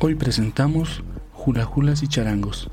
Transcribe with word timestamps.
Hoy 0.00 0.14
presentamos 0.14 1.02
Julajulas 1.32 2.04
y 2.04 2.06
Charangos, 2.06 2.70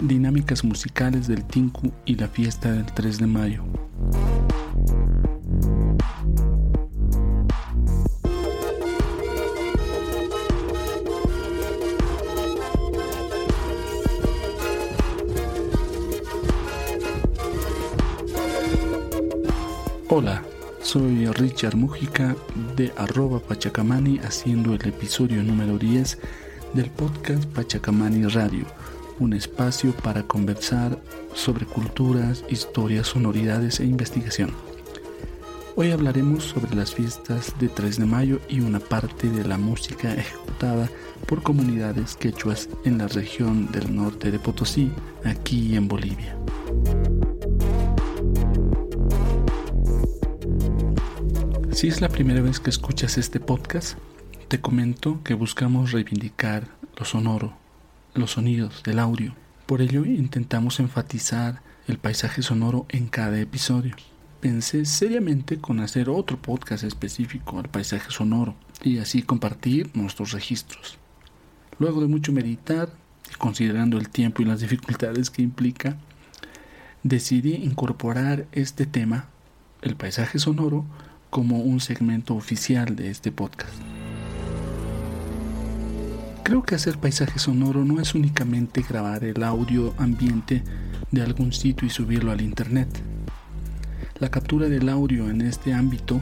dinámicas 0.00 0.64
musicales 0.64 1.28
del 1.28 1.44
Tinku 1.44 1.92
y 2.06 2.14
la 2.14 2.28
fiesta 2.28 2.72
del 2.72 2.86
3 2.86 3.18
de 3.18 3.26
mayo. 3.26 3.62
Hola, 20.08 20.42
soy 20.80 21.26
Richard 21.26 21.76
Mujica 21.76 22.34
de 22.76 22.94
arroba 22.96 23.40
Pachacamani 23.40 24.20
haciendo 24.20 24.72
el 24.72 24.88
episodio 24.88 25.42
número 25.42 25.76
10 25.76 26.18
del 26.74 26.90
podcast 26.90 27.44
Pachacamani 27.46 28.26
Radio, 28.26 28.66
un 29.18 29.32
espacio 29.32 29.92
para 29.92 30.22
conversar 30.22 30.98
sobre 31.34 31.66
culturas, 31.66 32.44
historias, 32.48 33.08
sonoridades 33.08 33.80
e 33.80 33.84
investigación. 33.84 34.50
Hoy 35.74 35.90
hablaremos 35.90 36.44
sobre 36.44 36.74
las 36.74 36.94
fiestas 36.94 37.52
de 37.58 37.68
3 37.68 37.98
de 37.98 38.06
mayo 38.06 38.40
y 38.48 38.60
una 38.60 38.80
parte 38.80 39.28
de 39.28 39.44
la 39.44 39.58
música 39.58 40.14
ejecutada 40.14 40.88
por 41.26 41.42
comunidades 41.42 42.16
quechuas 42.16 42.68
en 42.84 42.98
la 42.98 43.08
región 43.08 43.70
del 43.72 43.94
norte 43.94 44.30
de 44.30 44.38
Potosí, 44.38 44.90
aquí 45.24 45.76
en 45.76 45.88
Bolivia. 45.88 46.38
Si 51.72 51.88
es 51.88 52.00
la 52.00 52.08
primera 52.08 52.40
vez 52.40 52.58
que 52.58 52.70
escuchas 52.70 53.18
este 53.18 53.38
podcast, 53.38 53.98
te 54.48 54.60
comento 54.60 55.20
que 55.24 55.34
buscamos 55.34 55.90
reivindicar 55.90 56.68
lo 56.96 57.04
sonoro, 57.04 57.54
los 58.14 58.32
sonidos 58.32 58.82
del 58.84 59.00
audio. 59.00 59.34
Por 59.66 59.82
ello 59.82 60.04
intentamos 60.04 60.78
enfatizar 60.78 61.62
el 61.88 61.98
paisaje 61.98 62.42
sonoro 62.42 62.86
en 62.88 63.08
cada 63.08 63.40
episodio. 63.40 63.96
Pensé 64.40 64.84
seriamente 64.84 65.58
con 65.58 65.80
hacer 65.80 66.08
otro 66.08 66.40
podcast 66.40 66.84
específico 66.84 67.58
al 67.58 67.68
paisaje 67.68 68.10
sonoro 68.10 68.54
y 68.84 68.98
así 68.98 69.22
compartir 69.22 69.90
nuestros 69.94 70.30
registros. 70.30 70.96
Luego 71.80 72.00
de 72.00 72.06
mucho 72.06 72.30
meditar 72.30 72.90
considerando 73.38 73.98
el 73.98 74.08
tiempo 74.08 74.42
y 74.42 74.44
las 74.44 74.60
dificultades 74.60 75.30
que 75.30 75.42
implica, 75.42 75.96
decidí 77.02 77.54
incorporar 77.54 78.46
este 78.52 78.86
tema, 78.86 79.26
el 79.82 79.96
paisaje 79.96 80.38
sonoro, 80.38 80.84
como 81.30 81.58
un 81.58 81.80
segmento 81.80 82.36
oficial 82.36 82.94
de 82.94 83.10
este 83.10 83.32
podcast. 83.32 83.74
Creo 86.46 86.62
que 86.62 86.76
hacer 86.76 86.96
paisaje 86.98 87.40
sonoro 87.40 87.84
no 87.84 88.00
es 88.00 88.14
únicamente 88.14 88.84
grabar 88.88 89.24
el 89.24 89.42
audio 89.42 89.92
ambiente 89.98 90.62
de 91.10 91.22
algún 91.22 91.52
sitio 91.52 91.88
y 91.88 91.90
subirlo 91.90 92.30
al 92.30 92.40
internet. 92.40 92.88
La 94.20 94.30
captura 94.30 94.68
del 94.68 94.88
audio 94.88 95.28
en 95.28 95.40
este 95.40 95.72
ámbito 95.72 96.20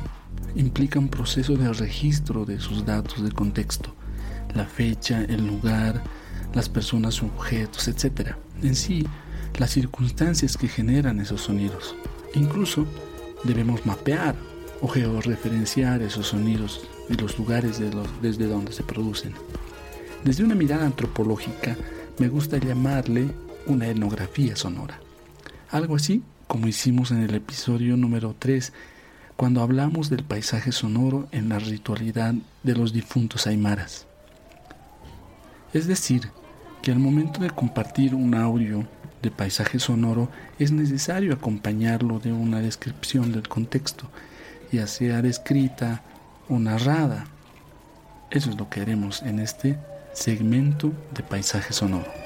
implica 0.55 0.98
un 0.98 1.11
proceso 1.11 1.58
de 1.58 1.70
registro 1.75 2.47
de 2.47 2.58
sus 2.58 2.86
datos 2.86 3.22
de 3.22 3.33
contexto, 3.33 3.94
la 4.55 4.64
fecha, 4.64 5.22
el 5.25 5.47
lugar, 5.47 6.03
las 6.55 6.70
personas, 6.70 7.22
objetos, 7.22 7.86
etc. 7.86 8.31
En 8.62 8.75
sí, 8.77 9.06
las 9.59 9.72
circunstancias 9.72 10.56
que 10.56 10.69
generan 10.69 11.20
esos 11.20 11.42
sonidos. 11.42 11.97
Incluso 12.34 12.86
debemos 13.44 13.84
mapear 13.84 14.36
o 14.81 14.88
georreferenciar 14.88 16.00
esos 16.00 16.28
sonidos 16.28 16.81
y 17.10 17.15
los 17.15 17.38
lugares 17.38 17.78
desde 18.22 18.47
donde 18.47 18.72
se 18.72 18.84
producen. 18.84 19.34
Desde 20.24 20.42
una 20.42 20.54
mirada 20.54 20.86
antropológica, 20.86 21.76
me 22.18 22.28
gusta 22.28 22.56
llamarle 22.56 23.28
una 23.66 23.88
etnografía 23.88 24.56
sonora. 24.56 24.98
Algo 25.70 25.96
así 25.96 26.22
como 26.46 26.66
hicimos 26.66 27.10
en 27.10 27.20
el 27.20 27.34
episodio 27.34 27.96
número 27.98 28.34
3, 28.38 28.72
cuando 29.36 29.60
hablamos 29.60 30.08
del 30.08 30.24
paisaje 30.24 30.72
sonoro 30.72 31.28
en 31.30 31.50
la 31.50 31.58
ritualidad 31.58 32.32
de 32.62 32.74
los 32.74 32.94
difuntos 32.94 33.46
aymaras. 33.46 34.06
Es 35.74 35.86
decir, 35.86 36.30
que 36.80 36.91
al 36.91 37.00
momento 37.00 37.41
de 37.41 37.50
compartir 37.50 38.14
un 38.14 38.34
audio 38.34 38.86
de 39.20 39.30
paisaje 39.30 39.78
sonoro 39.78 40.30
es 40.58 40.72
necesario 40.72 41.34
acompañarlo 41.34 42.18
de 42.18 42.32
una 42.32 42.60
descripción 42.60 43.30
del 43.30 43.46
contexto, 43.46 44.08
ya 44.72 44.86
sea 44.86 45.20
descrita 45.20 46.02
o 46.48 46.58
narrada. 46.58 47.26
Eso 48.30 48.48
es 48.48 48.56
lo 48.56 48.70
que 48.70 48.80
haremos 48.80 49.22
en 49.22 49.38
este 49.38 49.78
segmento 50.14 50.94
de 51.12 51.22
paisaje 51.22 51.72
sonoro. 51.72 52.23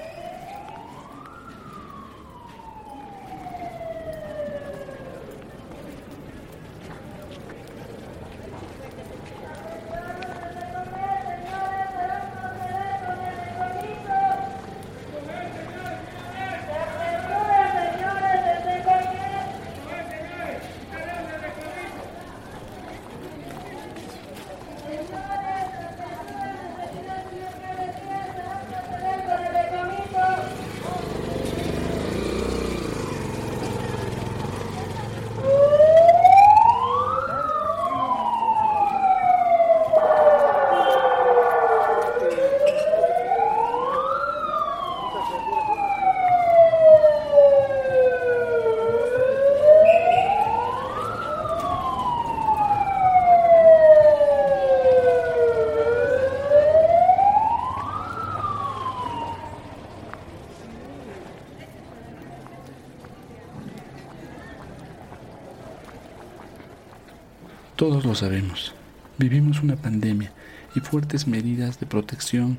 Todos 67.88 68.04
lo 68.04 68.14
sabemos. 68.14 68.74
Vivimos 69.16 69.62
una 69.62 69.74
pandemia 69.74 70.30
y 70.74 70.80
fuertes 70.80 71.26
medidas 71.26 71.80
de 71.80 71.86
protección 71.86 72.58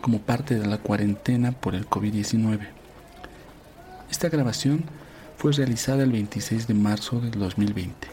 como 0.00 0.18
parte 0.18 0.58
de 0.58 0.66
la 0.66 0.78
cuarentena 0.78 1.52
por 1.52 1.76
el 1.76 1.88
COVID-19. 1.88 2.58
Esta 4.10 4.28
grabación 4.30 4.82
fue 5.36 5.52
realizada 5.52 6.02
el 6.02 6.10
26 6.10 6.66
de 6.66 6.74
marzo 6.74 7.20
del 7.20 7.38
2020, 7.38 8.08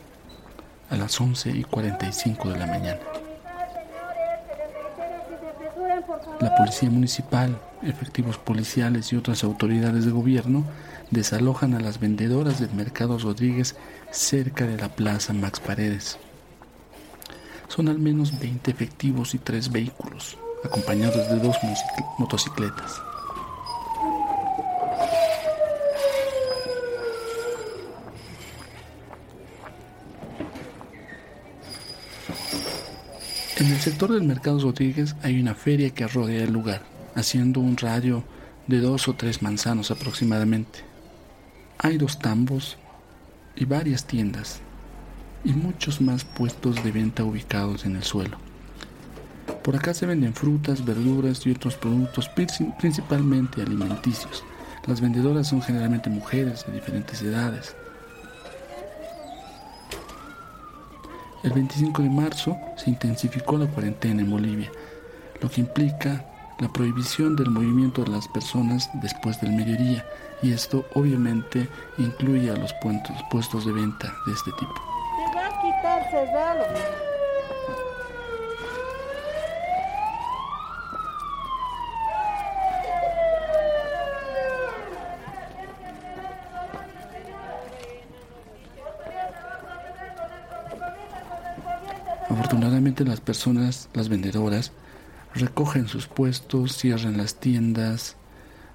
a 0.91 0.97
las 0.97 1.19
11 1.19 1.49
y 1.49 1.63
45 1.63 2.49
de 2.49 2.59
la 2.59 2.67
mañana. 2.67 2.99
La 6.41 6.55
Policía 6.55 6.91
Municipal, 6.91 7.59
efectivos 7.81 8.37
policiales 8.37 9.11
y 9.11 9.15
otras 9.15 9.43
autoridades 9.43 10.05
de 10.05 10.11
gobierno 10.11 10.63
desalojan 11.11 11.73
a 11.73 11.79
las 11.79 11.99
vendedoras 11.99 12.59
del 12.59 12.71
Mercado 12.73 13.17
Rodríguez 13.17 13.75
cerca 14.11 14.65
de 14.65 14.77
la 14.77 14.89
Plaza 14.89 15.33
Max 15.33 15.59
Paredes. 15.59 16.17
Son 17.67 17.87
al 17.87 17.99
menos 17.99 18.39
20 18.39 18.71
efectivos 18.71 19.33
y 19.35 19.39
3 19.39 19.71
vehículos, 19.71 20.37
acompañados 20.63 21.29
de 21.29 21.39
dos 21.39 21.55
motocicletas. 22.17 23.01
En 33.57 33.67
el 33.67 33.81
sector 33.81 34.13
del 34.13 34.23
Mercado 34.23 34.59
Rodríguez 34.59 35.15
hay 35.21 35.39
una 35.39 35.53
feria 35.53 35.89
que 35.89 36.07
rodea 36.07 36.45
el 36.45 36.53
lugar, 36.53 36.81
haciendo 37.13 37.59
un 37.59 37.75
radio 37.75 38.23
de 38.67 38.79
dos 38.79 39.07
o 39.09 39.15
tres 39.15 39.41
manzanos 39.41 39.91
aproximadamente. 39.91 40.88
Hay 41.81 41.97
dos 41.97 42.19
tambos 42.19 42.77
y 43.55 43.63
varias 43.63 44.03
tiendas 44.03 44.59
y 45.45 45.53
muchos 45.53 46.01
más 46.01 46.25
puestos 46.25 46.83
de 46.83 46.91
venta 46.91 47.23
ubicados 47.23 47.85
en 47.85 47.95
el 47.95 48.03
suelo. 48.03 48.37
Por 49.63 49.77
acá 49.77 49.93
se 49.93 50.05
venden 50.05 50.33
frutas, 50.33 50.83
verduras 50.83 51.47
y 51.47 51.51
otros 51.51 51.75
productos 51.75 52.29
principalmente 52.77 53.61
alimenticios. 53.61 54.43
Las 54.87 54.99
vendedoras 54.99 55.47
son 55.47 55.61
generalmente 55.61 56.09
mujeres 56.09 56.65
de 56.67 56.73
diferentes 56.73 57.21
edades. 57.21 57.73
El 61.45 61.53
25 61.53 62.01
de 62.01 62.09
marzo 62.09 62.57
se 62.75 62.89
intensificó 62.89 63.57
la 63.57 63.67
cuarentena 63.67 64.21
en 64.21 64.29
Bolivia, 64.29 64.69
lo 65.41 65.49
que 65.49 65.61
implica 65.61 66.25
la 66.59 66.67
prohibición 66.67 67.35
del 67.35 67.49
movimiento 67.49 68.03
de 68.03 68.11
las 68.11 68.27
personas 68.27 68.89
después 69.01 69.39
del 69.39 69.53
mediodía 69.53 70.05
y 70.41 70.51
esto 70.51 70.85
obviamente 70.93 71.69
incluye 71.97 72.49
a 72.49 72.55
los 72.55 72.73
puestos 73.31 73.65
de 73.65 73.71
venta 73.71 74.13
de 74.25 74.33
este 74.33 74.51
tipo. 74.51 74.73
va 75.35 75.47
a 75.47 75.61
quitar 75.61 76.09
cerrado. 76.11 76.65
Afortunadamente 92.29 93.05
las 93.05 93.21
personas, 93.21 93.89
las 93.93 94.09
vendedoras, 94.09 94.71
recogen 95.35 95.87
sus 95.87 96.07
puestos, 96.07 96.77
cierran 96.77 97.17
las 97.17 97.35
tiendas, 97.35 98.15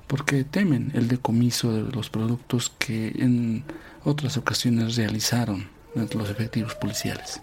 porque 0.06 0.44
temen 0.44 0.90
el 0.94 1.08
decomiso 1.08 1.72
de 1.72 1.90
los 1.92 2.10
productos 2.10 2.70
que 2.78 3.08
en 3.16 3.64
otras 4.04 4.36
ocasiones 4.36 4.96
realizaron 4.96 5.68
los 5.94 6.30
efectivos 6.30 6.74
policiales. 6.74 7.40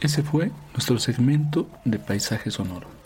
Ese 0.00 0.22
fue 0.22 0.52
nuestro 0.72 0.98
segmento 0.98 1.68
de 1.84 1.98
paisaje 1.98 2.50
sonoro. 2.50 2.97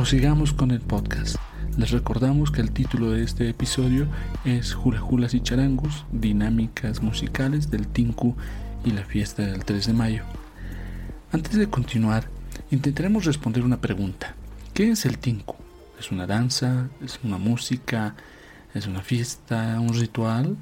Prosigamos 0.00 0.54
con 0.54 0.70
el 0.70 0.80
podcast. 0.80 1.36
Les 1.76 1.90
recordamos 1.90 2.50
que 2.50 2.62
el 2.62 2.70
título 2.70 3.10
de 3.10 3.22
este 3.22 3.50
episodio 3.50 4.06
es 4.46 4.72
Julajulas 4.72 5.34
y 5.34 5.42
Charangos, 5.42 6.06
dinámicas 6.10 7.02
musicales 7.02 7.70
del 7.70 7.86
Tinku 7.86 8.34
y 8.82 8.92
la 8.92 9.04
fiesta 9.04 9.42
del 9.42 9.62
3 9.62 9.88
de 9.88 9.92
mayo. 9.92 10.22
Antes 11.32 11.54
de 11.56 11.68
continuar, 11.68 12.30
intentaremos 12.70 13.26
responder 13.26 13.62
una 13.62 13.82
pregunta. 13.82 14.34
¿Qué 14.72 14.90
es 14.90 15.04
el 15.04 15.18
Tinku? 15.18 15.56
¿Es 15.98 16.10
una 16.10 16.26
danza? 16.26 16.88
¿Es 17.04 17.20
una 17.22 17.36
música? 17.36 18.14
¿Es 18.72 18.86
una 18.86 19.02
fiesta? 19.02 19.78
¿Un 19.80 19.92
ritual? 19.92 20.56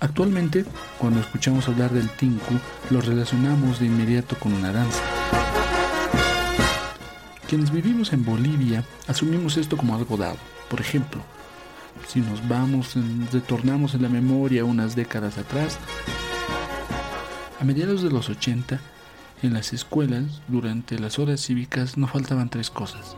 Actualmente, 0.00 0.64
cuando 0.98 1.20
escuchamos 1.20 1.68
hablar 1.68 1.92
del 1.92 2.10
Tinku, 2.10 2.54
lo 2.90 3.00
relacionamos 3.00 3.78
de 3.78 3.86
inmediato 3.86 4.36
con 4.36 4.52
una 4.52 4.72
danza. 4.72 5.65
Quienes 7.48 7.70
vivimos 7.70 8.12
en 8.12 8.24
Bolivia 8.24 8.84
asumimos 9.06 9.56
esto 9.56 9.76
como 9.76 9.94
algo 9.94 10.16
dado. 10.16 10.36
Por 10.68 10.80
ejemplo, 10.80 11.20
si 12.08 12.20
nos 12.20 12.46
vamos, 12.48 12.94
retornamos 13.32 13.94
en 13.94 14.02
la 14.02 14.08
memoria 14.08 14.64
unas 14.64 14.96
décadas 14.96 15.38
atrás, 15.38 15.78
a 17.60 17.64
mediados 17.64 18.02
de 18.02 18.10
los 18.10 18.28
80, 18.28 18.80
en 19.42 19.54
las 19.54 19.72
escuelas, 19.72 20.42
durante 20.48 20.98
las 20.98 21.20
horas 21.20 21.40
cívicas, 21.40 21.96
no 21.96 22.08
faltaban 22.08 22.48
tres 22.48 22.68
cosas. 22.68 23.16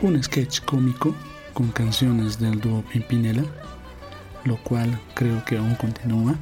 Un 0.00 0.22
sketch 0.22 0.60
cómico 0.60 1.16
con 1.52 1.72
canciones 1.72 2.38
del 2.38 2.60
dúo 2.60 2.82
Pimpinela, 2.92 3.42
lo 4.44 4.56
cual 4.62 5.00
creo 5.14 5.44
que 5.44 5.58
aún 5.58 5.74
continúa 5.74 6.36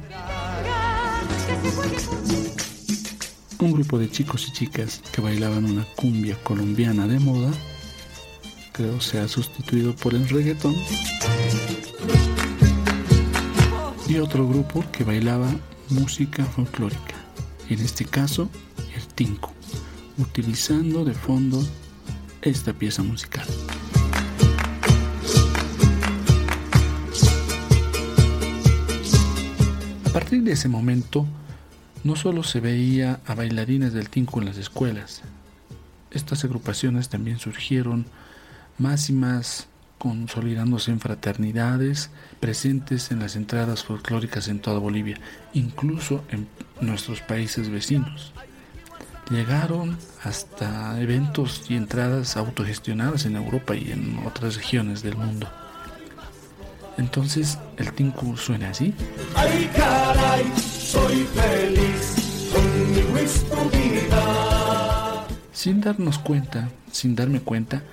un 3.65 3.71
grupo 3.71 3.97
de 3.97 4.09
chicos 4.09 4.47
y 4.47 4.51
chicas 4.51 5.01
que 5.11 5.21
bailaban 5.21 5.65
una 5.65 5.85
cumbia 5.95 6.37
colombiana 6.43 7.07
de 7.07 7.19
moda, 7.19 7.51
creo 8.71 9.01
se 9.01 9.19
ha 9.19 9.27
sustituido 9.27 9.95
por 9.95 10.13
el 10.13 10.29
reggaetón, 10.29 10.75
y 14.07 14.17
otro 14.17 14.47
grupo 14.47 14.83
que 14.91 15.03
bailaba 15.03 15.49
música 15.89 16.45
folclórica, 16.45 17.15
en 17.69 17.79
este 17.79 18.05
caso 18.05 18.49
el 18.95 19.05
tinco, 19.07 19.51
utilizando 20.17 21.03
de 21.03 21.13
fondo 21.13 21.65
esta 22.41 22.73
pieza 22.73 23.01
musical. 23.01 23.47
A 30.05 30.09
partir 30.11 30.43
de 30.43 30.51
ese 30.51 30.67
momento, 30.67 31.25
no 32.03 32.15
solo 32.15 32.43
se 32.43 32.59
veía 32.59 33.19
a 33.25 33.35
bailarines 33.35 33.93
del 33.93 34.09
tinku 34.09 34.39
en 34.39 34.45
las 34.45 34.57
escuelas, 34.57 35.21
estas 36.11 36.43
agrupaciones 36.43 37.09
también 37.09 37.39
surgieron 37.39 38.05
más 38.77 39.09
y 39.09 39.13
más 39.13 39.67
consolidándose 39.97 40.91
en 40.91 40.99
fraternidades 40.99 42.11
presentes 42.39 43.11
en 43.11 43.19
las 43.19 43.35
entradas 43.35 43.83
folclóricas 43.83 44.47
en 44.47 44.59
toda 44.59 44.79
Bolivia, 44.79 45.17
incluso 45.53 46.23
en 46.29 46.47
nuestros 46.81 47.21
países 47.21 47.69
vecinos. 47.69 48.31
Llegaron 49.29 49.97
hasta 50.23 50.99
eventos 51.01 51.65
y 51.69 51.75
entradas 51.75 52.37
autogestionadas 52.37 53.25
en 53.25 53.35
Europa 53.35 53.75
y 53.75 53.91
en 53.91 54.19
otras 54.25 54.55
regiones 54.55 55.03
del 55.03 55.17
mundo. 55.17 55.49
Entonces, 56.97 57.57
¿el 57.77 57.91
Tinku 57.91 58.37
suena 58.37 58.69
así? 58.69 58.93
¡Ay, 59.35 59.69
caray! 59.75 60.45
Soy 60.87 61.27
feliz 61.35 62.15
con 62.53 62.91
mi. 62.91 63.99
Sin 65.51 65.81
darnos 65.81 66.17
cuenta, 66.17 66.69
sin 66.93 67.13
darme 67.13 67.41
cuenta, 67.41 67.83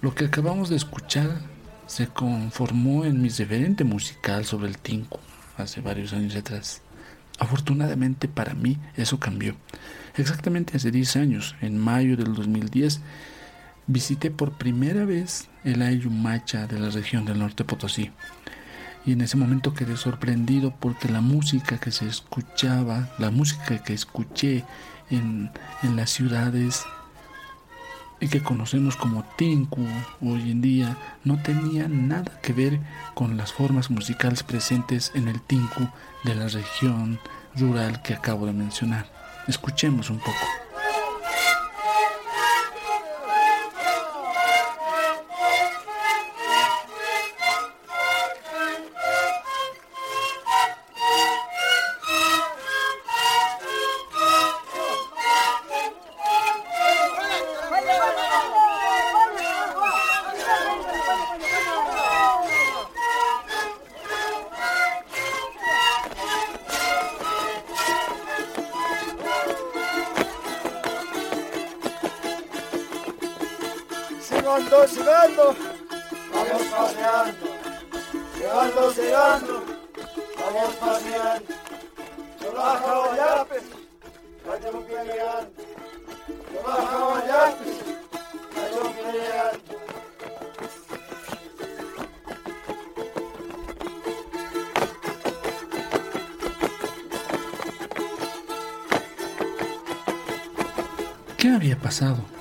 lo 0.00 0.14
que 0.14 0.24
acabamos 0.24 0.70
de 0.70 0.76
escuchar 0.76 1.42
se 1.86 2.06
conformó 2.06 3.04
en 3.04 3.20
mi 3.20 3.28
referente 3.28 3.84
musical 3.84 4.46
sobre 4.46 4.68
el 4.68 4.78
Tinku 4.78 5.18
hace 5.58 5.82
varios 5.82 6.14
años 6.14 6.34
atrás. 6.34 6.80
Afortunadamente 7.38 8.26
para 8.26 8.54
mí 8.54 8.78
eso 8.96 9.20
cambió. 9.20 9.54
Exactamente 10.16 10.78
hace 10.78 10.90
10 10.90 11.16
años, 11.16 11.56
en 11.60 11.76
mayo 11.76 12.16
del 12.16 12.32
2010, 12.32 13.02
visité 13.86 14.30
por 14.30 14.56
primera 14.56 15.04
vez 15.04 15.50
el 15.62 15.82
Ayumacha 15.82 16.66
de 16.66 16.80
la 16.80 16.88
región 16.88 17.26
del 17.26 17.38
norte 17.38 17.64
Potosí. 17.64 18.10
Y 19.08 19.12
en 19.12 19.22
ese 19.22 19.38
momento 19.38 19.72
quedé 19.72 19.96
sorprendido 19.96 20.74
porque 20.78 21.08
la 21.08 21.22
música 21.22 21.78
que 21.78 21.90
se 21.90 22.06
escuchaba, 22.06 23.08
la 23.16 23.30
música 23.30 23.82
que 23.82 23.94
escuché 23.94 24.66
en, 25.08 25.50
en 25.82 25.96
las 25.96 26.10
ciudades 26.10 26.84
y 28.20 28.28
que 28.28 28.42
conocemos 28.42 28.96
como 28.96 29.24
Tinku 29.38 29.86
hoy 30.20 30.50
en 30.50 30.60
día, 30.60 30.98
no 31.24 31.40
tenía 31.40 31.88
nada 31.88 32.38
que 32.42 32.52
ver 32.52 32.80
con 33.14 33.38
las 33.38 33.50
formas 33.50 33.88
musicales 33.88 34.42
presentes 34.42 35.10
en 35.14 35.28
el 35.28 35.40
Tinku 35.40 35.88
de 36.24 36.34
la 36.34 36.48
región 36.48 37.18
rural 37.56 38.02
que 38.02 38.12
acabo 38.12 38.44
de 38.44 38.52
mencionar. 38.52 39.06
Escuchemos 39.46 40.10
un 40.10 40.18
poco. 40.18 40.67
Vamos 75.36 76.62
paseando. 76.70 77.46
Sigando, 78.34 78.92
sigando, 78.92 79.64
vamos 80.38 80.74
paseando. 80.76 81.54
Yo 82.40 82.52
baja 82.52 82.98
Guayapes, 82.98 83.62
cayó 84.44 84.80
peleando. 84.86 85.62
Yo 86.54 86.62
baja 86.64 86.98
Guayapes, 86.98 87.76
cayó 88.54 88.82
peleando. 88.92 89.78
¿Qué 101.36 101.48
había 101.48 101.76
pasado? 101.78 102.37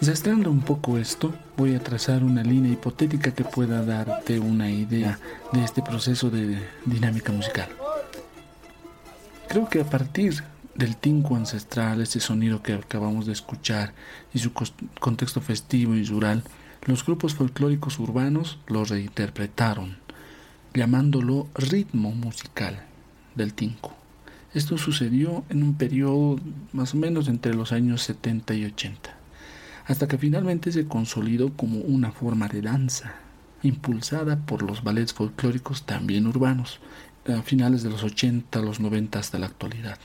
Destrando 0.00 0.48
un 0.48 0.60
poco 0.60 0.96
esto, 0.96 1.34
voy 1.56 1.74
a 1.74 1.80
trazar 1.80 2.22
una 2.22 2.44
línea 2.44 2.72
hipotética 2.72 3.34
que 3.34 3.42
pueda 3.42 3.84
darte 3.84 4.38
una 4.38 4.70
idea 4.70 5.18
de 5.52 5.64
este 5.64 5.82
proceso 5.82 6.30
de 6.30 6.62
dinámica 6.86 7.32
musical. 7.32 7.68
Creo 9.48 9.68
que 9.68 9.80
a 9.80 9.84
partir 9.84 10.44
del 10.76 10.96
tinco 10.96 11.34
ancestral, 11.34 12.00
ese 12.00 12.20
sonido 12.20 12.62
que 12.62 12.74
acabamos 12.74 13.26
de 13.26 13.32
escuchar 13.32 13.92
y 14.32 14.38
su 14.38 14.52
contexto 15.00 15.40
festivo 15.40 15.96
y 15.96 16.04
rural, 16.04 16.44
los 16.86 17.04
grupos 17.04 17.34
folclóricos 17.34 17.98
urbanos 17.98 18.60
lo 18.68 18.84
reinterpretaron, 18.84 19.96
llamándolo 20.74 21.48
ritmo 21.56 22.12
musical 22.12 22.84
del 23.34 23.52
tinco. 23.52 23.94
Esto 24.54 24.78
sucedió 24.78 25.42
en 25.48 25.64
un 25.64 25.74
periodo 25.74 26.38
más 26.72 26.94
o 26.94 26.98
menos 26.98 27.26
entre 27.26 27.52
los 27.54 27.72
años 27.72 28.02
70 28.04 28.54
y 28.54 28.64
80 28.66 29.17
hasta 29.88 30.06
que 30.06 30.18
finalmente 30.18 30.70
se 30.70 30.86
consolidó 30.86 31.54
como 31.54 31.80
una 31.80 32.12
forma 32.12 32.46
de 32.46 32.60
danza, 32.60 33.14
impulsada 33.62 34.36
por 34.36 34.62
los 34.62 34.84
ballets 34.84 35.14
folclóricos 35.14 35.84
también 35.84 36.26
urbanos, 36.26 36.78
a 37.26 37.42
finales 37.42 37.82
de 37.82 37.90
los 37.90 38.04
80, 38.04 38.60
los 38.60 38.80
90 38.80 39.18
hasta 39.18 39.38
la 39.38 39.46
actualidad. 39.46 39.98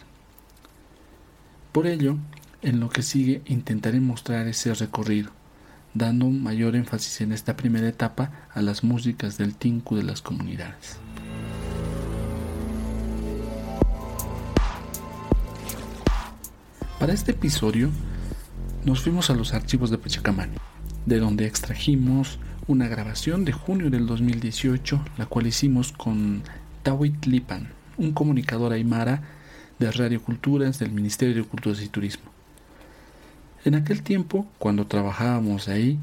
Por 1.73 1.85
ello, 1.85 2.17
en 2.61 2.79
lo 2.79 2.89
que 2.89 3.03
sigue 3.03 3.41
intentaré 3.45 3.99
mostrar 3.99 4.47
ese 4.47 4.73
recorrido, 4.73 5.31
dando 5.93 6.29
mayor 6.29 6.77
énfasis 6.77 7.19
en 7.19 7.33
esta 7.33 7.57
primera 7.57 7.87
etapa 7.87 8.47
a 8.53 8.61
las 8.61 8.85
músicas 8.85 9.37
del 9.37 9.53
tinku 9.53 9.97
de 9.97 10.03
las 10.03 10.21
comunidades. 10.21 10.97
Para 16.99 17.11
este 17.11 17.31
episodio 17.31 17.89
nos 18.85 19.01
fuimos 19.01 19.29
a 19.29 19.33
los 19.33 19.53
archivos 19.53 19.89
de 19.89 19.97
Pachacamán, 19.97 20.51
de 21.05 21.19
donde 21.19 21.45
extrajimos 21.45 22.39
una 22.67 22.87
grabación 22.87 23.45
de 23.45 23.53
junio 23.53 23.89
del 23.89 24.05
2018, 24.05 25.03
la 25.17 25.25
cual 25.25 25.47
hicimos 25.47 25.91
con 25.93 26.43
Tawit 26.83 27.25
Lipan, 27.25 27.69
un 27.97 28.11
comunicador 28.11 28.73
aymara 28.73 29.21
de 29.79 29.91
Radio 29.91 30.21
Culturas 30.21 30.79
del 30.79 30.91
Ministerio 30.91 31.35
de 31.35 31.43
Culturas 31.43 31.81
y 31.81 31.87
Turismo. 31.87 32.31
En 33.63 33.75
aquel 33.75 34.03
tiempo, 34.03 34.47
cuando 34.59 34.85
trabajábamos 34.85 35.69
ahí, 35.69 35.97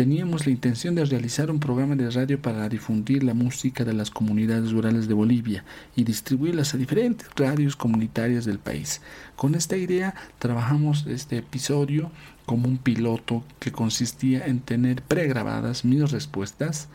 teníamos 0.00 0.46
la 0.46 0.52
intención 0.52 0.94
de 0.94 1.04
realizar 1.04 1.50
un 1.50 1.60
programa 1.60 1.94
de 1.94 2.08
radio 2.08 2.40
para 2.40 2.66
difundir 2.70 3.22
la 3.22 3.34
música 3.34 3.84
de 3.84 3.92
las 3.92 4.10
comunidades 4.10 4.72
rurales 4.72 5.08
de 5.08 5.12
Bolivia 5.12 5.62
y 5.94 6.04
distribuirlas 6.04 6.72
a 6.72 6.78
diferentes 6.78 7.28
radios 7.36 7.76
comunitarias 7.76 8.46
del 8.46 8.58
país. 8.58 9.02
Con 9.36 9.54
esta 9.54 9.76
idea 9.76 10.14
trabajamos 10.38 11.04
este 11.06 11.36
episodio 11.36 12.10
como 12.46 12.66
un 12.66 12.78
piloto 12.78 13.44
que 13.58 13.72
consistía 13.72 14.46
en 14.46 14.60
tener 14.60 15.02
pregrabadas 15.02 15.84
mis 15.84 16.10
respuestas, 16.10 16.88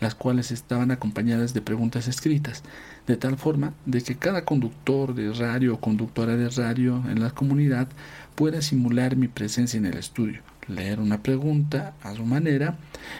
las 0.00 0.14
cuales 0.14 0.50
estaban 0.50 0.90
acompañadas 0.90 1.54
de 1.54 1.62
preguntas 1.62 2.08
escritas, 2.08 2.62
de 3.06 3.16
tal 3.16 3.38
forma 3.38 3.72
de 3.86 4.02
que 4.02 4.16
cada 4.16 4.44
conductor 4.44 5.14
de 5.14 5.32
radio 5.32 5.72
o 5.72 5.80
conductora 5.80 6.36
de 6.36 6.50
radio 6.50 7.02
en 7.08 7.22
la 7.22 7.30
comunidad 7.30 7.88
pueda 8.34 8.60
simular 8.60 9.16
mi 9.16 9.28
presencia 9.28 9.78
en 9.78 9.86
el 9.86 9.96
estudio 9.96 10.42
leer 10.68 11.00
una 11.00 11.22
pregunta 11.22 11.94
a 12.02 12.14
su 12.14 12.24
manera 12.24 12.76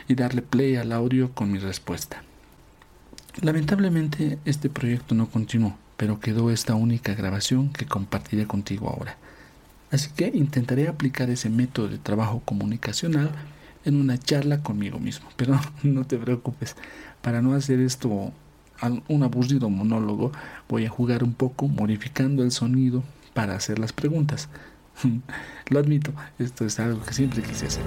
y 0.09 0.15
darle 0.15 0.43
play 0.43 0.77
al 0.77 0.93
audio 0.93 1.33
con 1.33 1.51
mi 1.51 1.59
respuesta. 1.59 2.23
Lamentablemente 3.41 4.39
este 4.45 4.71
proyecto 4.71 5.15
no 5.15 5.29
continuó, 5.29 5.77
pero 5.97 6.21
quedó 6.21 6.51
esta 6.51 6.75
única 6.75 7.15
grabación 7.15 7.73
que 7.73 7.87
compartiré 7.87 8.47
contigo 8.47 8.89
ahora. 8.89 9.17
Así 9.91 10.11
que 10.15 10.31
intentaré 10.35 10.89
aplicar 10.89 11.31
ese 11.31 11.51
método 11.51 11.89
de 11.89 11.99
trabajo 11.99 12.43
comunicacional 12.45 13.31
en 13.85 13.97
una 13.97 14.19
charla 14.19 14.63
conmigo 14.63 14.99
mismo. 14.99 15.29
Pero 15.37 15.61
no 15.83 16.05
te 16.05 16.19
preocupes, 16.19 16.77
para 17.23 17.43
no 17.43 17.55
hacer 17.55 17.81
esto 17.81 18.33
un 19.09 19.23
aburrido 19.23 19.71
monólogo, 19.71 20.33
voy 20.69 20.85
a 20.85 20.91
jugar 20.91 21.23
un 21.23 21.33
poco 21.33 21.69
modificando 21.69 22.43
el 22.43 22.51
sonido 22.51 23.03
para 23.35 23.55
hacer 23.55 23.79
las 23.79 23.93
preguntas. 23.93 24.49
Lo 25.69 25.79
admito, 25.79 26.13
esto 26.39 26.65
es 26.65 26.79
algo 26.81 27.05
que 27.05 27.13
siempre 27.13 27.43
quise 27.43 27.67
hacer. 27.67 27.85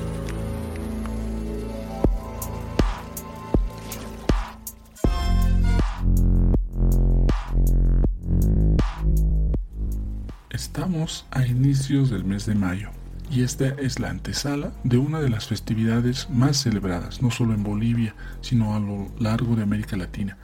Estamos 10.50 11.26
a 11.32 11.46
inicios 11.46 12.10
del 12.10 12.24
mes 12.24 12.46
de 12.46 12.56
mayo 12.56 12.90
y 13.30 13.44
esta 13.44 13.68
es 13.68 14.00
la 14.00 14.10
antesala 14.10 14.72
de 14.84 14.98
una 14.98 15.20
de 15.20 15.30
las 15.30 15.48
festividades 15.48 16.30
más 16.30 16.58
celebradas, 16.58 17.22
no 17.22 17.32
solo 17.32 17.54
en 17.54 17.64
Bolivia, 17.64 18.16
sino 18.42 18.76
a 18.76 18.80
lo 18.80 19.12
largo 19.20 19.56
de 19.56 19.64
América 19.64 19.98
Latina. 19.98 20.38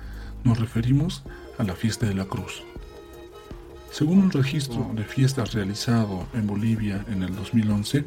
Nos 0.44 0.60
referimos 0.60 1.24
a 1.58 1.64
la 1.64 1.76
fiesta 1.76 2.06
de 2.06 2.16
la 2.16 2.26
cruz. 2.26 2.64
Según 3.94 4.18
un 4.18 4.32
registro 4.32 4.90
de 4.96 5.04
fiestas 5.04 5.54
realizado 5.54 6.26
en 6.34 6.48
Bolivia 6.48 7.06
en 7.12 7.22
el 7.22 7.36
2011, 7.36 8.04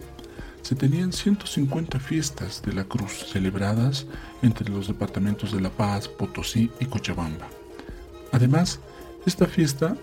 se 0.62 0.74
tenían 0.74 1.12
150 1.12 2.00
fiestas 2.00 2.60
de 2.60 2.72
la 2.72 2.82
cruz 2.82 3.24
celebradas 3.30 4.04
entre 4.42 4.68
los 4.68 4.88
departamentos 4.88 5.52
de 5.52 5.60
La 5.60 5.70
Paz, 5.70 6.08
Potosí 6.08 6.72
y 6.80 6.86
Cochabamba. 6.86 7.46
Además, 8.32 8.80
esta 9.26 9.46
fiesta 9.46 9.96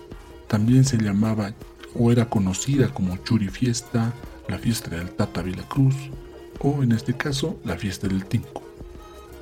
también 0.48 0.86
se 0.86 0.96
llamaba 0.96 1.52
o 1.94 2.10
era 2.10 2.30
conocida 2.30 2.88
como 2.88 3.18
Churi 3.18 3.48
Fiesta, 3.48 4.14
la 4.48 4.56
fiesta 4.56 4.88
del 4.88 5.10
Tata 5.10 5.44
Cruz 5.68 5.96
o 6.60 6.82
en 6.82 6.92
este 6.92 7.14
caso 7.14 7.60
la 7.62 7.76
fiesta 7.76 8.08
del 8.08 8.24
Tinco. 8.24 8.62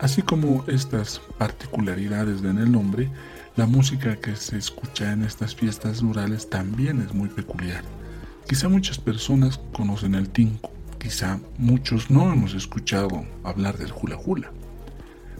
Así 0.00 0.22
como 0.22 0.64
estas 0.66 1.20
particularidades 1.38 2.42
en 2.42 2.58
el 2.58 2.72
nombre, 2.72 3.08
la 3.56 3.66
música 3.66 4.16
que 4.16 4.34
se 4.34 4.56
escucha 4.56 5.12
en 5.12 5.24
estas 5.24 5.54
fiestas 5.54 6.00
rurales 6.00 6.48
también 6.48 7.02
es 7.02 7.12
muy 7.12 7.28
peculiar. 7.28 7.84
Quizá 8.48 8.68
muchas 8.68 8.98
personas 8.98 9.60
conocen 9.72 10.14
el 10.14 10.30
tinco, 10.30 10.72
quizá 10.98 11.38
muchos 11.58 12.10
no 12.10 12.32
hemos 12.32 12.54
escuchado 12.54 13.26
hablar 13.44 13.76
del 13.76 13.92
hula 13.92 14.16
hula. 14.16 14.50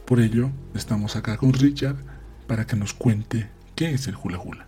Por 0.07 0.21
ello, 0.21 0.51
estamos 0.75 1.17
acá 1.17 1.39
con 1.39 1.55
Richard 1.55 1.97
para 2.47 2.67
que 2.67 2.77
nos 2.77 2.93
cuente 2.93 3.49
qué 3.75 3.93
es 3.93 4.07
el 4.09 4.17
hula 4.23 4.39
hula. 4.39 4.67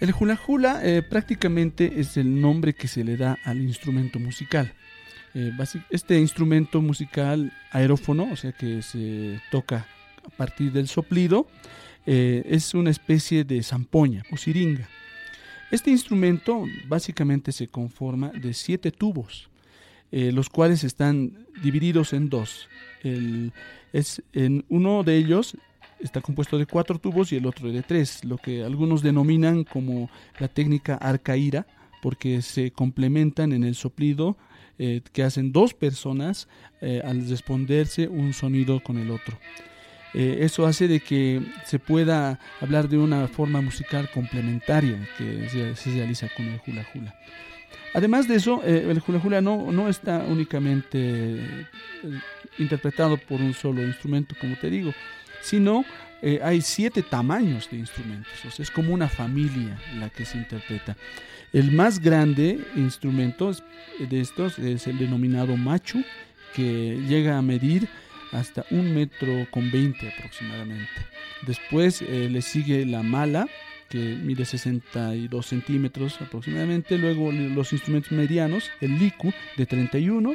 El 0.00 0.12
hula 0.18 0.38
hula 0.48 0.80
eh, 0.82 1.02
prácticamente 1.02 2.00
es 2.00 2.16
el 2.16 2.40
nombre 2.40 2.74
que 2.74 2.88
se 2.88 3.04
le 3.04 3.16
da 3.16 3.38
al 3.44 3.60
instrumento 3.60 4.18
musical. 4.18 4.72
Eh, 5.34 5.52
este 5.90 6.18
instrumento 6.18 6.82
musical 6.82 7.52
aerófono, 7.70 8.28
o 8.32 8.36
sea 8.36 8.50
que 8.50 8.82
se 8.82 9.40
toca 9.52 9.86
a 10.24 10.30
partir 10.36 10.72
del 10.72 10.88
soplido, 10.88 11.46
eh, 12.06 12.42
es 12.46 12.74
una 12.74 12.90
especie 12.90 13.44
de 13.44 13.62
zampoña 13.62 14.24
o 14.30 14.36
siringa. 14.36 14.88
Este 15.70 15.90
instrumento 15.90 16.64
básicamente 16.88 17.52
se 17.52 17.68
conforma 17.68 18.30
de 18.30 18.54
siete 18.54 18.90
tubos, 18.90 19.48
eh, 20.10 20.32
los 20.32 20.48
cuales 20.48 20.82
están 20.82 21.46
divididos 21.62 22.12
en 22.12 22.28
dos. 22.28 22.68
es, 23.92 24.22
en 24.32 24.64
uno 24.68 25.04
de 25.04 25.16
ellos 25.16 25.56
está 26.00 26.20
compuesto 26.20 26.58
de 26.58 26.66
cuatro 26.66 26.98
tubos 26.98 27.32
y 27.32 27.36
el 27.36 27.46
otro 27.46 27.70
de 27.70 27.82
tres, 27.82 28.24
lo 28.24 28.38
que 28.38 28.64
algunos 28.64 29.02
denominan 29.02 29.64
como 29.64 30.10
la 30.38 30.48
técnica 30.48 30.96
arcaíra, 30.96 31.66
porque 32.02 32.40
se 32.42 32.72
complementan 32.72 33.52
en 33.52 33.62
el 33.62 33.74
soplido 33.74 34.36
eh, 34.78 35.02
que 35.12 35.22
hacen 35.22 35.52
dos 35.52 35.74
personas 35.74 36.48
al 37.04 37.28
responderse 37.28 38.08
un 38.08 38.32
sonido 38.32 38.82
con 38.82 38.96
el 38.96 39.10
otro. 39.10 39.38
Eh, 40.12 40.38
eso 40.40 40.66
hace 40.66 40.88
de 40.88 41.00
que 41.00 41.40
se 41.64 41.78
pueda 41.78 42.38
hablar 42.60 42.88
de 42.88 42.98
una 42.98 43.28
forma 43.28 43.60
musical 43.60 44.10
complementaria 44.12 45.08
que 45.16 45.74
se, 45.76 45.90
realiza 45.92 46.28
con 46.36 46.46
el 46.46 46.60
hula 46.66 46.84
hula. 46.94 47.14
Además 47.94 48.26
de 48.26 48.36
eso, 48.36 48.62
eh, 48.64 48.86
el 48.88 49.02
hula 49.06 49.20
hula 49.22 49.40
no, 49.40 49.70
no 49.70 49.88
está 49.88 50.18
únicamente 50.18 50.98
eh, 50.98 51.66
interpretado 52.58 53.16
por 53.18 53.40
un 53.40 53.54
solo 53.54 53.82
instrumento, 53.82 54.34
como 54.40 54.56
te 54.56 54.70
digo, 54.70 54.92
sino 55.42 55.84
hay 56.44 56.60
siete 56.60 57.02
tamaños 57.02 57.70
de 57.70 57.78
instrumentos, 57.78 58.60
es 58.60 58.70
como 58.70 58.92
una 58.92 59.08
familia 59.08 59.80
la 59.98 60.10
que 60.10 60.26
se 60.26 60.36
interpreta. 60.36 60.94
El 61.50 61.72
más 61.72 61.98
grande 61.98 62.60
instrumento 62.76 63.50
de 63.98 64.20
estos 64.20 64.58
es 64.58 64.86
el 64.86 64.98
denominado 64.98 65.56
machu, 65.56 66.04
que 66.54 67.00
llega 67.08 67.38
a 67.38 67.42
medir 67.42 67.88
hasta 68.32 68.64
un 68.70 68.94
metro 68.94 69.46
con 69.50 69.70
20 69.70 70.08
aproximadamente. 70.08 70.90
Después 71.46 72.02
eh, 72.02 72.28
le 72.30 72.42
sigue 72.42 72.84
la 72.86 73.02
mala, 73.02 73.46
que 73.90 73.98
mide 73.98 74.44
62 74.44 75.44
centímetros 75.44 76.20
aproximadamente. 76.20 76.96
Luego 76.96 77.32
los 77.32 77.72
instrumentos 77.72 78.12
medianos, 78.12 78.70
el 78.80 78.98
liku 78.98 79.32
de 79.56 79.66
31, 79.66 80.34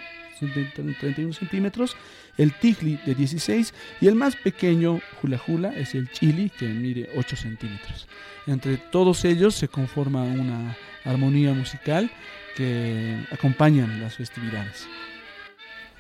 31 1.00 1.34
centímetros, 1.34 1.96
el 2.38 2.54
tigli 2.54 3.00
de 3.06 3.16
16 3.16 3.74
y 4.02 4.08
el 4.08 4.16
más 4.16 4.36
pequeño 4.36 5.00
hula 5.24 5.42
hula 5.48 5.70
es 5.74 5.96
el 5.96 6.12
chili 6.12 6.50
que 6.50 6.68
mide 6.68 7.10
8 7.16 7.36
centímetros. 7.38 8.08
Entre 8.46 8.78
todos 8.78 9.24
ellos 9.24 9.56
se 9.56 9.70
conforma 9.70 10.24
una 10.24 10.76
armonía 11.06 11.54
musical 11.54 12.12
que 12.56 13.18
acompañan 13.32 14.02
las 14.02 14.16
festividades. 14.16 14.86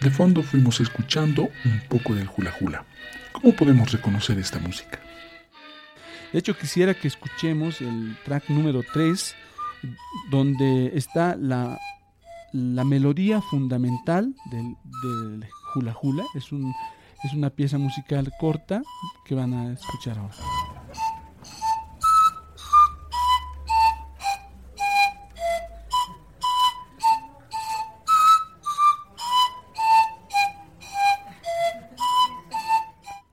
De 0.02 0.10
fondo 0.10 0.44
fuimos 0.44 0.80
escuchando 0.80 1.50
un 1.64 1.82
poco 1.90 2.14
del 2.16 2.30
hula 2.36 2.54
hula. 2.60 2.86
¿Cómo 3.32 3.54
podemos 3.56 3.92
reconocer 3.92 4.38
esta 4.38 4.60
música? 4.60 5.00
De 6.32 6.40
hecho, 6.40 6.58
quisiera 6.58 6.94
que 6.94 7.08
escuchemos 7.08 7.82
el 7.82 8.18
track 8.26 8.50
número 8.50 8.82
3, 8.94 9.36
donde 10.30 10.92
está 10.96 11.36
la, 11.36 11.80
la 12.52 12.84
melodía 12.84 13.42
fundamental 13.42 14.36
del, 14.52 14.76
del 15.02 15.50
hula 15.76 15.96
hula. 16.02 16.24
Es, 16.36 16.52
un, 16.52 16.74
es 17.24 17.34
una 17.34 17.50
pieza 17.50 17.78
musical 17.78 18.32
corta 18.40 18.82
que 19.26 19.36
van 19.36 19.54
a 19.54 19.74
escuchar 19.74 20.18
ahora. 20.18 20.75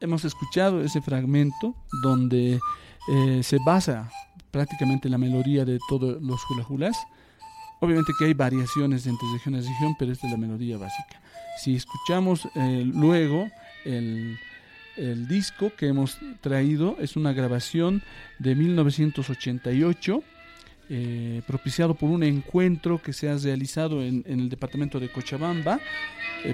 Hemos 0.03 0.25
escuchado 0.25 0.83
ese 0.83 1.01
fragmento 1.01 1.75
donde 2.03 2.61
eh, 3.09 3.41
se 3.43 3.59
basa 3.65 4.11
prácticamente 4.51 5.09
la 5.09 5.19
melodía 5.19 5.65
de 5.65 5.79
todos 5.89 6.21
los 6.21 6.41
hula 6.51 6.67
hulas. 6.69 6.97
Obviamente 7.81 8.13
que 8.19 8.27
hay 8.27 8.35
variaciones 8.35 9.07
entre 9.07 9.27
región 9.33 9.55
a 9.55 9.59
región, 9.59 9.97
pero 9.99 10.13
esta 10.13 10.27
es 10.27 10.33
la 10.33 10.39
melodía 10.39 10.77
básica. 10.77 11.21
Si 11.63 11.75
escuchamos 11.75 12.49
eh, 12.55 12.85
luego 12.85 13.49
el, 13.85 14.39
disco 15.27 15.73
que 15.77 15.89
hemos 15.89 16.19
traído, 16.43 16.97
es 17.01 17.17
una 17.17 17.33
grabación 17.33 18.03
de 18.39 18.55
1988, 18.55 20.23
eh, 20.91 21.43
propiciado 21.47 21.95
por 21.95 22.11
un 22.11 22.23
encuentro 22.23 23.01
que 23.01 23.15
se 23.15 23.31
ha 23.31 23.37
realizado 23.37 24.03
en, 24.03 24.23
en 24.27 24.41
el 24.41 24.49
departamento 24.51 25.01
de 25.01 25.11
Cochabamba 25.11 25.81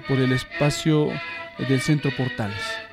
por 0.07 0.19
el 0.19 0.33
espacio 0.33 1.09
del 1.69 1.81
Centro 1.81 2.13
Portales. 2.17 2.88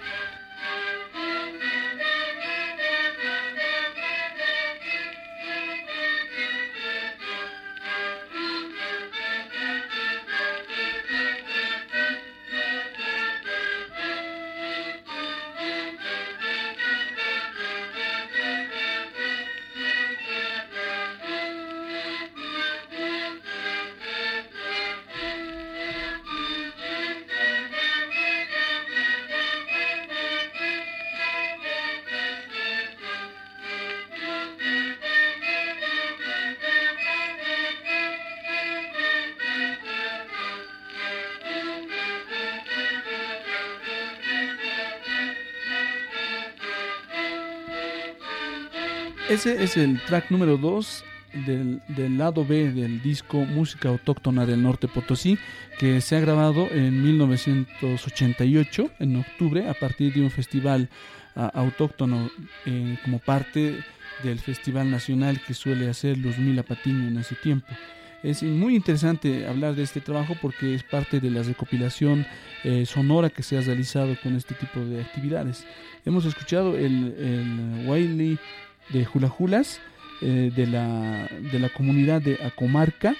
Ese 49.46 49.64
es 49.64 49.78
el 49.78 50.02
track 50.02 50.32
número 50.32 50.58
2 50.58 51.04
del, 51.46 51.80
del, 51.90 52.18
lado 52.18 52.44
B 52.44 52.72
del 52.72 53.00
disco 53.04 53.38
Música 53.46 53.90
Autóctona 53.90 54.44
del 54.44 54.64
Norte 54.64 54.88
Potosí, 54.88 55.38
que 55.78 56.02
se 56.02 56.16
ha 56.16 56.20
grabado 56.20 56.68
en 56.72 57.04
1988, 57.04 58.90
en 58.98 59.18
octubre, 59.18 59.70
a 59.70 59.76
partir 59.76 60.16
de 60.16 60.22
un 60.22 60.32
festival 60.32 60.90
uh, 61.36 61.42
autóctono 61.54 62.32
eh, 62.66 62.98
como 63.04 63.20
parte 63.20 63.84
del 64.24 64.40
Festival 64.40 64.90
Nacional 64.90 65.40
que 65.40 65.54
suele 65.54 65.92
hacer 65.92 66.18
Luzmila 66.18 66.64
Patiño 66.64 67.08
en 67.08 67.20
ese 67.20 67.36
tiempo. 67.36 67.68
Es 68.24 68.42
muy 68.42 68.76
interesante 68.76 69.46
hablar 69.46 69.76
de 69.76 69.84
este 69.84 70.02
trabajo 70.02 70.36
porque 70.42 70.74
es 70.74 70.82
parte 70.82 71.20
de 71.20 71.30
la 71.30 71.44
recopilación 71.44 72.26
eh, 72.64 72.88
sonora 72.88 73.30
que 73.30 73.44
se 73.44 73.60
ha 73.60 73.62
realizado 73.62 74.18
con 74.24 74.36
este 74.36 74.56
tipo 74.56 74.80
de 74.80 75.02
actividades. 75.02 75.68
Hemos 76.04 76.26
escuchado 76.26 76.76
el, 76.76 77.14
el 77.20 77.88
Wiley 77.88 78.40
de 78.90 79.08
Hula 79.12 79.32
Hulas 79.38 79.80
eh, 80.22 80.52
de, 80.56 80.68
la, 80.68 81.28
de 81.52 81.60
la 81.60 81.70
comunidad 81.70 82.22
de 82.22 82.40
Acomarca 82.44 83.16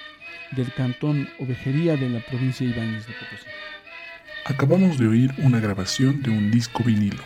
del 0.52 0.72
cantón 0.72 1.28
Ovejería 1.38 1.96
de 1.96 2.08
la 2.08 2.20
provincia 2.20 2.66
de 2.66 2.72
Ibáñez 2.72 3.06
de 3.06 3.12
Potosí. 3.14 3.46
Acabamos 4.44 4.98
de 4.98 5.08
oír 5.08 5.34
una 5.38 5.58
grabación 5.58 6.22
de 6.22 6.30
un 6.30 6.50
disco 6.50 6.84
vinilo. 6.84 7.22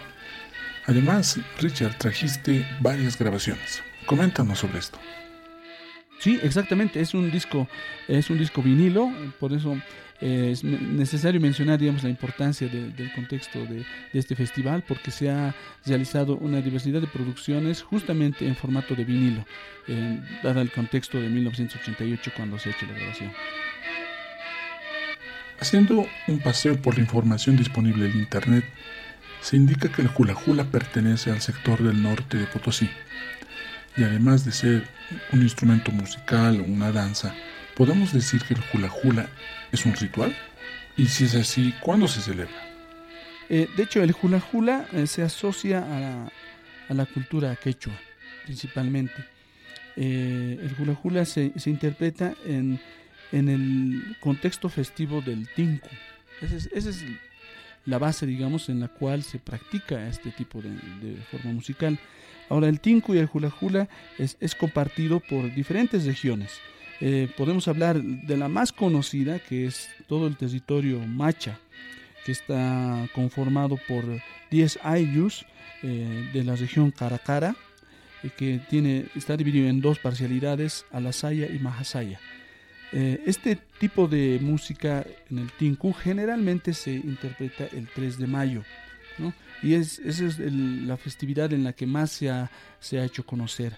Además, 0.86 1.38
Richard, 1.60 1.98
trajiste 1.98 2.66
varias 2.80 3.18
grabaciones. 3.18 3.82
Coméntanos 4.06 4.58
sobre 4.58 4.78
esto. 4.78 4.98
Sí, 6.20 6.38
exactamente, 6.42 7.00
es 7.00 7.14
un 7.14 7.30
disco, 7.30 7.66
es 8.06 8.28
un 8.28 8.36
disco 8.36 8.62
vinilo, 8.62 9.10
por 9.38 9.54
eso 9.54 9.74
eh, 10.20 10.50
es 10.52 10.62
necesario 10.62 11.40
mencionar, 11.40 11.78
digamos, 11.78 12.02
la 12.02 12.10
importancia 12.10 12.68
de, 12.68 12.90
del 12.90 13.10
contexto 13.14 13.64
de, 13.64 13.86
este 14.12 14.36
festival, 14.36 14.84
porque 14.86 15.10
se 15.10 15.30
ha 15.30 15.54
realizado 15.86 16.36
una 16.36 16.60
diversidad 16.60 17.00
de 17.00 17.06
producciones 17.06 17.80
justamente 17.80 18.46
en 18.46 18.54
formato 18.54 18.94
de 18.94 19.04
vinilo, 19.04 19.46
eh, 19.88 20.20
dado 20.42 20.60
el 20.60 20.70
contexto 20.70 21.18
de 21.18 21.30
1988 21.30 22.32
cuando 22.36 22.58
se 22.58 22.68
ha 22.68 22.72
hecho 22.72 22.84
la 22.84 22.98
grabación. 22.98 23.32
Haciendo 25.58 26.06
un 26.28 26.38
paseo 26.40 26.76
por 26.82 26.96
la 26.96 27.00
información 27.00 27.56
disponible 27.56 28.10
en 28.10 28.18
Internet, 28.18 28.66
se 29.40 29.56
indica 29.56 29.90
que 29.90 30.02
el 30.02 30.10
hula 30.14 30.36
hula 30.46 30.64
pertenece 30.64 31.30
al 31.30 31.40
sector 31.40 31.82
del 31.82 32.02
norte 32.02 32.36
de 32.36 32.44
Potosí 32.44 32.90
y 33.96 34.04
además 34.04 34.44
de 34.44 34.52
ser 34.52 34.88
un 35.32 35.42
instrumento 35.42 35.90
musical 35.90 36.60
o 36.60 36.64
una 36.64 36.92
danza, 36.92 37.34
¿podemos 37.76 38.12
decir 38.12 38.42
que 38.42 38.54
el 38.54 38.60
hula 38.72 38.90
hula 39.02 39.28
es 39.72 39.84
un 39.84 39.94
ritual? 39.94 40.34
Y 40.96 41.06
si 41.06 41.24
es 41.24 41.34
así, 41.34 41.74
¿cuándo 41.80 42.06
se 42.08 42.20
celebra? 42.20 42.54
Eh, 43.48 43.68
de 43.76 43.82
hecho, 43.82 44.02
el 44.02 44.14
hula 44.20 44.42
hula 44.52 44.86
eh, 44.92 45.06
se 45.06 45.22
asocia 45.22 45.78
a 45.78 46.00
la, 46.00 46.32
a 46.88 46.94
la, 46.94 47.06
cultura 47.06 47.56
quechua, 47.56 47.92
principalmente. 48.44 49.24
Eh, 49.96 50.58
el 50.62 50.74
hula 50.78 50.96
hula 51.02 51.24
se, 51.24 51.52
se 51.56 51.70
interpreta 51.70 52.34
en, 52.44 52.80
en, 53.32 53.48
el 53.48 54.16
contexto 54.20 54.68
festivo 54.68 55.20
del 55.20 55.48
tinku. 55.48 55.88
Esa 56.40 56.56
es, 56.56 56.86
es 56.86 57.04
la 57.86 57.98
base, 57.98 58.24
digamos, 58.24 58.68
en 58.68 58.78
la 58.78 58.88
cual 58.88 59.24
se 59.24 59.40
practica 59.40 60.06
este 60.08 60.30
tipo 60.30 60.62
de, 60.62 60.70
de 60.70 61.16
forma 61.30 61.52
musical. 61.52 61.98
Ahora, 62.50 62.68
el 62.68 62.80
tinku 62.80 63.14
y 63.14 63.18
el 63.18 63.28
hula 63.32 63.52
hula 63.60 63.88
es, 64.18 64.36
es 64.40 64.54
compartido 64.54 65.20
por 65.20 65.54
diferentes 65.54 66.04
regiones. 66.04 66.60
Eh, 67.00 67.28
podemos 67.36 67.66
hablar 67.66 68.02
de 68.02 68.36
la 68.36 68.48
más 68.48 68.72
conocida, 68.72 69.38
que 69.38 69.64
es 69.64 69.88
todo 70.06 70.26
el 70.26 70.36
territorio 70.36 71.00
Macha, 71.00 71.58
que 72.26 72.32
está 72.32 73.08
conformado 73.14 73.78
por 73.88 74.04
10 74.50 74.80
ayllus 74.82 75.46
eh, 75.82 76.28
de 76.32 76.44
la 76.44 76.56
región 76.56 76.90
Caracara, 76.90 77.56
eh, 78.22 78.30
que 78.36 78.60
tiene, 78.68 79.06
está 79.14 79.36
dividido 79.36 79.68
en 79.68 79.80
dos 79.80 79.98
parcialidades, 79.98 80.84
Alasaya 80.92 81.46
y 81.46 81.58
Mahasaya. 81.58 82.20
Eh, 82.92 83.22
este 83.24 83.56
tipo 83.78 84.08
de 84.08 84.38
música 84.42 85.06
en 85.30 85.38
el 85.38 85.52
Tinku 85.52 85.92
generalmente 85.92 86.74
se 86.74 86.92
interpreta 86.92 87.64
el 87.72 87.88
3 87.88 88.18
de 88.18 88.26
mayo. 88.26 88.64
¿no? 89.18 89.32
Y 89.62 89.74
es, 89.74 89.98
esa 90.00 90.26
es 90.26 90.38
el, 90.38 90.86
la 90.86 90.96
festividad 90.96 91.52
en 91.52 91.64
la 91.64 91.72
que 91.72 91.86
más 91.86 92.10
se 92.10 92.30
ha, 92.30 92.50
se 92.78 92.98
ha 92.98 93.04
hecho 93.04 93.24
conocer. 93.24 93.76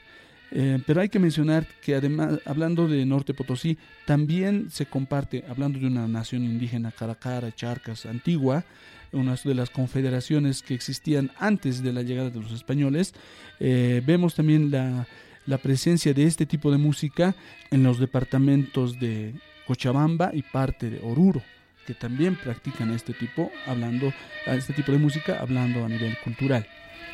Eh, 0.54 0.78
pero 0.86 1.00
hay 1.00 1.08
que 1.08 1.18
mencionar 1.18 1.66
que 1.80 1.94
además, 1.94 2.38
hablando 2.44 2.86
de 2.86 3.06
Norte 3.06 3.32
Potosí, 3.32 3.78
también 4.06 4.68
se 4.70 4.84
comparte, 4.84 5.44
hablando 5.48 5.78
de 5.78 5.86
una 5.86 6.06
nación 6.06 6.44
indígena, 6.44 6.92
Caracara, 6.92 7.54
Charcas, 7.54 8.04
antigua, 8.04 8.64
una 9.12 9.34
de 9.34 9.54
las 9.54 9.70
confederaciones 9.70 10.62
que 10.62 10.74
existían 10.74 11.30
antes 11.38 11.82
de 11.82 11.92
la 11.92 12.02
llegada 12.02 12.30
de 12.30 12.40
los 12.40 12.52
españoles, 12.52 13.14
eh, 13.60 14.02
vemos 14.04 14.34
también 14.34 14.70
la, 14.70 15.06
la 15.46 15.58
presencia 15.58 16.12
de 16.14 16.24
este 16.24 16.46
tipo 16.46 16.70
de 16.70 16.78
música 16.78 17.34
en 17.70 17.82
los 17.82 17.98
departamentos 17.98 18.98
de 18.98 19.34
Cochabamba 19.66 20.30
y 20.34 20.42
parte 20.42 20.90
de 20.90 21.00
Oruro 21.00 21.42
que 21.86 21.94
también 21.94 22.36
practican 22.36 22.90
este 22.92 23.12
tipo, 23.12 23.50
hablando 23.66 24.12
este 24.46 24.72
tipo 24.72 24.92
de 24.92 24.98
música, 24.98 25.38
hablando 25.40 25.84
a 25.84 25.88
nivel 25.88 26.16
cultural. 26.24 26.66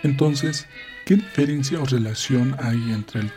Entonces, 0.02 0.66
¿qué 1.04 1.16
diferencia 1.16 1.80
o 1.80 1.84
relación 1.84 2.56
hay 2.60 2.92
entre 2.92 3.22
el 3.22 3.30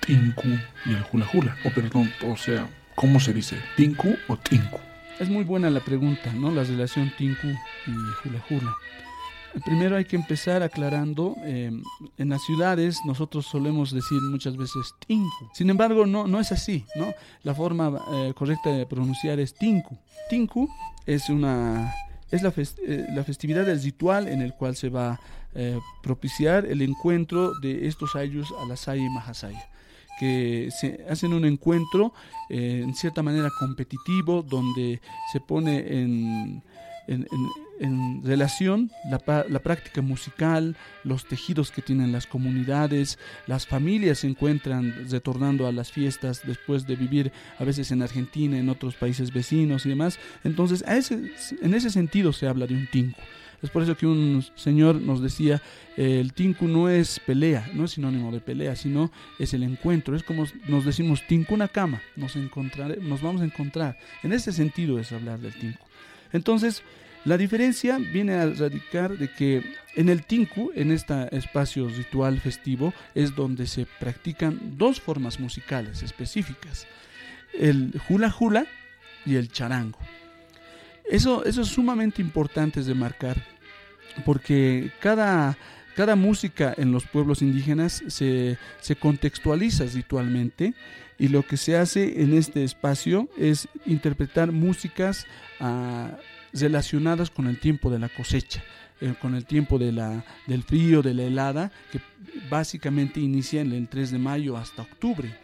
tinku 0.00 0.48
y 0.86 0.90
el 0.90 1.04
hula 1.12 1.28
hula? 1.32 1.56
O 1.64 1.70
perdón, 1.70 2.12
o 2.26 2.36
sea, 2.36 2.66
¿cómo 2.94 3.20
se 3.20 3.32
dice? 3.32 3.56
¿Tinku 3.76 4.16
o 4.28 4.36
tinku? 4.36 4.80
Es 5.18 5.28
muy 5.28 5.44
buena 5.44 5.68
la 5.68 5.80
pregunta, 5.80 6.32
¿no? 6.32 6.50
La 6.50 6.64
relación 6.64 7.12
tinku 7.18 7.48
y 7.48 7.90
hula 7.90 8.44
hula. 8.50 8.74
Primero 9.64 9.96
hay 9.96 10.04
que 10.04 10.16
empezar 10.16 10.62
aclarando, 10.62 11.34
eh, 11.44 11.70
en 12.16 12.28
las 12.28 12.42
ciudades 12.42 12.98
nosotros 13.04 13.46
solemos 13.46 13.92
decir 13.92 14.20
muchas 14.30 14.56
veces 14.56 14.94
tinku, 15.06 15.48
sin 15.52 15.70
embargo 15.70 16.06
no, 16.06 16.26
no 16.26 16.40
es 16.40 16.52
así, 16.52 16.84
¿no? 16.96 17.12
La 17.42 17.54
forma 17.54 18.00
eh, 18.12 18.32
correcta 18.34 18.70
de 18.70 18.86
pronunciar 18.86 19.40
es 19.40 19.54
tinku. 19.54 19.98
Tinku 20.28 20.68
es 21.06 21.28
una... 21.28 21.92
Es 22.30 22.42
la, 22.42 22.52
eh, 22.58 23.06
la 23.14 23.24
festividad 23.24 23.64
del 23.64 23.82
ritual 23.82 24.28
en 24.28 24.42
el 24.42 24.52
cual 24.52 24.76
se 24.76 24.90
va 24.90 25.12
a 25.12 25.18
propiciar 26.02 26.66
el 26.66 26.82
encuentro 26.82 27.58
de 27.58 27.88
estos 27.88 28.14
ayus 28.14 28.52
a 28.62 28.66
la 28.66 28.76
Saya 28.76 29.02
y 29.02 29.08
Mahasaya 29.08 29.66
que 30.20 30.68
se 30.78 31.04
hacen 31.08 31.32
un 31.32 31.44
encuentro 31.46 32.12
en 32.50 32.94
cierta 32.94 33.22
manera 33.22 33.48
competitivo 33.58 34.42
donde 34.42 35.00
se 35.32 35.40
pone 35.40 36.00
en, 36.00 36.62
en, 37.08 38.22
relación 38.24 38.90
la, 39.10 39.44
la, 39.48 39.58
práctica 39.60 40.02
musical, 40.02 40.76
los 41.04 41.26
tejidos 41.26 41.70
que 41.70 41.82
tienen 41.82 42.12
las 42.12 42.26
comunidades, 42.26 43.18
las 43.46 43.66
familias 43.66 44.18
se 44.18 44.26
encuentran 44.26 45.08
retornando 45.08 45.66
a 45.66 45.72
las 45.72 45.90
fiestas 45.90 46.42
después 46.44 46.86
de 46.86 46.96
vivir 46.96 47.32
a 47.58 47.64
veces 47.64 47.90
en 47.90 48.02
Argentina, 48.02 48.58
en 48.58 48.68
otros 48.68 48.94
países 48.96 49.32
vecinos 49.32 49.86
y 49.86 49.90
demás. 49.90 50.18
Entonces, 50.44 50.84
en 50.86 51.74
ese 51.74 51.90
sentido 51.90 52.32
se 52.32 52.46
habla 52.46 52.66
de 52.66 52.74
un 52.74 52.86
tinku. 52.90 53.20
Es 53.62 53.70
por 53.70 53.82
eso 53.82 53.96
que 53.96 54.06
un 54.06 54.44
señor 54.54 55.00
nos 55.00 55.20
decía, 55.20 55.60
el 55.96 56.32
tinku 56.32 56.68
no 56.68 56.88
es 56.88 57.18
pelea, 57.18 57.68
no 57.74 57.84
es 57.84 57.92
sinónimo 57.92 58.30
de 58.30 58.40
pelea, 58.40 58.76
sino 58.76 59.10
es 59.38 59.52
el 59.52 59.64
encuentro. 59.64 60.14
Es 60.14 60.22
como 60.22 60.46
nos 60.68 60.84
decimos 60.84 61.26
tinku 61.26 61.54
una 61.54 61.66
cama, 61.66 62.00
nos, 62.14 62.36
nos 62.36 63.22
vamos 63.22 63.40
a 63.42 63.44
encontrar. 63.44 63.98
En 64.22 64.32
ese 64.32 64.52
sentido 64.52 65.00
es 65.00 65.10
hablar 65.10 65.40
del 65.40 65.54
tinku. 65.54 65.87
Entonces, 66.32 66.82
la 67.24 67.36
diferencia 67.36 67.98
viene 67.98 68.34
a 68.34 68.46
radicar 68.46 69.16
de 69.18 69.28
que 69.28 69.62
en 69.96 70.08
el 70.08 70.24
Tinku, 70.24 70.70
en 70.74 70.92
este 70.92 71.36
espacio 71.36 71.88
ritual 71.88 72.40
festivo, 72.40 72.94
es 73.14 73.34
donde 73.34 73.66
se 73.66 73.86
practican 73.98 74.78
dos 74.78 75.00
formas 75.00 75.40
musicales 75.40 76.02
específicas, 76.02 76.86
el 77.52 78.00
hula 78.08 78.34
hula 78.38 78.66
y 79.26 79.36
el 79.36 79.50
charango. 79.50 79.98
Eso, 81.10 81.44
eso 81.44 81.62
es 81.62 81.68
sumamente 81.68 82.22
importante 82.22 82.82
de 82.82 82.94
marcar, 82.94 83.42
porque 84.24 84.92
cada, 85.00 85.56
cada 85.98 86.14
música 86.14 86.72
en 86.76 86.92
los 86.92 87.06
pueblos 87.08 87.42
indígenas 87.42 88.04
se, 88.06 88.56
se 88.80 88.94
contextualiza 88.94 89.84
ritualmente 89.86 90.74
y 91.18 91.26
lo 91.26 91.42
que 91.42 91.56
se 91.56 91.76
hace 91.76 92.22
en 92.22 92.34
este 92.34 92.62
espacio 92.62 93.28
es 93.36 93.66
interpretar 93.84 94.52
músicas 94.52 95.26
ah, 95.58 96.16
relacionadas 96.52 97.30
con 97.30 97.48
el 97.48 97.58
tiempo 97.58 97.90
de 97.90 97.98
la 97.98 98.08
cosecha, 98.08 98.62
eh, 99.00 99.14
con 99.20 99.34
el 99.34 99.44
tiempo 99.44 99.76
del 99.76 100.62
frío, 100.62 101.02
de 101.02 101.14
la 101.14 101.24
helada, 101.24 101.72
que 101.90 102.00
básicamente 102.48 103.18
inicia 103.18 103.60
en 103.60 103.72
el 103.72 103.88
3 103.88 104.12
de 104.12 104.18
mayo 104.18 104.56
hasta 104.56 104.82
octubre. 104.82 105.36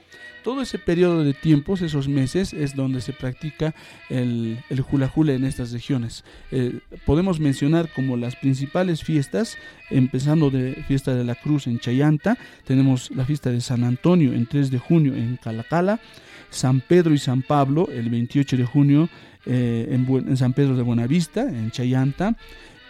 Todo 0.44 0.60
ese 0.60 0.78
periodo 0.78 1.24
de 1.24 1.32
tiempos, 1.32 1.80
esos 1.80 2.06
meses, 2.06 2.52
es 2.52 2.76
donde 2.76 3.00
se 3.00 3.14
practica 3.14 3.74
el, 4.10 4.62
el 4.68 4.84
hula 4.88 5.10
hula 5.14 5.32
en 5.32 5.44
estas 5.44 5.72
regiones. 5.72 6.22
Eh, 6.52 6.80
podemos 7.06 7.40
mencionar 7.40 7.88
como 7.88 8.18
las 8.18 8.36
principales 8.36 9.02
fiestas, 9.02 9.56
empezando 9.88 10.50
de 10.50 10.74
fiesta 10.86 11.14
de 11.14 11.24
la 11.24 11.34
Cruz 11.34 11.66
en 11.66 11.78
Chayanta, 11.78 12.36
tenemos 12.66 13.10
la 13.10 13.24
fiesta 13.24 13.50
de 13.50 13.62
San 13.62 13.84
Antonio 13.84 14.34
en 14.34 14.44
3 14.44 14.70
de 14.70 14.78
junio 14.78 15.14
en 15.14 15.38
Calacala, 15.38 15.98
San 16.50 16.80
Pedro 16.80 17.14
y 17.14 17.18
San 17.18 17.40
Pablo 17.40 17.88
el 17.90 18.10
28 18.10 18.58
de 18.58 18.64
junio 18.66 19.08
eh, 19.46 19.88
en, 19.90 20.06
en, 20.28 20.36
San 20.36 20.52
Pedro 20.52 20.76
de 20.76 20.82
Buenavista, 20.82 21.42
en 21.42 21.70
Chayanta, 21.70 22.36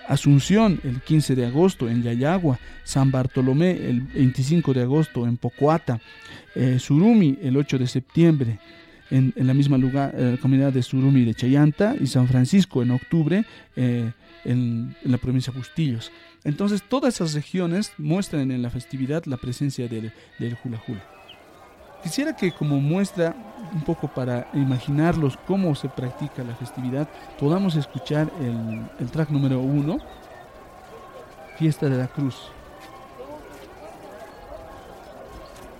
Asunción 0.09 0.81
el 0.85 1.01
15 1.01 1.35
de 1.35 1.47
agosto 1.47 1.89
en 1.89 2.03
Yayagua, 2.03 2.59
San 2.85 3.11
Bartolomé 3.11 3.71
el 3.71 4.03
25 4.03 4.75
de 4.75 4.83
agosto 4.83 5.27
en 5.27 5.37
Pocoata, 5.39 6.01
eh, 6.55 6.79
Surumi 6.79 7.39
el 7.43 7.57
8 7.57 7.79
de 7.79 7.87
septiembre 7.87 8.59
en, 9.11 9.33
la 9.37 9.55
misma 9.55 9.79
lugar, 9.79 10.15
eh, 10.17 10.39
comunidad 10.41 10.73
de 10.73 10.83
Surumi 10.83 11.25
de 11.25 11.35
Chayanta 11.35 11.95
y 12.01 12.07
San 12.07 12.27
Francisco 12.27 12.83
en 12.83 12.91
octubre 12.91 13.45
eh, 13.77 14.13
en, 14.45 14.95
la 15.05 15.19
provincia 15.19 15.53
de 15.53 15.59
Bustillos. 15.59 16.11
Entonces 16.43 16.83
todas 16.83 17.15
esas 17.15 17.35
regiones 17.35 17.93
muestran 17.97 18.51
en 18.51 18.61
la 18.61 18.71
festividad 18.71 19.25
la 19.27 19.37
presencia 19.37 19.89
del, 19.89 20.13
del 20.39 20.57
hula 20.65 20.83
hula. 20.87 21.05
Quisiera 22.03 22.37
que 22.37 22.53
como 22.53 22.81
muestra 22.81 23.35
un 23.75 23.83
poco 23.83 24.09
para 24.09 24.47
imaginarlos 24.55 25.37
cómo 25.47 25.75
se 25.75 25.89
practica 25.89 26.45
la 26.45 26.55
festividad, 26.55 27.09
podamos 27.39 27.75
escuchar 27.75 28.31
el, 28.41 28.87
el 29.01 29.11
track 29.11 29.31
número 29.31 29.61
uno, 29.61 29.99
Fiesta 31.59 31.89
de 31.89 31.99
la 31.99 32.07
Cruz. 32.07 32.51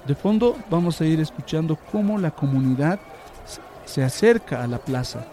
De 0.07 0.15
fondo 0.15 0.57
vamos 0.69 1.01
a 1.01 1.07
ir 1.07 1.21
escuchando 1.21 1.79
cómo 1.91 2.19
la 2.19 2.31
comunidad 2.31 2.99
se 3.85 4.03
acerca 4.03 4.63
a 4.63 4.67
la 4.67 4.79
plaza, 4.79 5.25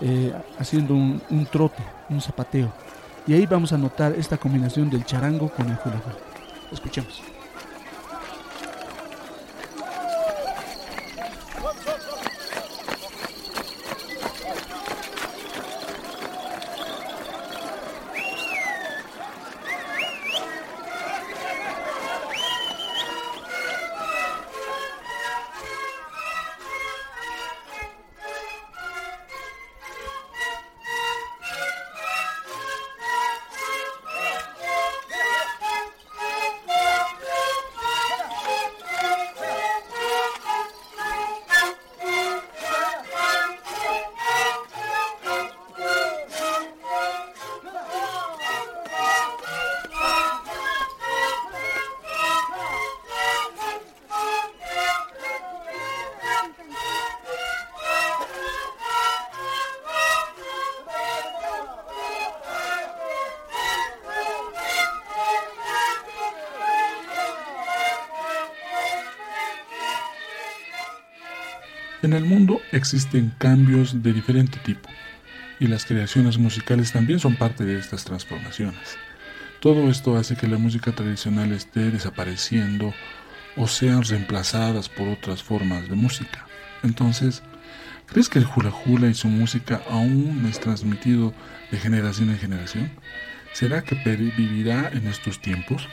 eh, 0.00 0.32
haciendo 0.58 0.94
un, 0.94 1.22
un, 1.30 1.46
trote, 1.46 1.82
un 2.10 2.20
zapateo. 2.20 2.70
Y 3.26 3.34
ahí 3.34 3.46
vamos 3.46 3.72
a 3.72 3.78
notar 3.78 4.12
esta 4.12 4.36
combinación 4.36 4.90
del 4.90 5.04
charango 5.04 5.48
con 5.48 5.68
el 5.68 5.78
hula 5.84 6.00
Escuchemos. 6.72 7.22
Existen 72.72 73.32
cambios 73.38 74.02
de 74.02 74.12
diferente 74.12 74.58
tipo 74.64 74.88
y 75.60 75.66
las 75.66 75.84
creaciones 75.84 76.38
musicales 76.38 76.92
también 76.92 77.18
son 77.18 77.36
parte 77.36 77.64
de 77.64 77.78
estas 77.78 78.04
transformaciones. 78.04 78.96
Todo 79.60 79.90
esto 79.90 80.16
hace 80.16 80.36
que 80.36 80.46
la 80.46 80.58
música 80.58 80.92
tradicional 80.92 81.52
esté 81.52 81.90
desapareciendo 81.90 82.94
o 83.56 83.66
sean 83.66 84.04
reemplazadas 84.04 84.88
por 84.88 85.08
otras 85.08 85.42
formas 85.42 85.88
de 85.88 85.96
música. 85.96 86.46
Entonces, 86.84 87.42
¿crees 88.06 88.28
que 88.28 88.38
el 88.38 88.46
hula 88.46 88.72
hula 88.86 89.08
y 89.08 89.14
su 89.14 89.26
música 89.26 89.82
aún 89.90 90.46
es 90.48 90.60
transmitido 90.60 91.34
de 91.72 91.78
generación 91.78 92.30
en 92.30 92.38
generación? 92.38 92.90
¿Será 93.52 93.82
que 93.82 93.96
vivirá 93.96 94.90
en 94.92 95.08
estos 95.08 95.40
tiempos? 95.40 95.88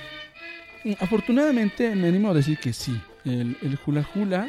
Afortunadamente 0.99 1.95
me 1.95 2.10
animo 2.10 2.30
a 2.30 2.34
decir 2.36 2.60
que 2.60 2.71
sí. 2.71 3.01
El, 3.23 3.58
el 3.63 3.80
hula 3.84 4.08
hula 4.13 4.47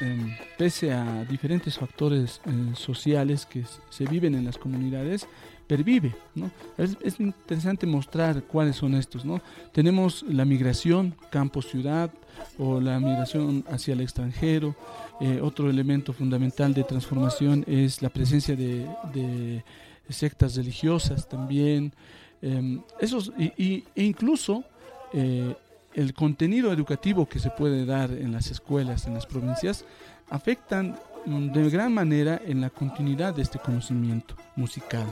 Em, 0.00 0.36
pese 0.56 0.92
a 0.92 1.24
diferentes 1.24 1.76
factores 1.76 2.40
eh, 2.46 2.50
sociales 2.74 3.44
que 3.46 3.64
se 3.90 4.04
viven 4.04 4.34
en 4.34 4.44
las 4.44 4.56
comunidades, 4.56 5.26
pervive. 5.66 6.14
¿no? 6.34 6.50
Es, 6.76 7.18
interesante 7.18 7.86
mostrar 7.86 8.44
cuáles 8.44 8.76
son 8.76 8.94
estos. 8.94 9.24
¿no? 9.24 9.40
Tenemos 9.72 10.24
la 10.28 10.44
migración 10.44 11.14
campo-ciudad 11.30 12.10
o 12.58 12.80
la 12.80 13.00
migración 13.00 13.64
hacia 13.68 13.94
el 13.94 14.00
extranjero. 14.00 14.76
Eh, 15.20 15.40
otro 15.42 15.68
elemento 15.68 16.12
fundamental 16.12 16.74
de 16.74 16.84
transformación 16.84 17.64
es 17.66 18.00
la 18.00 18.08
presencia 18.08 18.54
de, 18.54 19.62
sectas 20.08 20.56
religiosas 20.56 21.28
también. 21.28 21.92
Em, 22.40 22.80
esos, 23.00 23.32
y, 23.36 23.84
e 23.94 24.04
incluso 24.04 24.64
eh, 25.12 25.54
el 25.94 26.14
contenido 26.14 26.72
educativo 26.72 27.28
que 27.28 27.38
se 27.38 27.50
puede 27.50 27.84
dar 27.84 28.10
en 28.10 28.32
las 28.32 28.50
escuelas, 28.50 29.06
en 29.06 29.14
las 29.14 29.26
provincias, 29.26 29.84
afectan 30.30 30.98
de 31.26 31.70
gran 31.70 31.92
manera 31.92 32.40
en 32.44 32.60
la 32.60 32.70
continuidad 32.70 33.34
de 33.34 33.42
este 33.42 33.58
conocimiento 33.58 34.34
musical. 34.56 35.06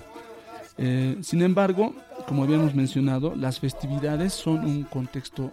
Eh, 0.79 1.17
sin 1.23 1.43
embargo, 1.43 1.95
como 2.27 2.43
habíamos 2.43 2.75
mencionado, 2.75 3.35
las 3.35 3.61
festividades 3.61 4.33
son 4.33 4.65
un 4.65 4.85
contexto 4.85 5.51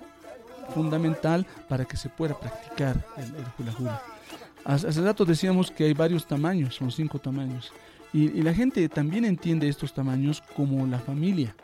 fundamental 0.74 1.46
para 1.68 1.86
que 1.86 1.98
se 1.98 2.10
pueda 2.10 2.40
practicar 2.40 3.06
el, 3.18 3.26
el 3.26 3.46
hula 3.58 3.76
hula. 3.80 4.02
Hace, 4.66 5.02
rato 5.02 5.26
decíamos 5.26 5.72
que 5.72 5.86
hay 5.86 5.94
varios 5.94 6.26
tamaños, 6.26 6.76
son 6.76 6.92
cinco 6.92 7.20
tamaños. 7.20 7.72
Y, 8.14 8.26
y, 8.26 8.42
la 8.44 8.54
gente 8.54 8.88
también 8.88 9.26
entiende 9.26 9.68
estos 9.68 9.94
tamaños 9.94 10.42
como 10.56 10.86
la 10.88 11.00
familia 11.00 11.56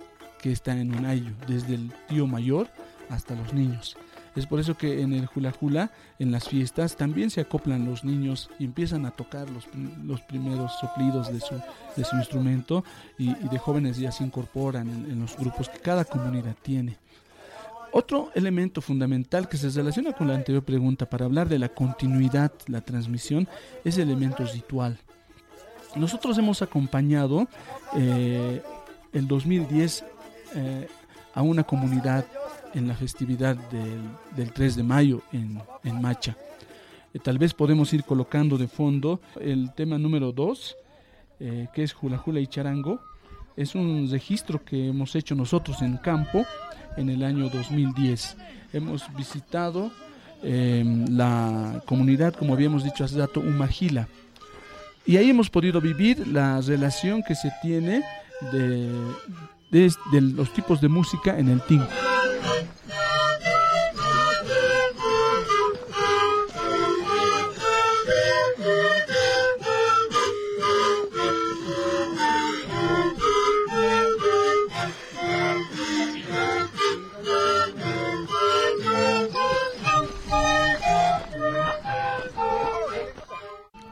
que 0.41 0.51
está 0.51 0.75
en 0.75 0.93
un 0.95 1.05
ayo, 1.05 1.31
desde 1.47 1.75
el 1.75 1.91
tío 2.07 2.27
mayor 2.27 2.67
hasta 3.09 3.35
los 3.35 3.53
niños. 3.53 3.97
Es 4.35 4.45
por 4.45 4.59
eso 4.59 4.77
que 4.77 5.01
en 5.01 5.13
el 5.13 5.27
hula 5.35 5.53
hula, 5.59 5.91
en 6.19 6.31
las 6.31 6.47
fiestas, 6.47 6.95
también 6.95 7.29
se 7.29 7.41
acoplan 7.41 7.85
los 7.85 8.03
niños 8.03 8.49
y 8.59 8.65
empiezan 8.65 9.05
a 9.05 9.11
tocar 9.11 9.49
los, 9.49 9.67
los 10.03 10.21
primeros 10.21 10.71
soplidos 10.79 11.33
de 11.33 11.41
su, 11.41 11.55
de 11.95 12.03
su 12.05 12.15
instrumento 12.15 12.83
y, 13.17 13.33
de 13.33 13.57
jóvenes 13.57 13.97
ya 13.97 14.11
se 14.11 14.23
incorporan 14.23 14.87
en, 14.89 15.11
en 15.11 15.19
los 15.19 15.35
grupos 15.35 15.67
que 15.67 15.79
cada 15.79 16.05
comunidad 16.05 16.55
tiene. 16.61 16.97
Otro 17.91 18.29
elemento 18.35 18.81
fundamental 18.81 19.49
que 19.49 19.57
se 19.57 19.69
relaciona 19.69 20.13
con 20.13 20.27
la 20.27 20.35
anterior 20.35 20.63
pregunta 20.63 21.09
para 21.09 21.25
hablar 21.25 21.49
de 21.49 21.57
la 21.57 21.69
continuidad, 21.69 22.51
la 22.67 22.81
transmisión, 22.81 23.47
es 23.83 23.97
el 23.97 24.09
elemento 24.09 24.45
ritual. 24.45 24.99
Nosotros 25.95 26.37
hemos 26.37 26.61
acompañado 26.61 27.47
eh, 27.95 28.61
el 29.11 29.27
2010 29.27 30.05
eh, 30.55 30.87
a 31.33 31.41
una 31.41 31.63
comunidad 31.63 32.25
en 32.73 32.87
la 32.87 32.95
festividad 32.95 33.55
del, 33.55 34.01
del 34.35 34.53
3 34.53 34.75
de 34.75 34.83
mayo 34.83 35.21
en, 35.31 35.61
en 35.83 36.01
Macha. 36.01 36.35
Eh, 37.13 37.19
tal 37.19 37.37
vez 37.37 37.53
podemos 37.53 37.91
ir 37.93 38.03
colocando 38.03 38.57
de 38.57 38.67
fondo 38.67 39.19
el 39.39 39.73
tema 39.73 39.97
número 39.97 40.31
2, 40.31 40.77
eh, 41.39 41.67
que 41.73 41.83
es 41.83 41.95
Hula 41.99 42.21
Hula 42.23 42.39
y 42.39 42.47
Charango. 42.47 42.99
Es 43.55 43.75
un 43.75 44.07
registro 44.09 44.63
que 44.63 44.87
hemos 44.89 45.15
hecho 45.15 45.35
nosotros 45.35 45.81
en 45.81 45.97
campo 45.97 46.45
en 46.97 47.09
el 47.09 47.23
año 47.23 47.49
2010. 47.49 48.37
Hemos 48.73 49.03
visitado 49.15 49.91
eh, 50.43 50.83
la 51.09 51.81
comunidad, 51.85 52.33
como 52.33 52.53
habíamos 52.53 52.83
dicho 52.83 53.03
hace 53.03 53.17
rato, 53.17 53.39
Umagila. 53.39 54.07
Y 55.05 55.17
ahí 55.17 55.29
hemos 55.29 55.49
podido 55.49 55.81
vivir 55.81 56.27
la 56.27 56.61
relación 56.61 57.23
que 57.23 57.33
se 57.33 57.51
tiene 57.61 58.03
de, 58.51 58.89
de, 59.71 59.93
de 60.11 60.21
los 60.21 60.53
tipos 60.53 60.79
de 60.79 60.87
música 60.87 61.37
en 61.37 61.49
el 61.49 61.61
tingo. 61.61 61.87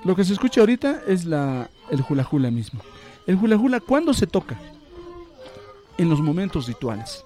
Lo 0.08 0.16
que 0.16 0.24
se 0.24 0.32
escucha 0.32 0.62
ahorita 0.62 1.02
es 1.06 1.26
la, 1.26 1.70
el 1.92 2.02
hula 2.08 2.26
hula 2.32 2.50
mismo. 2.50 2.80
El 3.26 3.36
hula 3.36 3.58
hula, 3.58 3.82
¿cuándo 3.82 4.14
se 4.14 4.26
toca? 4.26 4.58
En 5.98 6.10
los 6.10 6.22
momentos 6.22 6.66
rituales. 6.66 7.26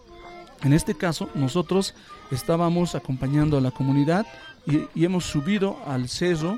En 0.63 0.73
este 0.73 0.95
caso, 0.95 1.29
nosotros 1.35 1.93
estábamos 2.31 2.95
acompañando 2.95 3.55
a 3.55 3.61
la 3.61 3.69
comunidad 3.69 4.25
y, 4.65 4.79
y, 4.95 5.05
hemos 5.05 5.25
subido 5.25 5.77
al 5.85 6.09
cerro 6.09 6.57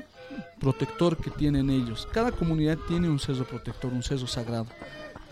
protector 0.60 1.18
que 1.18 1.28
tienen 1.28 1.68
ellos. 1.68 2.08
Cada 2.10 2.32
comunidad 2.32 2.78
tiene 2.88 3.10
un 3.10 3.18
cerro 3.18 3.44
protector, 3.44 3.92
un 3.92 4.02
cerro 4.02 4.26
sagrado. 4.26 4.68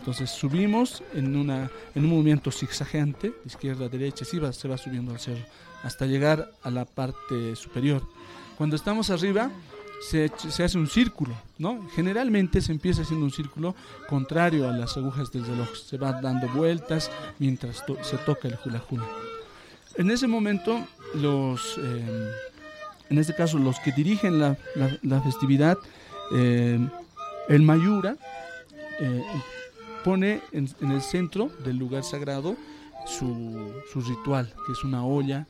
Entonces 0.01 0.29
subimos 0.29 1.03
en, 1.15 1.35
una, 1.35 1.71
en 1.95 2.05
un 2.05 2.11
movimiento 2.11 2.51
zigzagueante, 2.51 3.33
izquierda, 3.47 3.89
derecha, 3.89 4.27
sí 4.27 4.39
va, 4.39 4.53
se 4.53 4.69
va 4.69 4.77
subiendo 4.77 5.13
al 5.13 5.21
cerro, 5.21 5.43
hasta 5.85 6.05
llegar 6.05 6.53
a 6.63 6.71
la 6.71 6.85
parte 6.85 7.57
superior. 7.57 8.03
Cuando 8.59 8.77
estamos 8.77 9.09
arriba, 9.09 9.51
se, 10.09 10.31
se, 10.37 10.65
hace 10.65 10.79
un 10.79 10.89
círculo, 10.89 11.35
¿no? 11.59 11.89
Generalmente 11.95 12.61
se 12.61 12.73
empieza 12.73 13.03
haciendo 13.03 13.25
un 13.25 13.33
círculo 13.33 13.75
contrario 14.09 14.69
a 14.69 14.73
las 14.73 14.97
agujas 14.97 15.31
del 15.31 15.47
reloj, 15.47 15.75
se 15.75 15.97
va 15.97 16.21
dando 16.21 16.49
vueltas 16.49 17.11
mientras 17.39 17.87
to 17.87 17.97
se 18.03 18.19
toca 18.19 18.49
el 18.49 18.59
hula 18.65 18.83
hula. 18.91 19.07
En 19.97 20.11
ese 20.11 20.27
momento, 20.27 20.87
los, 21.15 21.79
eh, 21.79 22.31
en 23.11 23.19
este 23.19 23.35
caso, 23.35 23.59
los 23.59 23.79
que 23.81 23.93
dirigen 23.93 24.39
la, 24.39 24.57
la, 25.03 25.21
festividad, 25.21 25.79
eh, 26.35 26.79
el 27.49 27.63
Mayura, 27.63 28.17
eh, 29.01 29.23
pone 30.03 30.41
en, 30.53 30.69
en, 30.81 30.91
el 30.93 31.03
centro 31.03 31.51
del 31.65 31.77
lugar 31.77 32.05
sagrado 32.05 32.57
su, 33.07 33.73
su 33.93 34.01
ritual, 34.01 34.53
que 34.67 34.73
es 34.73 34.83
una 34.83 35.05
olla 35.05 35.47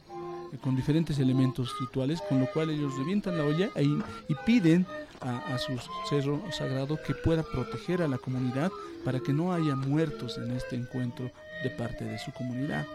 con 0.60 0.76
diferentes 0.76 1.18
elementos 1.18 1.72
rituales, 1.80 2.20
con 2.28 2.40
lo 2.40 2.46
cual 2.46 2.70
ellos 2.70 2.96
revientan 2.98 3.38
la 3.38 3.44
olla 3.44 3.70
y, 3.80 3.98
y 4.28 4.34
piden 4.44 4.86
a, 5.22 5.58
su 5.58 5.78
cerro 6.08 6.42
sagrado 6.50 6.98
que 7.02 7.14
pueda 7.14 7.42
proteger 7.42 8.02
a 8.02 8.08
la 8.08 8.18
comunidad 8.18 8.70
para 9.04 9.20
que 9.20 9.32
no 9.32 9.52
haya 9.52 9.76
muertos 9.76 10.38
en 10.38 10.50
este 10.52 10.76
encuentro 10.76 11.30
de 11.62 11.70
parte 11.70 12.04
de 12.04 12.18
su 12.18 12.32
comunidad. 12.32 12.86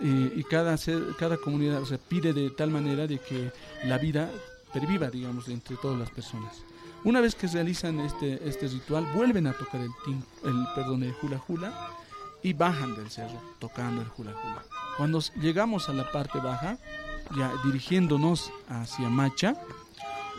Eh, 0.00 0.32
y 0.36 0.44
cada, 0.44 0.76
cada 1.18 1.36
comunidad 1.36 1.84
se 1.84 1.98
pide 1.98 2.32
de 2.32 2.50
tal 2.50 2.70
manera 2.70 3.06
de 3.06 3.18
que 3.18 3.52
la 3.84 3.98
vida 3.98 4.30
perviva, 4.72 5.10
digamos, 5.10 5.48
entre 5.48 5.76
todas 5.76 5.98
las 5.98 6.10
personas. 6.10 6.62
Una 7.04 7.20
vez 7.20 7.34
que 7.34 7.46
realizan 7.46 8.00
este, 8.00 8.46
este 8.48 8.68
ritual, 8.68 9.06
vuelven 9.14 9.46
a 9.46 9.52
tocar 9.52 9.80
el, 9.80 9.90
tim, 10.04 10.22
el, 10.44 10.66
perdón, 10.74 11.02
el 11.02 11.14
hula 11.22 11.42
hula 11.48 11.90
y 12.42 12.52
bajan 12.52 12.94
del 12.94 13.10
cerro 13.10 13.40
tocando 13.58 14.02
el 14.02 14.08
hula 14.16 14.32
hula. 14.32 14.79
Cuando 15.00 15.18
llegamos 15.40 15.88
a 15.88 15.94
la 15.94 16.12
parte 16.12 16.40
baja, 16.40 16.76
ya 17.34 17.50
dirigiéndonos 17.64 18.52
hacia 18.68 19.08
Macha, 19.08 19.54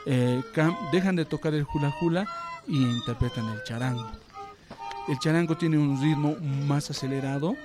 eh, 0.05 0.43
dejan 0.91 1.15
de 1.15 1.25
tocar 1.25 1.55
el 1.55 1.65
hula 1.73 1.91
hula 1.99 2.27
y 2.67 2.77
interpretan 2.77 3.49
el 3.49 3.63
charango. 3.63 4.07
El 5.07 5.17
charango 5.17 5.57
tiene 5.57 5.79
un 5.79 5.99
ritmo 5.99 6.35
más 6.67 6.91
acelerado, 6.91 7.55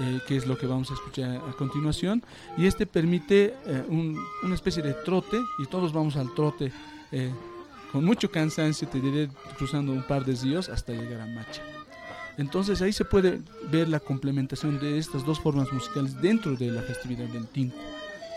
eh, 0.00 0.18
que 0.26 0.36
es 0.36 0.48
lo 0.48 0.58
que 0.58 0.66
vamos 0.66 0.90
a 0.90 0.94
escuchar 0.94 1.36
a 1.48 1.52
continuación, 1.52 2.24
y 2.58 2.66
este 2.66 2.86
permite 2.86 3.54
eh, 3.64 3.84
un, 3.86 4.18
una 4.42 4.56
especie 4.56 4.82
de 4.82 4.94
trote, 4.94 5.40
y 5.60 5.66
todos 5.66 5.92
vamos 5.92 6.16
al 6.16 6.34
trote 6.34 6.72
con 7.92 8.04
mucho 8.04 8.32
cansancio, 8.32 8.88
te 8.88 9.00
diré, 9.00 9.28
cruzando 9.58 9.92
un 9.92 10.02
par 10.02 10.24
de 10.24 10.34
ríos 10.34 10.68
hasta 10.68 10.92
llegar 10.92 11.20
a 11.20 11.26
Macha. 11.26 11.62
Entonces 12.38 12.80
ahí 12.82 12.92
se 12.92 13.04
puede 13.04 13.40
ver 13.70 13.88
la 13.88 14.00
complementación 14.00 14.80
de 14.80 14.98
estas 14.98 15.24
dos 15.24 15.40
formas 15.40 15.72
musicales 15.72 16.20
dentro 16.20 16.56
de 16.56 16.70
la 16.70 16.82
festividad 16.82 17.26
del 17.26 17.46
Tinku. 17.46 17.76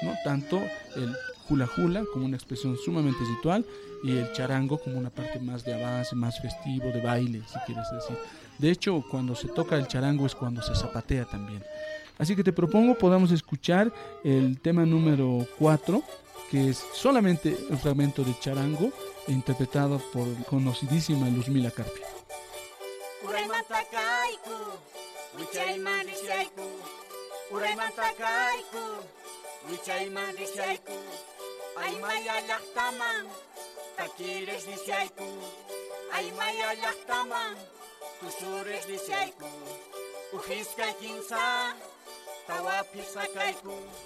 ¿no? 0.03 0.13
Tanto 0.23 0.61
el 0.95 1.15
hula 1.49 1.69
hula 1.77 2.03
como 2.11 2.25
una 2.25 2.35
expresión 2.35 2.77
sumamente 2.77 3.19
ritual 3.37 3.65
y 4.03 4.17
el 4.17 4.31
charango 4.33 4.77
como 4.77 4.97
una 4.97 5.09
parte 5.09 5.39
más 5.39 5.63
de 5.63 5.73
avance, 5.73 6.15
más 6.15 6.39
festivo, 6.39 6.85
de 6.85 7.01
baile, 7.01 7.41
si 7.47 7.59
quieres 7.65 7.85
decir. 7.91 8.17
De 8.57 8.69
hecho, 8.69 9.03
cuando 9.09 9.35
se 9.35 9.47
toca 9.47 9.77
el 9.77 9.87
charango 9.87 10.25
es 10.25 10.35
cuando 10.35 10.61
se 10.61 10.75
zapatea 10.75 11.25
también. 11.25 11.63
Así 12.17 12.35
que 12.35 12.43
te 12.43 12.53
propongo 12.53 12.95
podamos 12.95 13.31
escuchar 13.31 13.91
el 14.23 14.59
tema 14.59 14.85
número 14.85 15.45
4, 15.59 16.01
que 16.49 16.69
es 16.69 16.83
solamente 16.93 17.57
un 17.69 17.77
fragmento 17.77 18.23
de 18.23 18.37
charango 18.39 18.91
interpretado 19.27 20.01
por 20.13 20.27
conocidísima 20.45 21.29
Luzmila 21.29 21.71
Carpio. 21.71 22.03
Uray 23.25 23.47
mantakaiku, 23.53 24.57
wichay 25.37 25.77
mandisiaiku. 25.79 26.67
Uray 27.53 27.75
mantakaiku, 27.75 28.83
wichay 29.69 30.09
mandisiaiku. 30.09 30.97
Ay 31.81 31.93
maya 32.01 32.35
llaqtaman, 32.47 33.25
takires 33.97 34.63
disiaiku. 34.69 35.29
Ay 36.15 36.31
maya 36.37 36.69
llaqtaman, 36.81 37.55
tusures 38.19 38.85
disiaiku. 38.87 39.49
Ujiskay 40.35 40.93
kinsa, 40.99 41.73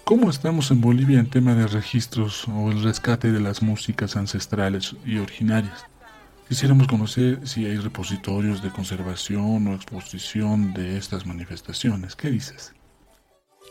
¿Cómo 0.04 0.30
estamos 0.30 0.70
en 0.70 0.80
Bolivia 0.80 1.20
en 1.20 1.28
tema 1.28 1.54
de 1.54 1.66
registros 1.66 2.48
o 2.48 2.70
el 2.70 2.82
rescate 2.82 3.30
de 3.32 3.40
las 3.40 3.60
músicas 3.62 4.16
ancestrales 4.16 4.96
y 5.04 5.18
originarias? 5.18 5.84
Quisiéramos 6.50 6.88
conocer 6.88 7.46
si 7.46 7.64
hay 7.64 7.76
repositorios 7.76 8.60
de 8.60 8.70
conservación 8.70 9.68
o 9.68 9.74
exposición 9.76 10.74
de 10.74 10.96
estas 10.96 11.24
manifestaciones. 11.24 12.16
¿Qué 12.16 12.28
dices? 12.28 12.74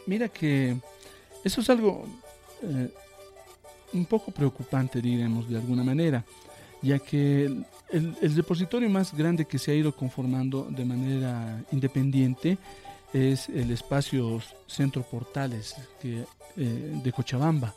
Mira 0.07 0.29
que 0.29 0.77
eso 1.43 1.59
es 1.59 1.69
algo 1.69 2.07
eh, 2.63 2.89
un 3.91 4.05
poco 4.05 4.31
preocupante, 4.31 5.01
diremos 5.01 5.49
de 5.49 5.57
alguna 5.57 5.83
manera, 5.83 6.23
ya 6.81 6.99
que 6.99 7.47
el, 7.47 7.65
el, 8.21 8.35
repositorio 8.37 8.89
más 8.89 9.13
grande 9.13 9.43
que 9.43 9.59
se 9.59 9.71
ha 9.71 9.75
ido 9.75 9.93
conformando 9.93 10.65
de 10.69 10.85
manera 10.85 11.61
independiente 11.73 12.57
es 13.11 13.49
el 13.49 13.71
espacio 13.71 14.41
Centro 14.67 15.03
Portales 15.03 15.75
eh, 16.05 16.23
de 16.55 17.11
Cochabamba, 17.11 17.75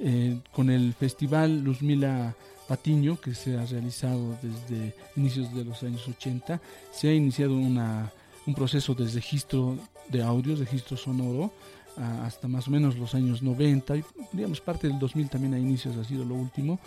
eh, 0.00 0.40
con 0.50 0.68
el 0.68 0.94
Festival 0.94 1.60
Luzmila 1.60 2.34
Patiño, 2.68 3.20
que 3.20 3.34
se 3.34 3.56
ha 3.56 3.64
realizado 3.64 4.36
desde 4.42 4.94
inicios 5.16 5.54
de 5.54 5.64
los 5.64 5.82
años 5.82 6.06
80, 6.08 6.60
se 6.92 7.08
ha 7.08 7.14
iniciado 7.14 7.54
una 7.54 8.12
un 8.46 8.54
proceso 8.54 8.94
de 8.94 9.06
registro 9.06 9.76
de 10.08 10.22
audios, 10.22 10.58
registro 10.58 10.96
sonoro, 10.96 11.52
hasta 11.96 12.46
más 12.46 12.68
o 12.68 12.70
menos 12.70 12.96
los 12.96 13.14
años 13.14 13.42
90, 13.42 13.96
y 13.96 14.04
digamos 14.32 14.60
parte 14.60 14.86
del 14.86 14.98
2000 14.98 15.28
también 15.28 15.54
a 15.54 15.58
inicios 15.58 15.96
ha 15.96 16.04
sido 16.04 16.24
lo 16.24 16.34
último, 16.34 16.78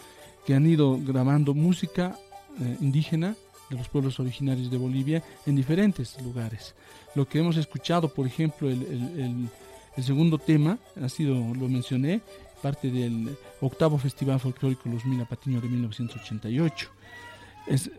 que 0.45 0.53
han 0.53 0.65
ido 0.65 0.97
grabando 0.99 1.53
música 1.53 2.17
eh, 2.61 2.77
indígena 2.79 3.35
de 3.69 3.75
los 3.77 3.89
pueblos 3.89 4.19
originarios 4.19 4.71
de 4.71 4.77
Bolivia 4.77 5.23
en 5.45 5.55
diferentes 5.55 6.19
lugares. 6.21 6.75
Lo 7.15 7.27
que 7.27 7.39
hemos 7.39 7.57
escuchado, 7.57 8.13
por 8.13 8.25
ejemplo, 8.25 8.69
el, 8.69 9.49
el 9.97 10.03
segundo 10.03 10.37
tema 10.37 10.77
ha 11.01 11.09
sido, 11.09 11.35
lo 11.35 11.67
mencioné, 11.67 12.21
parte 12.61 12.91
del 12.91 13.35
octavo 13.61 13.97
Festival 13.97 14.39
Folclórico 14.39 14.89
Los 14.89 15.05
Mila 15.05 15.25
Patiño 15.25 15.61
de 15.61 15.69
1988. 15.69 16.89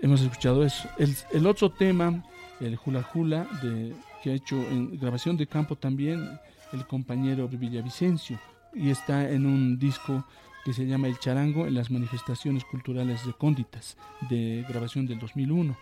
hemos 0.02 0.20
escuchado 0.20 0.64
eso. 0.64 0.88
El, 0.98 1.14
el, 1.32 1.46
otro 1.46 1.70
tema, 1.70 2.24
el 2.60 2.78
Hula 2.84 3.08
Hula, 3.12 3.46
de, 3.62 3.94
que 4.22 4.30
ha 4.30 4.34
hecho 4.34 4.56
en 4.56 4.98
grabación 4.98 5.36
de 5.36 5.46
campo 5.46 5.76
también 5.76 6.38
el 6.72 6.86
compañero 6.86 7.48
Villavicencio, 7.48 8.38
y 8.74 8.90
está 8.90 9.28
en 9.28 9.46
un 9.46 9.78
disco 9.78 10.24
que 10.64 10.72
se 10.72 10.86
llama 10.86 11.08
El 11.08 11.18
Charango 11.18 11.66
en 11.66 11.74
las 11.74 11.90
manifestaciones 11.90 12.64
culturales 12.64 13.24
recónditas, 13.24 13.96
de 14.28 14.64
grabación 14.68 15.06
del 15.06 15.18
2001. 15.18 15.76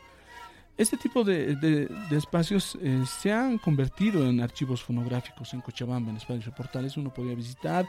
Este 0.78 0.96
tipo 0.96 1.24
de, 1.24 1.88
espacios 2.12 2.78
eh, 2.80 3.02
se 3.04 3.32
han 3.32 3.58
convertido 3.58 4.24
en 4.28 4.40
archivos 4.40 4.80
fonográficos 4.80 5.52
en 5.52 5.60
Cochabamba, 5.60 6.10
en 6.10 6.18
espacios 6.18 6.54
portales. 6.54 6.96
Uno 6.96 7.12
podía 7.12 7.34
visitar, 7.34 7.84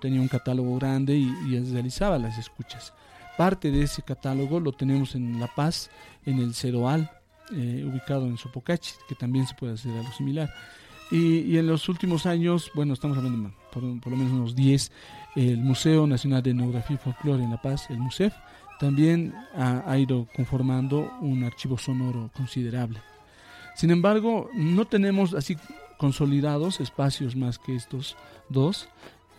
tenía 0.00 0.20
un 0.20 0.28
catálogo 0.28 0.76
grande 0.76 1.16
y, 1.16 1.58
realizaba 1.72 2.18
las 2.18 2.38
escuchas. 2.38 2.92
Parte 3.36 3.70
de 3.70 3.82
ese 3.82 4.02
catálogo 4.02 4.60
lo 4.60 4.72
tenemos 4.72 5.14
en 5.14 5.38
La 5.38 5.46
Paz, 5.54 5.90
en 6.24 6.38
el 6.38 6.54
Ceroal, 6.54 7.10
eh, 7.52 7.84
ubicado 7.86 8.26
en 8.26 8.38
Sopocachi, 8.38 8.92
que 9.08 9.14
también 9.14 9.46
se 9.46 9.54
puede 9.54 9.74
hacer 9.74 9.92
algo 9.92 10.12
similar. 10.12 10.50
Y, 11.10 11.56
en 11.56 11.66
los 11.66 11.88
últimos 11.88 12.26
años, 12.26 12.70
bueno, 12.74 12.94
estamos 12.94 13.16
hablando 13.16 13.52
por, 13.72 13.82
por 14.00 14.12
lo 14.12 14.16
menos 14.18 14.32
unos 14.32 14.56
10, 14.56 14.90
el 15.36 15.58
Museo 15.58 16.06
Nacional 16.06 16.42
de 16.42 16.50
Etnografía 16.50 16.96
y 16.96 16.98
Folclore 16.98 17.44
en 17.44 17.50
La 17.50 17.60
Paz, 17.60 17.90
el 17.90 17.98
MUSEF, 17.98 18.32
también 18.78 19.34
ha, 19.54 19.96
ido 19.98 20.26
conformando 20.34 21.10
un 21.20 21.44
archivo 21.44 21.78
sonoro 21.78 22.30
considerable. 22.34 23.00
Sin 23.74 23.90
embargo, 23.90 24.50
no 24.54 24.86
tenemos 24.86 25.34
así 25.34 25.56
consolidados 25.98 26.80
espacios 26.80 27.36
más 27.36 27.58
que 27.58 27.74
estos 27.74 28.16
dos. 28.48 28.88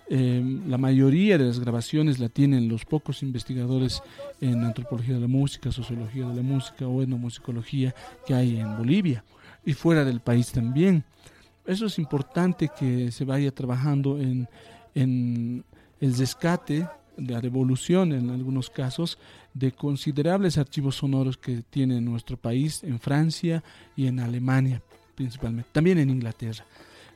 Eh, 0.09 0.61
la 0.67 0.77
mayoría 0.77 1.37
de 1.37 1.45
las 1.45 1.59
grabaciones 1.59 2.19
la 2.19 2.29
tienen 2.29 2.69
los 2.69 2.85
pocos 2.85 3.23
investigadores 3.23 4.01
en 4.39 4.63
antropología 4.63 5.15
de 5.15 5.21
la 5.21 5.27
música, 5.27 5.71
sociología 5.71 6.25
de 6.27 6.35
la 6.35 6.41
música 6.41 6.87
o 6.87 7.01
etnomusicología 7.01 7.93
que 8.25 8.33
hay 8.33 8.59
en 8.59 8.77
Bolivia 8.77 9.23
y 9.65 9.73
fuera 9.73 10.05
del 10.05 10.21
país 10.21 10.51
también. 10.51 11.03
Eso 11.65 11.87
es 11.87 11.99
importante 11.99 12.69
que 12.79 13.11
se 13.11 13.25
vaya 13.25 13.51
trabajando 13.51 14.17
en, 14.17 14.47
en 14.95 15.65
el 15.99 16.17
rescate 16.17 16.87
la 17.17 17.41
devolución 17.41 18.13
en 18.13 18.29
algunos 18.29 18.69
casos 18.69 19.17
de 19.53 19.71
considerables 19.71 20.57
archivos 20.57 20.95
sonoros 20.95 21.37
que 21.37 21.63
tiene 21.69 21.99
nuestro 21.99 22.37
país 22.37 22.83
en 22.83 22.99
Francia 22.99 23.63
y 23.95 24.07
en 24.07 24.19
Alemania 24.19 24.81
principalmente, 25.17 25.69
también 25.73 25.97
en 25.97 26.11
Inglaterra. 26.11 26.63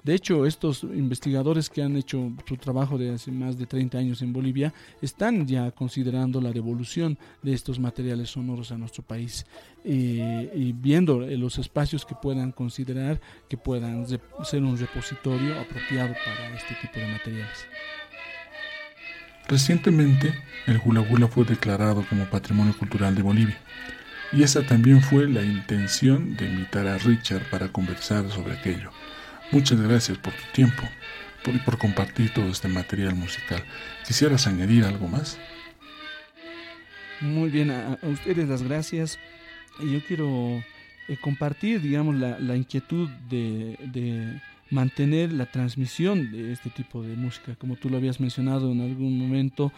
De 0.04 0.16
hecho, 0.16 0.46
estos 0.46 0.84
investigadores 0.84 1.70
que 1.70 1.84
han 1.84 1.96
hecho 1.96 2.32
su 2.48 2.58
trabajo 2.58 2.98
de 2.98 3.14
hace 3.14 3.32
más 3.32 3.58
de 3.58 3.68
30 3.68 3.98
años 4.00 4.22
en 4.22 4.34
Bolivia 4.34 4.74
están 5.02 5.48
ya 5.48 5.70
considerando 5.72 6.42
la 6.42 6.52
devolución 6.52 7.18
de 7.44 7.54
estos 7.54 7.80
materiales 7.80 8.32
sonoros 8.32 8.72
a 8.72 8.78
nuestro 8.78 9.04
país 9.04 9.46
eh, 9.84 10.52
y 10.56 10.72
viendo 10.74 11.20
los 11.20 11.60
espacios 11.60 12.06
que 12.06 12.16
puedan 12.16 12.52
considerar 12.52 13.22
que 13.48 13.58
puedan 13.58 14.06
ser 14.08 14.64
un 14.64 14.78
repositorio 14.78 15.60
apropiado 15.60 16.14
para 16.26 16.56
este 16.56 16.76
tipo 16.82 17.00
de 17.00 17.08
materiales. 17.08 17.68
Recientemente, 19.48 20.34
el 20.66 20.80
hula 20.84 21.02
hula 21.02 21.28
fue 21.28 21.44
declarado 21.46 22.06
como 22.08 22.26
Patrimonio 22.26 22.76
Cultural 22.78 23.14
de 23.16 23.22
Bolivia, 23.22 23.58
y 24.32 24.44
esa 24.44 24.66
también 24.66 25.02
fue 25.02 25.28
la 25.28 25.44
intención 25.44 26.38
de 26.38 26.48
invitar 26.48 26.88
a 26.88 26.98
Richard 26.98 27.50
para 27.50 27.68
conversar 27.68 28.30
sobre 28.30 28.54
aquello. 28.54 28.92
Muchas 29.52 29.82
gracias 29.82 30.18
por 30.18 30.34
tu 30.34 30.44
tiempo 30.54 30.84
y 31.46 31.58
por, 31.60 31.78
compartir 31.78 32.34
todo 32.34 32.50
este 32.50 32.68
material 32.68 33.16
musical. 33.16 33.64
¿Quisieras 34.08 34.48
añadir 34.48 34.86
algo 34.86 35.08
más? 35.08 35.38
Muy 37.20 37.50
bien, 37.50 37.72
a, 37.72 37.98
ustedes 38.04 38.48
las 38.48 38.64
gracias. 38.64 39.20
Yo 39.80 40.04
quiero 40.08 40.64
eh, 41.08 41.18
compartir, 41.20 41.82
digamos, 41.82 42.16
la, 42.16 42.56
inquietud 42.56 43.10
de 43.30 43.78
mantener 44.72 45.32
la 45.32 45.46
transmisión 45.46 46.32
de 46.32 46.52
este 46.52 46.70
tipo 46.70 47.04
de 47.04 47.16
música. 47.16 47.56
Como 47.56 47.76
tú 47.76 47.90
lo 47.90 47.98
habías 47.98 48.20
mencionado 48.20 48.72
en 48.72 48.82
algún 48.82 49.20
momento, 49.20 49.72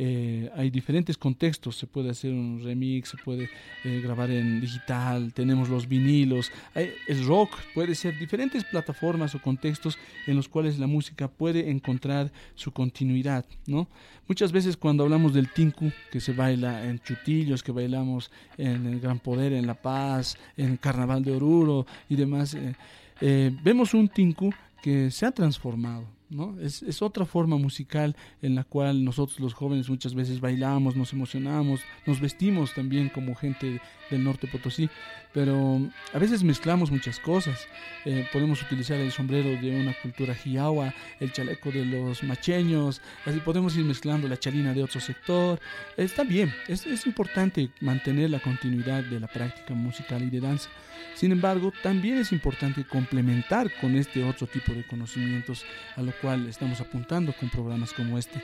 eh, 0.00 0.48
hay 0.54 0.70
diferentes 0.70 1.18
contextos, 1.18 1.76
se 1.76 1.88
puede 1.88 2.10
hacer 2.10 2.32
un 2.32 2.62
remix, 2.62 3.08
se 3.08 3.16
puede 3.16 3.50
eh, 3.82 4.00
grabar 4.00 4.30
en 4.30 4.60
digital, 4.60 5.32
tenemos 5.34 5.68
los 5.68 5.88
vinilos, 5.88 6.52
hay, 6.72 6.92
el 7.08 7.26
rock, 7.26 7.50
puede 7.74 7.96
ser 7.96 8.16
diferentes 8.16 8.62
plataformas 8.62 9.34
o 9.34 9.42
contextos 9.42 9.98
en 10.28 10.36
los 10.36 10.48
cuales 10.48 10.78
la 10.78 10.86
música 10.86 11.26
puede 11.26 11.68
encontrar 11.68 12.30
su 12.54 12.70
continuidad, 12.70 13.44
¿no? 13.66 13.88
Muchas 14.28 14.52
veces 14.52 14.76
cuando 14.76 15.02
hablamos 15.02 15.34
del 15.34 15.48
tinku, 15.48 15.90
que 16.12 16.20
se 16.20 16.32
baila 16.32 16.84
en 16.84 17.00
Chutillos, 17.00 17.64
que 17.64 17.72
bailamos 17.72 18.30
en 18.56 18.86
el 18.86 19.00
Gran 19.00 19.18
Poder, 19.18 19.52
en 19.52 19.66
La 19.66 19.74
Paz, 19.74 20.38
en 20.56 20.76
Carnaval 20.76 21.24
de 21.24 21.32
Oruro 21.32 21.86
y 22.08 22.14
demás, 22.14 22.54
eh, 22.54 22.76
eh, 23.20 23.50
vemos 23.62 23.94
un 23.94 24.08
tinku 24.08 24.52
que 24.82 25.10
se 25.10 25.26
ha 25.26 25.32
transformado, 25.32 26.06
¿no? 26.30 26.56
Es, 26.60 26.82
es, 26.82 27.02
otra 27.02 27.24
forma 27.24 27.56
musical 27.56 28.14
en 28.42 28.54
la 28.54 28.62
cual 28.62 29.04
nosotros 29.04 29.40
los 29.40 29.54
jóvenes 29.54 29.90
muchas 29.90 30.14
veces 30.14 30.40
bailamos, 30.40 30.94
nos 30.94 31.12
emocionamos, 31.12 31.80
nos 32.06 32.20
vestimos 32.20 32.74
también 32.74 33.08
como 33.08 33.34
gente 33.34 33.80
del 34.10 34.22
norte 34.22 34.46
Potosí, 34.46 34.88
pero 35.32 35.80
a 36.12 36.18
veces 36.18 36.44
mezclamos 36.44 36.90
muchas 36.90 37.18
cosas. 37.18 37.66
Eh, 38.04 38.26
podemos 38.32 38.62
utilizar 38.62 38.98
el 38.98 39.10
sombrero 39.10 39.50
de 39.60 39.80
una 39.80 39.94
cultura 40.00 40.34
jiawa, 40.34 40.94
el 41.18 41.32
chaleco 41.32 41.70
de 41.72 41.84
los 41.84 42.22
macheños, 42.22 43.00
así 43.26 43.40
podemos 43.40 43.76
ir 43.76 43.84
mezclando 43.84 44.28
la 44.28 44.38
chalina 44.38 44.72
de 44.72 44.82
otro 44.82 45.00
sector. 45.00 45.60
Está 45.96 46.22
bien, 46.22 46.52
es, 46.68 46.86
es 46.86 47.06
importante 47.06 47.70
mantener 47.80 48.30
la 48.30 48.40
continuidad 48.40 49.02
de 49.02 49.18
la 49.18 49.26
práctica 49.26 49.74
musical 49.74 50.22
y 50.22 50.30
de 50.30 50.40
danza. 50.40 50.70
Sin 51.18 51.32
embargo, 51.32 51.72
también 51.82 52.18
es 52.18 52.30
importante 52.30 52.84
complementar 52.84 53.68
con 53.80 53.96
este 53.96 54.22
otro 54.22 54.46
tipo 54.46 54.72
de 54.72 54.86
conocimientos 54.86 55.64
a 55.96 56.02
lo 56.02 56.12
cual 56.12 56.46
estamos 56.46 56.80
apuntando 56.80 57.32
con 57.32 57.50
programas 57.50 57.92
como 57.92 58.16
este. 58.18 58.40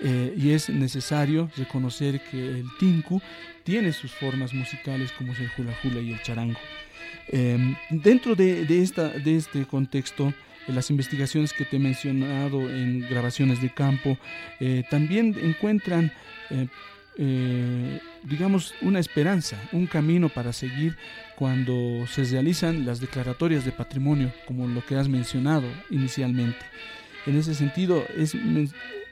Eh, 0.00 0.32
y 0.34 0.52
es 0.52 0.70
necesario 0.70 1.50
reconocer 1.54 2.22
que 2.30 2.60
el 2.60 2.66
tinku 2.80 3.20
tiene 3.62 3.92
sus 3.92 4.10
formas 4.12 4.54
musicales 4.54 5.12
como 5.12 5.34
es 5.34 5.40
el 5.40 5.50
hula 5.58 5.74
hula 5.84 6.00
y 6.00 6.12
el 6.12 6.22
charango. 6.22 6.58
Em, 7.28 7.76
dentro 7.90 8.34
de, 8.34 8.64
esta, 8.82 9.10
de 9.10 9.36
este 9.36 9.66
contexto, 9.66 10.28
eh, 10.66 10.72
las 10.72 10.88
investigaciones 10.88 11.52
que 11.52 11.66
te 11.66 11.76
he 11.76 11.78
mencionado 11.78 12.70
en 12.70 13.00
grabaciones 13.00 13.60
de 13.60 13.68
campo 13.68 14.16
eh, 14.60 14.82
también 14.88 15.36
encuentran, 15.42 16.10
digamos, 17.16 18.74
una 18.80 18.98
esperanza, 18.98 19.60
un 19.72 19.86
camino 19.86 20.28
para 20.28 20.52
seguir 20.52 20.96
cuando 21.36 22.06
se 22.06 22.24
realizan 22.24 22.84
las 22.84 23.00
declaratorias 23.00 23.64
de 23.64 23.72
patrimonio, 23.72 24.32
como 24.46 24.66
lo 24.66 24.84
que 24.84 24.96
has 24.96 25.08
mencionado 25.08 25.66
inicialmente. 25.90 26.64
En 27.26 27.36
ese 27.36 27.54
sentido, 27.54 28.04
es, 28.16 28.36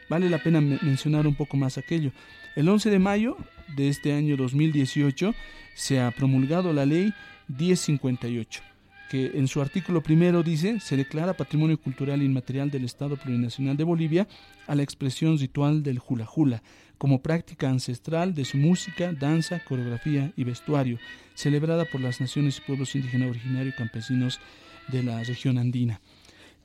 vale 0.08 0.28
la 0.28 0.42
pena 0.42 0.60
mencionar 0.60 1.26
un 1.26 1.34
poco 1.34 1.56
más 1.56 1.78
aquello. 1.78 2.12
El 2.56 2.68
11 2.68 2.90
de 2.90 2.98
mayo 2.98 3.36
de 3.76 3.88
este 3.88 4.12
año 4.12 4.36
2018 4.36 5.34
se 5.74 6.00
ha 6.00 6.10
promulgado 6.10 6.72
la 6.72 6.84
ley 6.84 7.14
1058 7.48 8.71
que 9.12 9.32
en 9.34 9.46
su 9.46 9.60
artículo 9.60 10.02
primero 10.02 10.42
dice, 10.42 10.80
se 10.80 10.96
declara 10.96 11.36
patrimonio 11.36 11.78
cultural 11.78 12.22
inmaterial 12.22 12.70
del 12.70 12.86
Estado 12.86 13.18
Plurinacional 13.18 13.76
de 13.76 13.84
Bolivia 13.84 14.26
a 14.66 14.74
la 14.74 14.82
expresión 14.82 15.38
ritual 15.38 15.82
del 15.82 16.00
hula 16.08 16.26
hula, 16.34 16.62
como 16.96 17.20
práctica 17.20 17.68
ancestral 17.68 18.34
de 18.34 18.46
su 18.46 18.56
música, 18.56 19.12
danza, 19.12 19.62
coreografía 19.68 20.32
y 20.34 20.44
vestuario, 20.44 20.98
celebrada 21.34 21.84
por 21.84 22.00
las 22.00 22.22
naciones 22.22 22.56
y 22.56 22.62
pueblos 22.62 22.94
indígenas 22.94 23.28
originarios 23.28 23.74
campesinos 23.74 24.40
de 24.88 25.02
la 25.02 25.22
región 25.22 25.58
andina. 25.58 26.00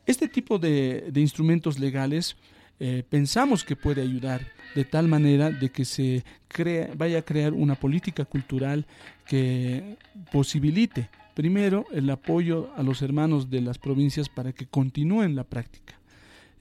Este 0.05 0.29
tipo 0.29 0.57
de, 0.57 1.11
instrumentos 1.15 1.79
legales 1.79 2.37
eh, 2.79 3.03
pensamos 3.09 3.65
que 3.65 3.75
puede 3.75 4.01
ayudar 4.01 4.39
de 4.73 4.85
tal 4.85 5.09
manera 5.09 5.51
de 5.51 5.69
que 5.69 5.83
se 5.83 6.23
vaya 6.95 7.19
a 7.19 7.23
crear 7.23 7.51
una 7.51 7.75
política 7.75 8.23
cultural 8.23 8.85
que 9.25 9.97
posibilite 10.31 11.09
primero 11.37 11.85
el 11.91 12.09
apoyo 12.09 12.71
a 12.75 12.81
los 12.81 13.03
hermanos 13.03 13.51
de 13.51 13.61
las 13.61 13.77
provincias 13.77 14.27
para 14.27 14.53
que 14.53 14.65
continúen 14.65 15.35
la 15.35 15.43
práctica. 15.43 15.93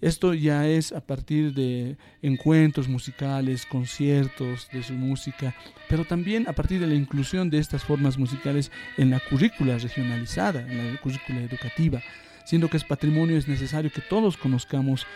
Esto 0.02 0.34
ya 0.34 0.68
es 0.68 0.92
a 0.92 1.00
partir 1.00 1.54
de 1.54 1.96
encuentros 2.20 2.86
musicales, 2.86 3.64
conciertos 3.64 4.68
de 4.70 4.82
su 4.82 4.92
música, 4.92 5.54
pero 5.88 6.04
también 6.04 6.46
a 6.46 6.52
partir 6.52 6.78
de 6.78 6.88
la 6.88 6.94
inclusión 6.94 7.48
de 7.48 7.56
estas 7.56 7.84
formas 7.84 8.18
musicales 8.18 8.70
en 8.98 9.08
la 9.08 9.18
currícula 9.18 9.78
regionalizada, 9.78 10.60
en 10.70 10.92
la 10.92 11.00
currícula 11.00 11.40
educativa. 11.40 12.02
Siendo 12.44 12.68
que 12.68 12.76
es 12.76 12.84
patrimonio, 12.84 13.38
es 13.38 13.48
necesario 13.48 13.90
que 13.90 14.02
todos 14.02 14.36
conozcamos 14.36 15.06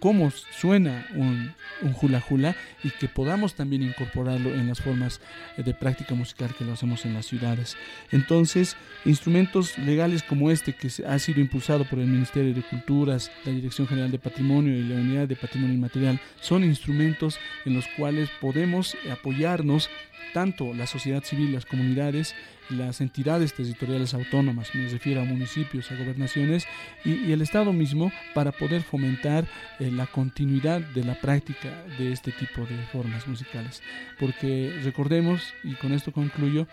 cómo 0.00 0.30
suena 0.30 1.06
un, 1.14 1.54
hula 2.00 2.22
hula 2.28 2.56
y 2.82 2.90
que 2.90 3.08
podamos 3.08 3.54
también 3.54 3.82
incorporarlo 3.82 4.54
en 4.54 4.68
las 4.68 4.80
formas 4.80 5.20
de 5.56 5.74
práctica 5.74 6.14
musical 6.14 6.54
que 6.56 6.64
lo 6.64 6.72
hacemos 6.72 7.04
en 7.04 7.14
las 7.14 7.26
ciudades. 7.26 7.76
Entonces, 8.12 8.76
instrumentos 9.04 9.78
legales 9.78 10.22
como 10.22 10.50
este 10.50 10.74
que 10.74 10.88
ha 11.06 11.18
sido 11.18 11.40
impulsado 11.40 11.84
por 11.84 11.98
el 11.98 12.06
Ministerio 12.06 12.54
de 12.54 12.62
Culturas, 12.62 13.30
la 13.44 13.52
Dirección 13.52 13.86
General 13.86 14.10
de 14.10 14.18
Patrimonio 14.18 14.74
y 14.74 14.82
la 14.82 14.96
Unidad 14.96 15.28
de 15.28 15.36
Patrimonio 15.36 15.74
Inmaterial 15.74 16.20
son 16.40 16.64
instrumentos 16.64 17.38
en 17.64 17.74
los 17.74 17.86
cuales 17.96 18.30
podemos 18.40 18.96
apoyarnos 19.10 19.90
tanto 20.32 20.74
la 20.74 20.86
sociedad 20.86 21.24
civil, 21.24 21.52
las 21.52 21.66
comunidades, 21.66 22.34
las 22.70 23.00
entidades 23.00 23.54
territoriales 23.54 24.14
autónomas, 24.14 24.74
me 24.74 24.88
refiero 24.88 25.20
a 25.20 25.24
municipios, 25.24 25.90
a 25.90 25.96
gobernaciones 25.96 26.66
y, 27.04 27.14
y 27.14 27.32
el 27.32 27.42
Estado 27.42 27.72
mismo 27.72 28.12
para 28.34 28.52
poder 28.52 28.82
fomentar 28.82 29.46
eh, 29.78 29.90
la 29.90 30.06
continuidad 30.06 30.80
de 30.80 31.04
la 31.04 31.20
práctica 31.20 31.70
de 31.98 32.12
este 32.12 32.32
tipo 32.32 32.62
de 32.66 32.76
formas 32.92 33.26
musicales. 33.26 33.82
Porque 34.18 34.78
recordemos, 34.82 35.54
y 35.62 35.74
con 35.74 35.92
esto 35.92 36.12
concluyo, 36.12 36.66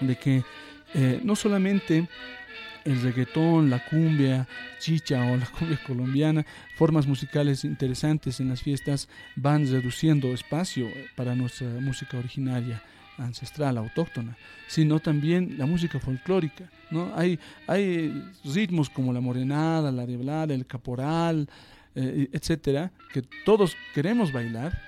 de 0.00 0.16
que 0.16 0.44
eh, 0.94 1.20
no 1.22 1.36
solamente 1.36 2.08
el 2.84 3.00
reggaetón, 3.00 3.70
la 3.70 3.84
cumbia, 3.84 4.48
chicha 4.78 5.24
o 5.24 5.36
la 5.36 5.46
cumbia 5.46 5.78
colombiana, 5.86 6.44
formas 6.76 7.06
musicales 7.06 7.64
interesantes 7.64 8.40
en 8.40 8.48
las 8.48 8.62
fiestas 8.62 9.08
van 9.36 9.70
reduciendo 9.70 10.34
espacio 10.34 10.88
para 11.14 11.34
nuestra 11.34 11.68
música 11.68 12.18
originaria 12.18 12.82
ancestral, 13.24 13.78
autóctona, 13.78 14.36
sino 14.68 15.00
también 15.00 15.56
la 15.58 15.66
música 15.66 15.98
folclórica. 15.98 16.70
¿no? 16.90 17.12
Hay, 17.14 17.38
hay 17.66 18.30
ritmos 18.44 18.90
como 18.90 19.12
la 19.12 19.20
morenada, 19.20 19.90
la 19.90 20.06
reblada, 20.06 20.54
el 20.54 20.66
caporal, 20.66 21.48
eh, 21.94 22.28
etcétera, 22.32 22.90
que 23.12 23.22
todos 23.44 23.76
queremos 23.94 24.32
bailar, 24.32 24.80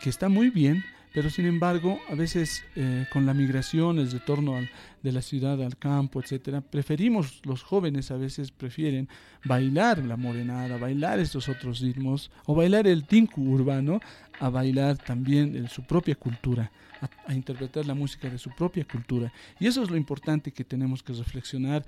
que 0.00 0.10
está 0.10 0.28
muy 0.28 0.50
bien, 0.50 0.84
pero 1.12 1.30
sin 1.30 1.46
embargo, 1.46 1.98
a 2.08 2.14
veces 2.14 2.64
eh, 2.76 3.06
con 3.12 3.26
la 3.26 3.34
migración, 3.34 3.98
el 3.98 4.10
retorno 4.10 4.54
de 5.02 5.12
la 5.12 5.22
ciudad 5.22 5.60
al 5.62 5.76
campo, 5.76 6.20
etcétera, 6.20 6.60
preferimos, 6.60 7.40
los 7.44 7.62
jóvenes 7.62 8.10
a 8.10 8.16
veces 8.16 8.52
prefieren 8.52 9.08
bailar 9.44 9.98
la 9.98 10.16
morenada, 10.16 10.76
bailar 10.76 11.18
estos 11.18 11.48
otros 11.48 11.80
ritmos, 11.80 12.30
o 12.46 12.54
bailar 12.54 12.86
el 12.86 13.04
tinku 13.04 13.40
urbano, 13.42 14.00
a 14.38 14.48
bailar 14.48 14.96
también 14.98 15.56
en 15.56 15.68
su 15.68 15.82
propia 15.82 16.14
cultura, 16.14 16.70
a, 17.00 17.30
a 17.30 17.34
interpretar 17.34 17.86
la 17.86 17.94
música 17.94 18.28
de 18.28 18.38
su 18.38 18.50
propia 18.50 18.84
cultura. 18.84 19.32
Y 19.58 19.66
eso 19.66 19.82
es 19.82 19.90
lo 19.90 19.96
importante 19.96 20.52
que 20.52 20.64
tenemos 20.64 21.02
que 21.02 21.12
reflexionar 21.12 21.84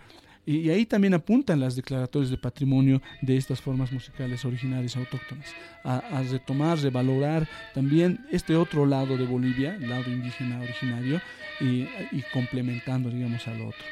y, 0.47 0.71
ahí 0.71 0.87
también 0.87 1.15
apuntan 1.15 1.61
las 1.61 1.77
declaratorias 1.77 2.31
de 2.31 2.39
patrimonio 2.39 3.03
de 3.21 3.37
estas 3.37 3.61
formas 3.61 3.93
musicales 3.93 4.45
originarias 4.45 4.97
autóctonas, 4.97 5.47
a, 5.85 5.99
a, 5.99 6.23
retomar, 6.23 6.79
revalorar 6.79 7.47
también 7.75 8.27
este 8.31 8.57
otro 8.57 8.87
lado 8.87 9.17
de 9.17 9.27
Bolivia, 9.27 9.77
lado 9.79 10.11
indígena 10.11 10.61
originario, 10.61 11.21
y, 11.61 11.87
y 12.11 12.25
complementando, 12.33 13.11
digamos, 13.11 13.47
al 13.47 13.61
otro. 13.61 13.85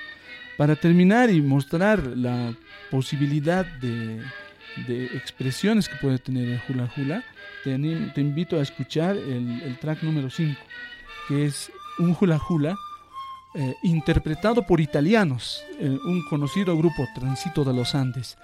Para 0.56 0.74
terminar 0.74 1.30
y 1.30 1.42
mostrar 1.42 2.04
la 2.16 2.54
posibilidad 2.90 3.66
de, 3.66 4.22
de 4.86 5.04
expresiones 5.16 5.88
que 5.88 5.96
puede 5.96 6.18
tener 6.18 6.48
el 6.48 6.60
hula 6.68 6.90
hula, 6.96 7.24
te, 7.62 7.78
te 8.14 8.20
invito 8.20 8.58
a 8.58 8.62
escuchar 8.62 9.16
el, 9.16 9.62
el 9.62 9.78
track 9.78 10.02
número 10.02 10.30
5, 10.30 10.58
que 11.29 11.47
es 11.47 11.70
un 11.99 12.16
hula 12.18 12.41
hula 12.49 12.76
eh, 13.55 13.74
interpretado 13.83 14.66
por 14.66 14.81
italianos, 14.81 15.62
un 15.81 16.22
conocido 16.29 16.76
grupo 16.76 17.07
Transito 17.14 17.64
de 17.64 17.72
los 17.72 17.95
Andes, 17.95 18.37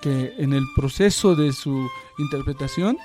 que 0.00 0.34
en 0.38 0.52
el 0.52 0.64
proceso 0.74 1.36
de 1.36 1.52
su 1.52 1.88
interpretación 2.18 2.98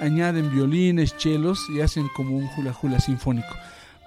añaden 0.00 0.50
violines, 0.50 1.16
chelos 1.16 1.68
y 1.68 1.80
hacen 1.80 2.08
como 2.14 2.36
un 2.36 2.48
hula 2.56 2.74
hula 2.80 3.00
sinfónico. 3.00 3.54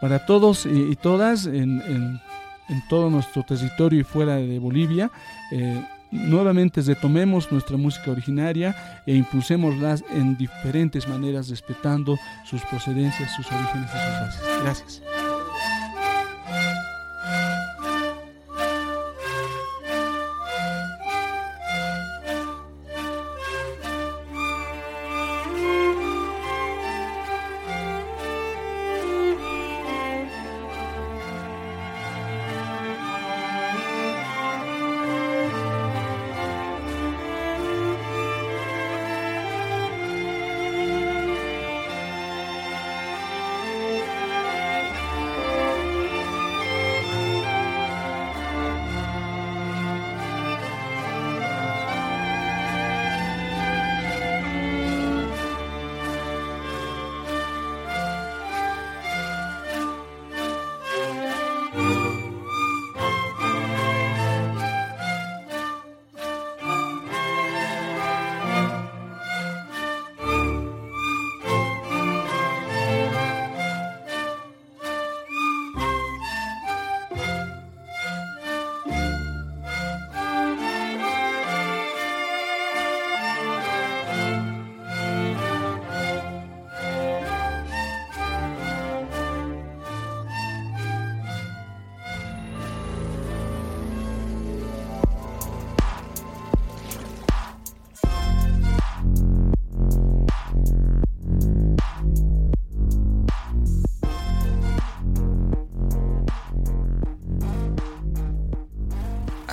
Para 0.02 0.26
todos 0.26 0.66
y, 0.66 0.92
y 0.92 0.96
todas 0.96 1.46
en, 1.46 1.82
en, 1.82 2.22
en, 2.70 2.88
todo 2.88 3.10
nuestro 3.10 3.44
territorio 3.44 4.00
y 4.00 4.04
fuera 4.04 4.36
de 4.36 4.60
Bolivia, 4.60 5.12
eh, 5.52 5.86
nuevamente 6.12 6.82
retomemos 6.82 7.52
nuestra 7.52 7.78
música 7.78 8.12
originaria 8.12 8.76
e 9.06 9.16
impulsémoslas 9.16 10.04
en 10.12 10.38
diferentes 10.38 11.08
maneras, 11.08 11.50
respetando 11.50 12.18
sus 12.46 12.62
procedencias, 12.64 13.36
sus 13.36 13.46
orígenes 13.48 13.90
y 13.90 13.98
sus 13.98 14.20
bases. 14.20 14.42
Gracias. 14.64 15.19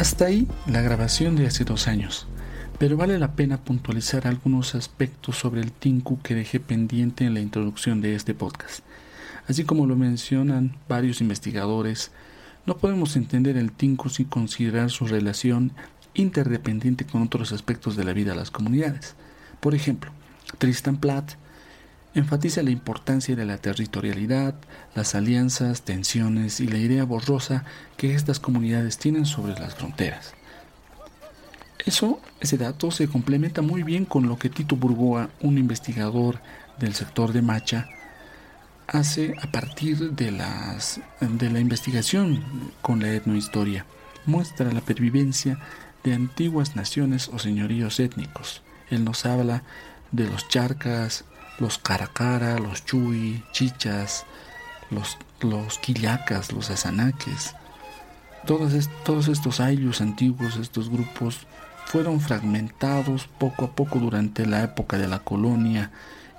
Hasta 0.06 0.26
ahí 0.26 0.46
la 0.68 0.82
grabación 0.82 1.34
de 1.34 1.48
hace 1.48 1.64
dos 1.64 1.88
años, 1.88 2.28
pero 2.78 2.96
vale 2.96 3.18
la 3.18 3.32
pena 3.32 3.64
puntualizar 3.64 4.28
algunos 4.28 4.76
aspectos 4.76 5.36
sobre 5.36 5.60
el 5.60 5.72
Tinku 5.72 6.20
que 6.22 6.36
dejé 6.36 6.60
pendiente 6.60 7.24
en 7.24 7.34
la 7.34 7.40
introducción 7.40 8.00
de 8.00 8.14
este 8.14 8.32
podcast. 8.32 8.84
Así 9.48 9.64
como 9.64 9.84
lo 9.84 9.96
mencionan 9.96 10.76
varios 10.88 11.20
investigadores, 11.20 12.12
no 12.66 12.76
podemos 12.76 13.16
entender 13.16 13.56
el 13.56 13.72
Tinku 13.72 14.08
sin 14.08 14.26
considerar 14.26 14.90
su 14.90 15.08
relación 15.08 15.72
interdependiente 16.14 17.04
con 17.04 17.22
otros 17.22 17.50
aspectos 17.50 17.96
de 17.96 18.04
la 18.04 18.12
vida 18.12 18.30
de 18.30 18.36
las 18.36 18.52
comunidades. 18.52 19.16
Por 19.58 19.74
ejemplo, 19.74 20.12
Tristan 20.58 20.98
Platt 20.98 21.32
enfatiza 22.16 22.62
la 22.62 22.70
importancia 22.70 23.36
de 23.36 23.44
la 23.44 23.58
territorialidad, 23.58 24.54
las 24.94 25.14
alianzas, 25.14 25.82
tensiones 25.82 26.60
y 26.60 26.66
la 26.66 26.78
idea 26.78 27.04
borrosa 27.04 27.64
que 27.98 28.14
estas 28.14 28.40
comunidades 28.40 28.96
tienen 28.96 29.26
sobre 29.26 29.52
las 29.52 29.74
fronteras. 29.74 30.32
Eso, 31.84 32.20
ese 32.40 32.56
dato 32.56 32.90
se 32.90 33.06
complementa 33.06 33.60
muy 33.60 33.82
bien 33.82 34.06
con 34.06 34.28
lo 34.28 34.38
que 34.38 34.48
Tito 34.48 34.76
Burgoa, 34.76 35.28
un 35.42 35.58
investigador 35.58 36.40
del 36.78 36.94
sector 36.94 37.34
de 37.34 37.42
Macha, 37.42 37.86
hace 38.86 39.34
a 39.42 39.52
partir 39.52 40.12
de, 40.12 40.30
las, 40.30 41.00
de 41.20 41.50
la 41.50 41.60
investigación 41.60 42.42
con 42.80 43.00
la 43.00 43.12
etnohistoria. 43.12 43.84
Muestra 44.24 44.72
la 44.72 44.80
pervivencia 44.80 45.58
de 46.02 46.14
antiguas 46.14 46.76
naciones 46.76 47.28
o 47.28 47.38
señoríos 47.38 48.00
étnicos 48.00 48.62
Él 48.90 49.04
nos 49.04 49.26
habla 49.26 49.64
de 50.12 50.26
los 50.26 50.48
charcas, 50.48 51.24
los 51.58 51.78
caracara, 51.78 52.58
los 52.58 52.84
chuy, 52.84 53.42
chichas, 53.52 54.24
los, 54.90 55.18
los 55.40 55.78
quillacas, 55.78 56.52
los 56.52 56.70
azanaques. 56.70 57.54
Todos, 58.46 58.88
todos 59.04 59.28
estos 59.28 59.60
ayllus 59.60 60.00
antiguos, 60.00 60.56
estos 60.56 60.88
grupos, 60.88 61.46
fueron 61.86 62.20
fragmentados 62.20 63.28
poco 63.38 63.66
a 63.66 63.70
poco 63.72 63.98
durante 63.98 64.46
la 64.46 64.62
época 64.62 64.98
de 64.98 65.08
la 65.08 65.20
colonia 65.20 65.90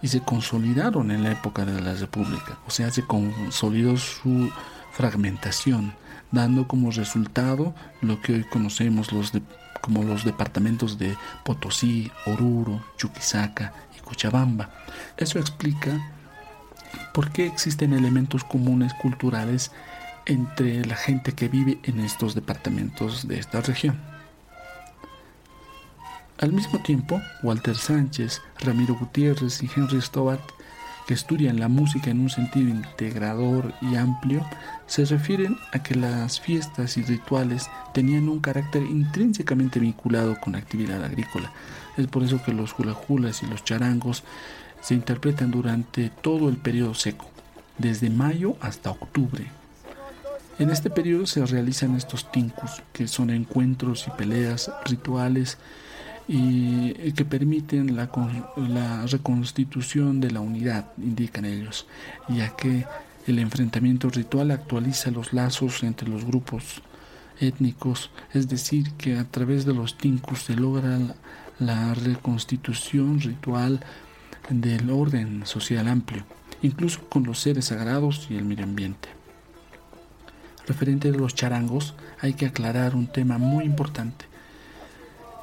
y 0.02 0.10
se 0.10 0.22
consolidaron 0.22 1.12
en 1.12 1.24
la 1.24 1.32
época 1.32 1.66
de 1.66 1.82
la 1.82 1.94
República. 1.94 2.60
O 2.68 2.72
sea, 2.72 2.92
se 2.92 3.04
consolidó 3.04 3.98
su 3.98 4.52
fragmentación, 4.92 5.94
dando 6.32 6.68
como 6.68 6.92
resultado 6.92 7.74
lo 8.02 8.22
que 8.22 8.34
hoy 8.34 8.44
conocemos 8.44 9.12
los 9.12 9.32
como 9.82 10.04
los 10.04 10.26
departamentos 10.26 10.98
de 10.98 11.16
Potosí, 11.46 12.12
Oruro, 12.26 12.84
Chuquisaca 12.98 13.74
Cochabamba. 14.08 14.70
Eso 15.18 15.38
explica 15.40 15.92
por 17.14 17.32
qué 17.32 17.46
existen 17.46 17.94
elementos 17.94 18.44
comunes 18.44 18.94
culturales 18.96 19.72
entre 20.26 20.86
la 20.86 20.96
gente 20.96 21.34
que 21.34 21.48
vive 21.48 21.80
en 21.84 22.00
estos 22.00 22.36
departamentos 22.36 23.28
de 23.28 23.40
esta 23.40 23.62
región. 23.62 24.00
Al 26.40 26.54
mismo 26.54 26.80
tiempo, 26.80 27.20
Walter 27.42 27.76
Sánchez, 27.76 28.42
Ramiro 28.60 28.96
Gutiérrez 28.96 29.64
y 29.64 29.70
Henry 29.76 30.00
Stobart, 30.02 30.44
que 31.08 31.14
estudian 31.14 31.60
la 31.60 31.70
música 31.70 32.12
en 32.12 32.20
un 32.20 32.30
sentido 32.30 32.70
integrador 32.70 33.74
y 33.82 33.96
amplio, 33.96 34.46
se 34.86 35.06
refieren 35.06 35.58
a 35.72 35.82
que 35.82 35.96
las 35.96 36.40
fiestas 36.40 36.98
y 36.98 37.02
rituales 37.02 37.70
tenían 37.94 38.28
un 38.30 38.40
carácter 38.40 38.84
intrínsecamente 38.84 39.80
vinculado 39.80 40.40
con 40.40 40.54
la 40.54 40.60
actividad 40.60 41.04
agrícola. 41.04 41.52
Es 41.98 42.08
por 42.08 42.24
eso 42.24 42.42
que 42.44 42.54
los 42.54 42.78
hulajulas 42.78 43.44
y 43.44 43.48
los 43.48 43.64
charangos 43.64 44.24
se 44.82 44.94
interpretan 44.94 45.52
durante 45.52 46.10
todo 46.10 46.50
el 46.50 46.58
periodo 46.58 46.94
seco, 46.94 47.30
desde 47.78 48.10
mayo 48.10 48.56
hasta 48.62 48.92
octubre. 48.92 49.46
En 50.60 50.70
este 50.70 50.90
periodo 50.90 51.28
se 51.28 51.46
realizan 51.46 51.96
estos 51.96 52.32
tincus, 52.32 52.82
que 52.94 53.08
son 53.08 53.30
encuentros 53.30 54.08
y 54.08 54.12
peleas 54.12 54.72
rituales 54.86 55.58
y 56.28 57.12
que 57.14 57.26
permiten 57.26 57.96
la, 57.96 58.10
la 58.58 59.06
reconstitución 59.06 60.20
de 60.20 60.32
la 60.32 60.42
unidad, 60.42 60.92
indican 60.98 61.46
ellos, 61.46 61.88
ya 62.28 62.56
que 62.56 62.86
el 63.28 63.40
enfrentamiento 63.40 64.10
ritual 64.10 64.52
actualiza 64.52 65.12
los 65.12 65.32
lazos 65.32 65.84
entre 65.84 66.10
los 66.10 66.26
grupos 66.26 66.82
étnicos, 67.40 68.10
es 68.34 68.50
decir, 68.50 68.92
que 68.94 69.18
a 69.18 69.26
través 69.26 69.66
de 69.66 69.74
los 69.74 69.98
tincus 69.98 70.44
se 70.44 70.56
logra 70.56 70.98
la 71.60 71.94
reconstitución 71.94 73.20
ritual 73.20 73.80
del 74.50 74.90
orden 74.90 75.46
social 75.46 75.88
amplio, 75.88 76.24
incluso 76.62 77.08
con 77.10 77.24
los 77.24 77.40
seres 77.40 77.66
sagrados 77.66 78.28
y 78.30 78.36
el 78.36 78.46
medio 78.46 78.64
ambiente. 78.64 79.10
Referente 80.68 81.12
de 81.12 81.18
los 81.18 81.34
charangos, 81.34 81.96
hay 82.20 82.34
que 82.34 82.46
aclarar 82.46 82.96
un 82.96 83.08
tema 83.08 83.38
muy 83.38 83.66
importante. 83.66 84.26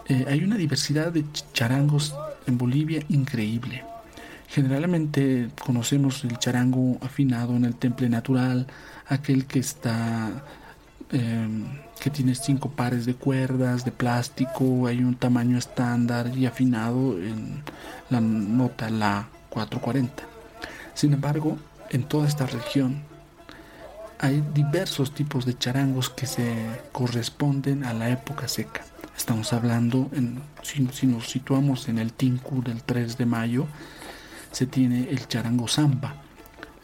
Eh, 0.09 0.27
hay 0.29 0.45
una 0.45 0.57
diversidad 0.57 1.13
de 1.13 1.25
charangos 1.53 2.15
en 2.47 2.59
Bolivia 2.59 3.03
increíble. 3.09 3.85
Generalmente 4.49 5.49
conocemos 5.65 6.23
el 6.25 6.39
charango 6.39 6.99
afinado 7.01 7.57
en 7.57 7.65
el 7.65 7.75
temple 7.75 8.09
natural, 8.09 8.67
aquel 9.09 9.47
que 9.47 9.59
está 9.59 10.45
em, 11.13 11.65
que 12.01 12.11
tiene 12.11 12.35
cinco 12.35 12.71
pares 12.71 13.07
de 13.07 13.15
cuerdas 13.15 13.85
de 13.85 13.93
plástico, 13.93 14.87
hay 14.87 14.99
un 14.99 15.15
tamaño 15.15 15.59
estándar 15.59 16.37
y 16.37 16.47
afinado 16.47 17.19
en 17.19 17.63
la 18.11 18.21
nota 18.21 18.91
La 18.91 19.29
440. 19.51 20.25
Sin 20.95 21.13
embargo, 21.13 21.59
en 21.91 22.05
toda 22.05 22.27
esta 22.27 22.47
región 22.47 23.03
hay 24.19 24.43
diversos 24.55 25.13
tipos 25.13 25.45
de 25.45 25.59
charangos 25.59 26.09
que 26.09 26.27
se 26.27 26.55
corresponden 26.93 27.85
a 27.85 27.93
la 27.93 28.11
época 28.11 28.49
seca. 28.49 28.83
Estamos 29.17 29.53
hablando, 29.53 30.09
en, 30.13 30.41
si, 30.63 31.07
nos 31.07 31.29
situamos 31.29 31.89
en 31.89 31.99
el 31.99 32.13
Tinku 32.13 32.63
del 32.63 32.83
3 32.83 33.19
de 33.19 33.27
mayo, 33.27 33.67
se 34.51 34.67
tiene 34.67 35.11
el 35.11 35.29
charango 35.29 35.69
samba, 35.69 36.17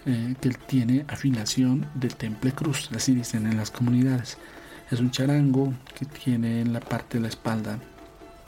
eh, 0.07 0.35
que 0.41 0.51
tiene 0.51 1.05
afinación 1.09 1.87
del 1.95 2.15
temple 2.15 2.53
cruz, 2.53 2.89
así 2.95 3.15
dicen 3.15 3.47
en 3.47 3.57
las 3.57 3.71
comunidades. 3.71 4.39
Es 4.91 4.99
un 5.01 5.11
charango 5.11 5.75
que 5.95 6.07
tiene 6.07 6.63
en 6.63 6.73
la 6.73 6.81
parte 6.81 7.19
de 7.19 7.23
la 7.23 7.29
espalda, 7.29 7.79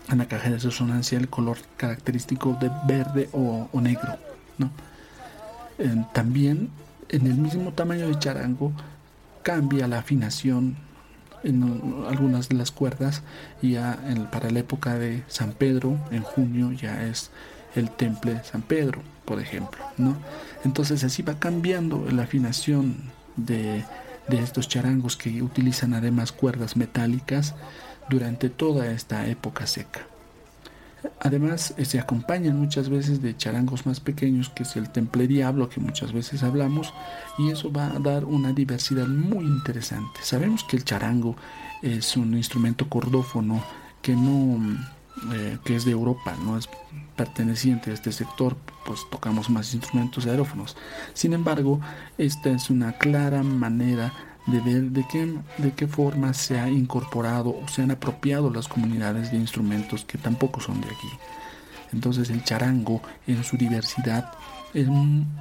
en 0.09 0.18
la 0.18 0.26
caja 0.26 0.50
de 0.50 0.59
resonancia, 0.59 1.18
el 1.18 1.28
color 1.28 1.59
característico 1.76 2.57
de 2.61 2.70
verde 2.86 3.28
o, 3.32 3.68
negro. 3.80 4.18
también 6.12 6.70
en 7.09 7.26
el 7.26 7.34
mismo 7.34 7.72
tamaño 7.72 8.09
de 8.09 8.18
charango 8.18 8.72
cambia 9.42 9.86
la 9.86 9.98
afinación 9.98 10.76
en 11.44 12.05
algunas 12.09 12.48
de 12.48 12.55
las 12.55 12.70
cuerdas 12.70 13.22
ya 13.61 13.98
para 14.30 14.50
la 14.50 14.61
época 14.61 14.96
de 14.96 15.24
San 15.26 15.53
Pedro 15.53 15.98
en 16.11 16.22
junio 16.22 16.72
ya 16.72 17.05
es 17.05 17.30
el 17.75 17.91
temple 17.91 18.41
San 18.45 18.62
Pedro 18.62 19.03
por 19.25 19.41
ejemplo 19.41 19.83
no 19.99 20.16
entonces 20.64 21.05
así 21.05 21.23
va 21.23 21.39
cambiando 21.39 22.07
la 22.11 22.25
afinación 22.25 22.97
de, 23.37 23.85
de 24.29 24.39
estos 24.39 24.68
charangos 24.68 25.16
que 25.16 25.43
utilizan 25.43 25.95
además 25.95 26.33
cuerdas 26.33 26.77
metálicas 26.77 27.55
durante 28.09 28.51
toda 28.51 28.91
esta 28.91 29.27
época 29.27 29.66
seca 29.66 30.07
Además, 31.20 31.75
eh, 31.77 31.85
se 31.85 31.99
acompañan 31.99 32.59
muchas 32.59 32.89
veces 32.89 33.23
de 33.23 33.37
charangos 33.37 33.87
más 33.87 34.01
pequeños, 34.01 34.51
que 34.51 34.62
es 34.62 34.77
el 34.77 34.91
temple 34.91 35.27
diablo, 35.27 35.68
que 35.68 35.81
muchas 35.81 36.12
veces 36.12 36.43
hablamos, 36.43 36.95
y 37.39 37.51
eso 37.51 37.73
va 37.73 37.89
a 37.89 37.99
dar 37.99 38.25
una 38.25 38.53
diversidad 38.53 39.07
muy 39.07 39.45
interesante. 39.45 40.20
Sabemos 40.23 40.64
que 40.64 40.77
el 40.77 40.85
charango 40.85 41.37
es 41.83 42.16
un 42.16 42.35
instrumento 42.35 42.89
cordófono 42.89 43.62
que 44.01 44.14
no 44.14 44.61
eh, 45.33 45.59
que 45.65 45.77
es 45.77 45.85
de 45.85 45.93
Europa, 45.93 46.35
no 46.45 46.57
es 46.57 46.69
perteneciente 47.17 47.91
a 47.91 47.95
este 47.95 48.13
sector, 48.13 48.57
pues 48.85 49.01
tocamos 49.11 49.51
más 49.51 49.75
instrumentos 49.75 50.27
aerófonos. 50.27 50.77
Sin 51.15 51.33
embargo, 51.33 51.81
esta 52.19 52.51
es 52.51 52.71
una 52.71 52.93
clara 52.93 53.43
manera 53.43 54.13
de 54.47 54.61
ver 54.61 54.83
de 54.91 55.07
qué, 55.09 55.33
de 55.59 55.73
qué 55.73 55.87
forma 55.87 56.35
se 56.35 56.59
ha 56.59 56.69
incorporado 56.69 57.51
o 57.51 57.69
se 57.69 57.83
han 57.83 57.91
apropiado 57.91 58.51
las 58.51 58.69
comunidades 58.69 59.31
de 59.31 59.37
instrumentos 59.37 60.05
que 60.05 60.19
tampoco 60.19 60.61
son 60.61 60.81
de 60.81 60.89
aquí. 60.89 61.09
Entonces 61.93 62.31
el 62.31 62.43
charango 62.43 63.03
en 63.27 63.45
su 63.45 63.57
diversidad 63.57 64.33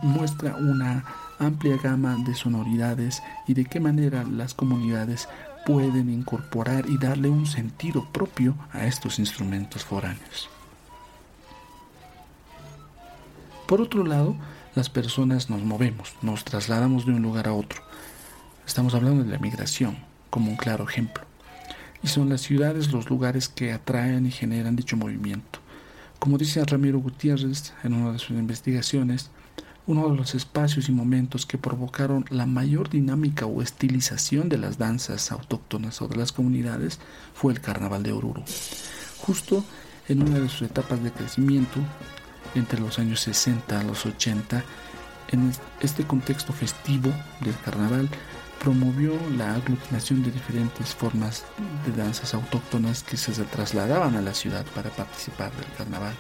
muestra 0.04 0.56
una 0.58 1.06
amplia 1.40 1.78
gama 1.78 2.18
de 2.26 2.36
sonoridades 2.36 3.24
y 3.48 3.54
de 3.54 3.66
qué 3.66 3.80
manera 3.80 4.24
las 4.24 4.54
comunidades 4.54 5.28
pueden 5.66 6.10
incorporar 6.10 6.86
y 6.90 6.98
darle 6.98 7.30
un 7.30 7.46
sentido 7.46 8.08
propio 8.12 8.56
a 8.72 8.86
estos 8.86 9.20
instrumentos 9.20 9.84
foráneos. 9.84 10.50
Por 13.68 13.82
otro 13.82 14.06
lado, 14.06 14.36
las 14.76 14.90
personas 14.90 15.50
nos 15.50 15.62
movemos, 15.64 16.14
nos 16.22 16.44
trasladamos 16.44 17.06
de 17.06 17.14
un 17.14 17.22
lugar 17.22 17.48
a 17.48 17.54
otro 17.54 17.82
Estamos 18.72 18.94
hablando 18.96 19.26
de 19.26 19.30
la 19.30 19.38
migración 19.38 19.98
como 20.30 20.50
un 20.50 20.56
claro 20.56 20.88
ejemplo. 20.88 21.26
Y 22.02 22.08
son 22.08 22.30
las 22.30 22.40
ciudades 22.40 22.94
los 22.94 23.10
lugares 23.10 23.50
que 23.50 23.74
atraen 23.74 24.26
y 24.26 24.32
generan 24.32 24.78
dicho 24.78 24.96
movimiento. 24.96 25.60
Como 26.20 26.38
dice 26.38 26.64
Ramiro 26.64 27.00
Gutiérrez 27.00 27.74
en 27.84 27.94
una 27.94 28.14
de 28.14 28.20
sus 28.20 28.38
investigaciones, 28.38 29.30
uno 29.88 30.10
de 30.10 30.16
los 30.16 30.36
espacios 30.36 30.90
y 30.90 30.92
momentos 30.92 31.46
que 31.46 31.58
provocaron 31.58 32.26
la 32.30 32.46
mayor 32.46 32.90
dinámica 32.90 33.46
o 33.46 33.62
estilización 33.62 34.50
de 34.50 34.58
las 34.58 34.78
danzas 34.78 35.32
autóctonas 35.32 36.02
o 36.02 36.08
de 36.08 36.18
las 36.18 36.32
comunidades 36.32 37.00
fue 37.34 37.54
el 37.54 37.62
Carnaval 37.62 38.04
de 38.04 38.12
Oruro. 38.12 38.44
Justo 39.20 39.64
en 40.08 40.22
una 40.24 40.40
de 40.40 40.50
sus 40.50 40.64
etapas 40.64 41.04
de 41.04 41.12
crecimiento, 41.12 41.80
entre 42.56 42.80
los 42.80 43.00
años 43.00 43.22
60 43.22 43.80
a 43.80 43.84
los 43.84 44.06
80, 44.06 44.64
en 45.30 45.54
este 45.80 46.04
contexto 46.04 46.54
festivo 46.54 47.12
del 47.40 47.58
carnaval, 47.64 48.10
promovió 48.60 49.14
la 49.38 49.56
aglutinación 49.56 50.22
de 50.24 50.32
diferentes 50.32 50.94
formas 50.94 51.44
de 51.86 51.94
danzas 51.94 52.34
autóctonas 52.34 53.04
que 53.04 53.18
se 53.18 53.32
trasladaban 53.46 54.16
a 54.16 54.22
la 54.22 54.34
ciudad 54.34 54.66
para 54.76 54.90
participar 54.92 55.52
del 55.54 55.72
carnaval. 55.78 56.14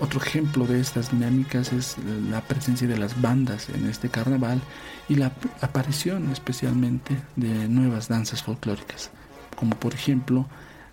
Otro 0.00 0.20
ejemplo 0.20 0.66
de 0.66 0.80
estas 0.80 1.10
dinámicas 1.10 1.72
es 1.72 1.96
la 2.30 2.42
presencia 2.42 2.86
de 2.86 2.98
las 2.98 3.20
bandas 3.20 3.68
en 3.70 3.86
este 3.86 4.10
carnaval 4.10 4.60
y 5.08 5.14
la 5.14 5.32
aparición 5.60 6.30
especialmente 6.30 7.16
de 7.36 7.68
nuevas 7.68 8.08
danzas 8.08 8.42
folclóricas, 8.42 9.10
como 9.56 9.74
por 9.76 9.94
ejemplo 9.94 10.46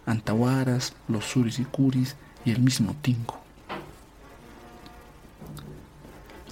antahuaras, 0.06 0.94
los 1.08 1.26
suris 1.26 1.60
y 1.60 1.66
curis 1.66 2.16
y 2.46 2.52
el 2.52 2.60
mismo 2.60 2.96
tingo. 3.02 3.40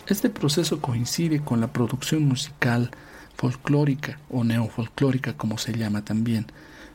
Este 0.08 0.30
proceso 0.30 0.82
coincide 0.82 1.40
con 1.40 1.62
la 1.62 1.72
producción 1.72 2.24
musical 2.24 2.92
folclórica 3.38 4.20
o 4.30 4.44
neofolclórica 4.44 5.38
como 5.38 5.58
se 5.58 5.74
llama 5.74 6.04
también, 6.04 6.48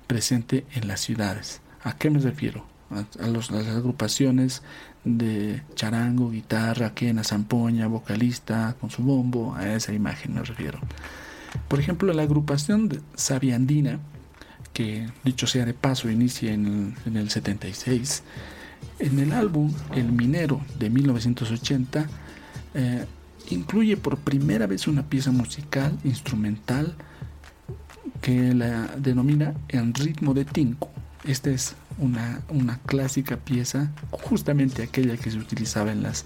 presente 0.07 0.67
en 0.75 0.89
las 0.89 1.01
ciudades. 1.01 1.61
¿A 1.83 1.97
qué 1.97 2.11
me 2.11 2.19
refiero? 2.19 2.75
a, 2.91 3.27
las 3.27 3.51
agrupaciones 3.51 4.63
de 5.05 5.63
charango, 5.75 6.31
guitarra, 6.31 6.95
quena, 6.95 7.25
zampoña, 7.25 7.87
vocalista 7.87 8.77
con 8.81 8.91
su 8.91 9.03
bombo, 9.03 9.55
a 9.55 9.75
esa 9.75 9.93
imagen 9.93 10.35
me 10.35 10.43
refiero. 10.43 10.79
Por 11.69 11.79
ejemplo, 11.79 12.13
la 12.13 12.23
agrupación 12.23 12.91
Sabiandina, 13.15 13.99
que 14.73 15.07
dicho 15.25 15.47
sea 15.47 15.65
de 15.65 15.75
paso 15.75 16.11
inicia 16.11 16.53
en 16.53 16.67
el, 16.67 16.95
en 17.07 17.17
el 17.17 17.31
76, 17.31 18.23
en 18.99 19.19
el 19.19 19.33
álbum 19.33 19.73
El 19.95 20.13
Minero 20.13 20.61
de 20.79 20.91
1980 20.91 22.07
eh, 22.75 23.05
incluye 23.51 23.97
por 23.97 24.19
primera 24.19 24.67
vez 24.67 24.87
una 24.89 25.03
pieza 25.05 25.31
musical 25.31 25.97
instrumental 26.05 26.95
que 28.21 28.55
la 28.55 28.87
denomina 28.97 29.55
En 29.69 29.93
ritmo 29.95 30.35
de 30.35 30.45
tinku. 30.45 30.89
Esta 31.25 31.51
es 31.51 31.77
una, 31.99 32.43
una 32.49 32.79
clásica 32.79 33.37
pieza, 33.37 33.91
justamente 34.11 34.83
aquella 34.83 35.17
que 35.17 35.31
se 35.31 35.39
utilizaba 35.39 35.93
en 35.93 36.03
las, 36.03 36.25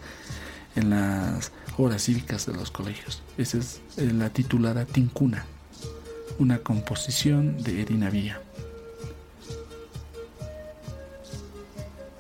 en 0.77 0.91
las 0.91 1.53
horas 1.77 2.03
cívicas 2.05 2.47
de 2.47 2.55
los 2.55 2.71
colegios. 2.71 3.23
Esa 3.37 3.59
es 3.59 3.81
eh, 3.97 4.13
la 4.13 4.31
titulada 4.31 4.85
Tincuna, 4.85 5.45
una 6.39 6.59
composición 6.59 7.63
de 7.63 7.83
Edina 7.83 8.11
Villa. 8.11 8.41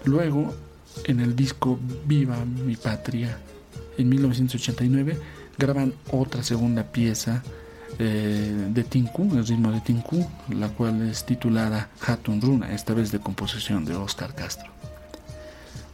Luego, 0.05 0.55
en 1.05 1.20
el 1.20 1.36
disco 1.36 1.78
Viva 2.07 2.44
mi 2.44 2.76
Patria, 2.76 3.38
en 3.99 4.09
1989, 4.09 5.18
graban 5.59 5.92
otra 6.11 6.42
segunda 6.42 6.84
pieza 6.84 7.42
eh, 7.99 8.68
de 8.70 8.84
Tinku, 8.84 9.36
el 9.36 9.46
ritmo 9.46 9.72
de 9.72 9.80
Tinku, 9.80 10.26
la 10.51 10.68
cual 10.68 11.03
es 11.09 11.24
titulada 11.24 11.88
Hatun 12.07 12.40
Runa, 12.40 12.72
esta 12.72 12.94
vez 12.94 13.11
de 13.11 13.18
composición 13.18 13.84
de 13.84 13.96
Oscar 13.96 14.34
Castro. 14.34 14.70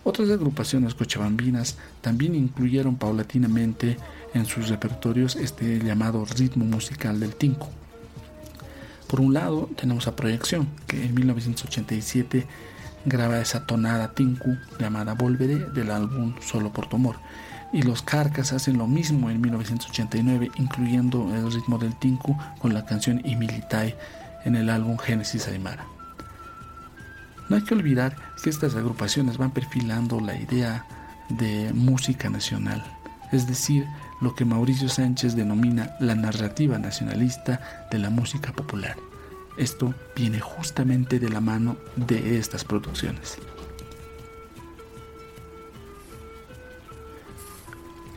Otras 0.05 0.29
agrupaciones 0.29 0.95
cochabambinas 0.95 1.77
también 2.03 2.35
incluyeron 2.35 2.97
paulatinamente 2.97 3.97
en 4.35 4.45
sus 4.45 4.69
repertorios 4.69 5.35
este 5.35 5.79
llamado 5.79 6.27
ritmo 6.27 6.67
musical 6.67 7.19
del 7.21 7.35
Tinku. 7.35 7.69
Por 9.07 9.21
un 9.21 9.33
lado 9.33 9.71
tenemos 9.77 10.07
a 10.07 10.15
Proyección, 10.15 10.69
que 10.87 11.03
en 11.03 11.15
1987 11.15 12.47
graba 13.07 13.41
esa 13.41 13.67
tonada 13.67 14.13
Tinku 14.13 14.57
llamada 14.79 15.15
Volveré 15.15 15.57
del 15.71 15.91
álbum 15.91 16.35
Solo 16.41 16.71
por 16.71 16.87
tu 16.87 16.97
amor. 16.97 17.17
Y 17.75 17.83
los 17.83 18.03
Carcas 18.03 18.53
hacen 18.53 18.79
lo 18.79 18.87
mismo 18.87 19.31
en 19.31 19.41
1989, 19.41 20.53
incluyendo 20.59 21.35
el 21.35 21.53
ritmo 21.53 21.77
del 21.77 21.97
Tinku 21.97 22.39
con 22.61 22.73
la 22.73 22.87
canción 22.87 23.21
Imilitai 23.25 23.97
en 24.45 24.55
el 24.55 24.71
álbum 24.71 24.97
Génesis 24.97 25.49
Aymara. 25.49 25.85
No 27.49 27.57
hay 27.57 27.63
que 27.63 27.75
olvidar 27.75 28.15
que 28.41 28.49
estas 28.49 28.77
agrupaciones 28.77 29.39
van 29.39 29.51
perfilando 29.51 30.21
la 30.21 30.37
idea 30.37 30.87
de 31.31 31.73
música 31.75 32.31
nacional, 32.31 32.85
es 33.33 33.49
decir, 33.49 33.85
lo 34.21 34.37
que 34.37 34.45
Mauricio 34.45 34.89
Sánchez 34.89 35.35
denomina 35.35 35.97
la 35.99 36.15
narrativa 36.15 36.79
nacionalista 36.79 37.89
de 37.91 37.99
la 37.99 38.09
música 38.09 38.53
popular. 38.53 38.95
Esto 39.59 39.93
viene 40.15 40.39
justamente 40.39 41.19
de 41.19 41.29
la 41.29 41.41
mano 41.41 41.77
de 41.97 42.39
estas 42.39 42.63
producciones. 42.63 43.37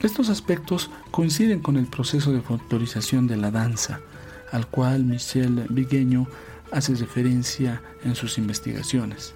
Estos 0.01 0.29
aspectos 0.29 0.91
coinciden 1.09 1.59
con 1.59 1.75
el 1.75 1.87
proceso 1.87 2.31
de 2.31 2.41
folclorización 2.41 3.25
de 3.25 3.35
la 3.35 3.49
danza, 3.49 3.99
al 4.51 4.67
cual 4.67 5.03
Michel 5.03 5.65
Vigueño 5.69 6.27
hace 6.71 6.93
referencia 6.93 7.81
en 8.03 8.13
sus 8.13 8.37
investigaciones. 8.37 9.33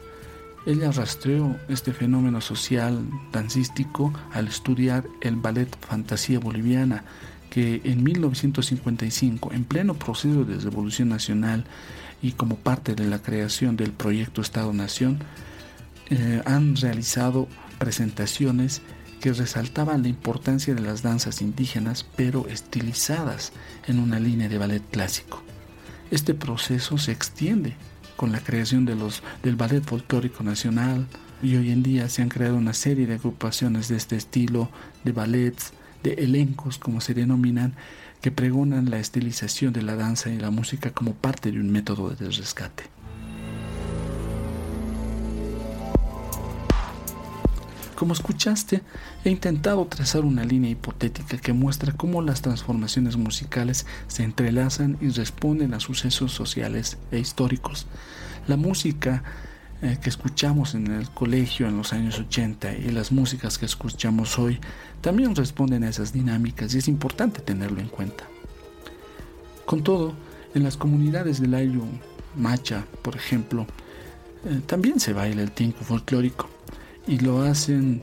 Ella 0.68 0.92
rastreó 0.92 1.58
este 1.68 1.94
fenómeno 1.94 2.42
social 2.42 3.04
dancístico 3.32 4.14
al 4.32 4.48
estudiar 4.48 5.04
el 5.22 5.36
ballet 5.36 5.76
Fantasía 5.80 6.40
Boliviana, 6.40 7.06
que 7.50 7.82
en 7.84 8.04
1955, 8.04 9.54
en 9.54 9.64
pleno 9.66 9.96
proceso 9.96 10.44
de 10.46 10.60
revolución 10.60 11.10
nacional 11.10 11.66
y 12.22 12.34
como 12.34 12.56
parte 12.58 12.94
de 12.94 13.08
la 13.08 13.20
creación 13.20 13.78
del 13.78 13.92
proyecto 13.92 14.42
Estado-Nación, 14.42 15.18
eh, 16.12 16.44
han 16.46 16.76
realizado 16.76 17.48
presentaciones 17.80 18.84
que 19.22 19.32
resaltaban 19.32 20.02
la 20.02 20.10
importancia 20.10 20.74
de 20.74 20.82
las 20.82 21.04
danzas 21.04 21.42
indígenas, 21.42 22.06
pero 22.18 22.48
estilizadas 22.48 23.54
en 23.88 24.00
una 24.00 24.20
línea 24.20 24.50
de 24.50 24.58
ballet 24.58 24.84
clásico. 24.92 25.42
Este 26.10 26.34
proceso 26.34 26.98
se 26.98 27.14
extiende 27.14 27.76
con 28.18 28.32
la 28.32 28.42
creación 28.42 28.84
de 28.84 28.96
los, 28.96 29.24
del 29.44 29.56
Ballet 29.56 29.84
Folclórico 29.84 30.44
Nacional 30.44 31.08
y 31.42 31.56
hoy 31.56 31.72
en 31.72 31.84
día 31.84 32.10
se 32.10 32.22
han 32.22 32.30
creado 32.30 32.58
una 32.58 32.74
serie 32.74 33.08
de 33.08 33.14
agrupaciones 33.14 33.88
de 33.88 33.96
este 33.96 34.18
estilo, 34.18 34.70
de 35.04 35.12
ballets, 35.12 35.72
de 36.04 36.14
elencos, 36.14 36.78
como 36.78 37.00
se 37.00 37.14
denominan, 37.14 37.76
que 38.22 38.32
pregonan 38.32 38.90
la 38.90 39.00
estilización 39.00 39.72
de 39.72 39.84
la 39.84 39.96
danza 39.96 40.30
y 40.30 40.38
la 40.38 40.52
música 40.52 40.92
como 40.92 41.14
parte 41.14 41.52
de 41.52 41.60
un 41.60 41.72
método 41.72 42.10
de 42.10 42.30
rescate. 42.30 42.91
Como 48.02 48.14
escuchaste, 48.14 48.82
he 49.24 49.30
intentado 49.30 49.86
trazar 49.86 50.26
una 50.26 50.44
línea 50.44 50.72
hipotética 50.72 51.38
que 51.38 51.54
muestra 51.54 51.94
cómo 51.94 52.24
las 52.24 52.42
transformaciones 52.42 53.16
musicales 53.16 53.86
se 54.08 54.24
entrelazan 54.24 54.98
y 55.02 55.10
responden 55.10 55.76
a 55.76 55.80
sucesos 55.80 56.32
sociales 56.32 56.98
e 57.12 57.20
históricos. 57.20 57.86
La 58.48 58.58
música 58.58 59.24
eh, 59.84 60.00
que 60.02 60.10
escuchamos 60.10 60.74
en 60.74 60.88
el 60.88 61.12
colegio 61.12 61.68
en 61.68 61.78
los 61.78 61.94
años 61.94 62.18
80 62.18 62.74
y 62.74 62.90
las 62.90 63.12
músicas 63.12 63.60
que 63.60 63.68
escuchamos 63.68 64.40
hoy 64.40 64.60
también 65.02 65.36
responden 65.36 65.84
a 65.84 65.90
esas 65.90 66.12
dinámicas 66.12 66.74
y 66.74 66.80
es 66.80 66.88
importante 66.88 67.40
tenerlo 67.40 67.82
en 67.82 67.88
cuenta. 67.88 68.24
Con 69.68 69.84
todo, 69.84 70.16
en 70.56 70.64
las 70.64 70.76
comunidades 70.76 71.40
del 71.40 71.54
Ayllu 71.54 71.86
Macha, 72.36 72.84
por 73.04 73.16
ejemplo, 73.16 73.68
eh, 74.48 74.60
también 74.66 75.00
se 75.00 75.14
baila 75.14 75.44
el 75.44 75.52
tinco 75.52 75.84
folclórico 75.84 76.50
y 77.12 77.20
lo 77.20 77.42
hacen 77.42 78.02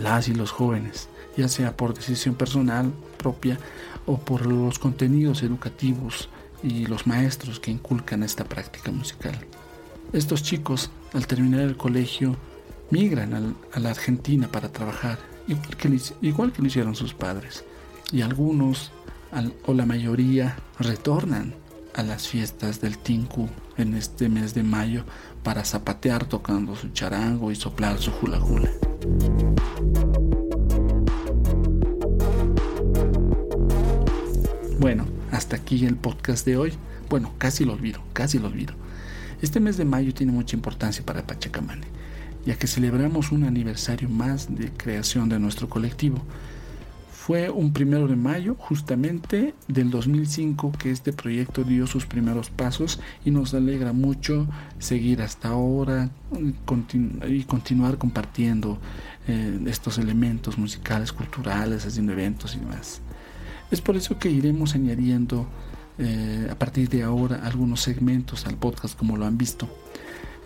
las 0.00 0.28
y 0.28 0.34
los 0.34 0.52
jóvenes, 0.52 1.08
ya 1.36 1.48
sea 1.48 1.76
por 1.76 1.92
decisión 1.92 2.36
personal 2.36 2.92
propia 3.16 3.58
o 4.06 4.16
por 4.16 4.46
los 4.46 4.78
contenidos 4.78 5.42
educativos 5.42 6.28
y 6.62 6.86
los 6.86 7.08
maestros 7.08 7.58
que 7.58 7.72
inculcan 7.72 8.22
esta 8.22 8.44
práctica 8.44 8.92
musical. 8.92 9.36
Estos 10.12 10.44
chicos, 10.44 10.88
al 11.14 11.26
terminar 11.26 11.62
el 11.62 11.76
colegio, 11.76 12.36
migran 12.90 13.56
a 13.72 13.80
la 13.80 13.90
Argentina 13.90 14.46
para 14.46 14.70
trabajar, 14.70 15.18
igual 15.48 16.52
que, 16.52 16.62
lo 16.62 16.66
hicieron 16.68 16.94
sus 16.94 17.14
padres. 17.14 17.64
Y 18.12 18.22
algunos, 18.22 18.92
o 19.66 19.74
la 19.74 19.84
mayoría, 19.84 20.56
retornan 20.78 21.54
a 21.98 22.04
las 22.04 22.28
fiestas 22.28 22.80
del 22.80 22.96
Tinku 22.96 23.48
en 23.76 23.94
este 23.94 24.28
mes 24.28 24.54
de 24.54 24.62
mayo 24.62 25.02
para 25.42 25.64
zapatear 25.64 26.26
tocando 26.26 26.76
su 26.76 26.90
charango 26.90 27.50
y 27.50 27.56
soplar 27.56 27.98
su 27.98 28.12
hula 28.22 28.38
hula. 28.38 28.70
Bueno, 34.78 35.06
hasta 35.32 35.56
aquí 35.56 35.84
el 35.86 35.96
podcast 35.96 36.46
de 36.46 36.56
hoy. 36.56 36.72
Bueno, 37.10 37.34
casi 37.36 37.64
lo 37.64 37.72
olvido, 37.72 38.00
casi 38.12 38.38
lo 38.38 38.46
olvido. 38.46 38.74
Este 39.42 39.58
mes 39.58 39.76
de 39.76 39.84
mayo 39.84 40.14
tiene 40.14 40.30
mucha 40.30 40.54
importancia 40.54 41.04
para 41.04 41.26
Pachacamane, 41.26 41.88
ya 42.46 42.54
que 42.54 42.68
celebramos 42.68 43.32
un 43.32 43.42
aniversario 43.42 44.08
más 44.08 44.54
de 44.54 44.70
creación 44.70 45.28
de 45.28 45.40
nuestro 45.40 45.68
colectivo. 45.68 46.22
Fue 47.28 47.50
un 47.50 47.74
primero 47.74 48.08
de 48.08 48.16
mayo, 48.16 48.56
justamente 48.58 49.52
del 49.66 49.90
2005, 49.90 50.72
que 50.78 50.90
este 50.90 51.12
proyecto 51.12 51.62
dio 51.62 51.86
sus 51.86 52.06
primeros 52.06 52.48
pasos 52.48 53.00
y 53.22 53.30
nos 53.30 53.52
alegra 53.52 53.92
mucho 53.92 54.48
seguir 54.78 55.20
hasta 55.20 55.48
ahora 55.48 56.08
y 57.28 57.42
continuar 57.44 57.98
compartiendo 57.98 58.78
eh, 59.26 59.60
estos 59.66 59.98
elementos 59.98 60.56
musicales, 60.56 61.12
culturales, 61.12 61.84
haciendo 61.84 62.12
eventos 62.12 62.54
y 62.56 62.60
demás. 62.60 63.02
Es 63.70 63.82
por 63.82 63.98
eso 63.98 64.18
que 64.18 64.30
iremos 64.30 64.74
añadiendo 64.74 65.46
eh, 65.98 66.48
a 66.50 66.54
partir 66.54 66.88
de 66.88 67.02
ahora 67.02 67.42
algunos 67.44 67.82
segmentos 67.82 68.46
al 68.46 68.56
podcast 68.56 68.98
como 68.98 69.18
lo 69.18 69.26
han 69.26 69.36
visto. 69.36 69.68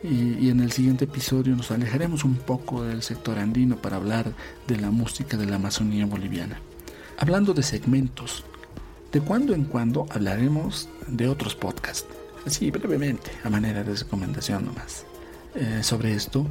Y, 0.03 0.49
en 0.49 0.59
el 0.59 0.73
siguiente 0.73 1.05
episodio 1.05 1.55
nos 1.55 1.71
alejaremos 1.71 2.25
un 2.25 2.35
poco 2.35 2.83
del 2.83 3.03
sector 3.03 3.39
andino 3.39 3.77
para 3.77 3.99
hablar 3.99 4.33
de 4.67 4.79
la 4.79 4.91
música 4.91 5.37
de 5.37 5.47
la 5.47 5.55
Amazonía 5.55 6.07
boliviana. 6.07 6.59
Hablando 7.19 7.55
de 7.55 7.63
segmentos, 7.63 8.45
de 9.13 9.21
cuando 9.21 9.55
en 9.55 9.65
cuando 9.65 10.07
hablaremos 10.11 10.89
de 11.07 11.29
otros 11.29 11.55
podcasts, 11.55 12.09
así 12.47 12.71
brevemente, 12.71 13.31
a 13.45 13.51
manera 13.51 13.85
de 13.85 13.95
recomendación 13.95 14.67
nomás. 14.67 15.05
Eh, 15.55 15.81
sobre 15.83 16.15
esto, 16.15 16.47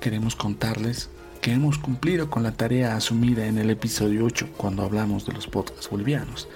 queremos 0.00 0.36
contarles 0.36 1.10
que 1.40 1.52
hemos 1.52 1.76
cumplido 1.76 2.30
con 2.30 2.42
la 2.42 2.52
tarea 2.52 2.96
asumida 2.96 3.46
en 3.46 3.58
el 3.58 3.68
episodio 3.68 4.24
8 4.24 4.48
cuando 4.56 4.82
hablamos 4.82 5.26
de 5.26 5.34
los 5.34 5.46
podcasts 5.46 5.90
bolivianos 5.90 6.48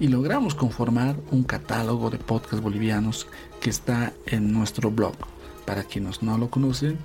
y 0.00 0.08
logramos 0.08 0.56
conformar 0.56 1.14
un 1.30 1.44
catálogo 1.44 2.10
de 2.10 2.18
podcasts 2.18 2.60
bolivianos 2.60 3.28
que 3.60 3.70
está 3.70 4.12
en 4.26 4.52
nuestro 4.52 4.90
blog. 4.90 5.14
Para 5.64 5.84
quienes 5.84 6.24
no 6.24 6.36
lo 6.38 6.50
conocen, 6.50 6.98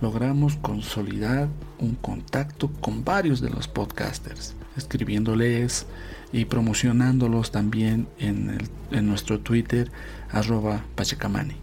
logramos 0.00 0.56
consolidar 0.56 1.48
un 1.78 1.94
contacto 1.94 2.70
con 2.80 3.04
varios 3.04 3.40
de 3.40 3.50
los 3.50 3.68
podcasters, 3.68 4.54
escribiéndoles 4.76 5.86
y 6.32 6.44
promocionándolos 6.46 7.50
también 7.50 8.08
en, 8.18 8.58
en 8.90 9.06
nuestro 9.06 9.40
Twitter 9.40 9.90
arroba 10.30 10.84
pachacamani. 10.94 11.54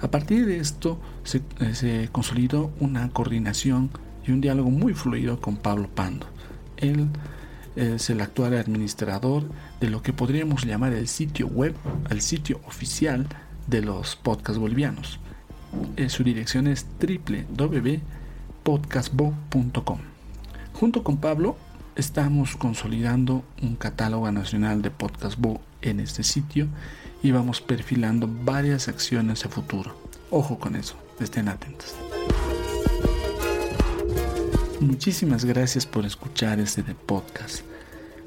A 0.00 0.10
partir 0.10 0.46
de 0.46 0.58
esto 0.58 1.00
se, 1.24 1.42
eh, 1.60 1.74
se, 1.74 2.08
consolidó 2.12 2.72
una 2.78 3.08
coordinación 3.10 3.90
y 4.26 4.30
un 4.30 4.40
diálogo 4.40 4.70
muy 4.70 4.94
fluido 4.94 5.40
con 5.40 5.56
Pablo 5.56 5.88
Pando. 5.92 6.26
Él 6.76 7.08
es 7.74 8.08
el 8.10 8.20
actual 8.20 8.54
administrador 8.54 9.44
de 9.80 9.90
lo 9.90 10.02
que 10.02 10.12
podríamos 10.12 10.64
llamar 10.64 10.92
el 10.92 11.08
sitio 11.08 11.48
web, 11.48 11.74
el 12.10 12.20
sitio 12.20 12.60
oficial 12.66 13.26
de 13.66 13.82
los 13.82 14.16
podcasts 14.16 14.58
bolivianos. 14.58 15.20
Eh, 15.96 16.08
su 16.08 16.24
dirección 16.24 16.66
es 16.66 16.86
www.podcastbo.com. 17.00 19.98
Junto 20.72 21.02
con 21.02 21.18
Pablo 21.18 21.56
estamos 21.96 22.56
consolidando 22.56 23.42
un 23.62 23.76
catálogo 23.76 24.30
nacional 24.30 24.82
de 24.82 24.90
Podcast 24.90 25.38
Bo 25.38 25.60
en 25.82 26.00
este 26.00 26.22
sitio 26.22 26.68
y 27.22 27.32
vamos 27.32 27.60
perfilando 27.60 28.28
varias 28.44 28.88
acciones 28.88 29.44
a 29.44 29.48
futuro. 29.48 29.96
Ojo 30.30 30.58
con 30.58 30.76
eso, 30.76 30.96
estén 31.18 31.48
atentos. 31.48 31.94
Muchísimas 34.80 35.44
gracias 35.44 35.86
por 35.86 36.06
escuchar 36.06 36.60
este 36.60 36.84
podcast. 36.84 37.62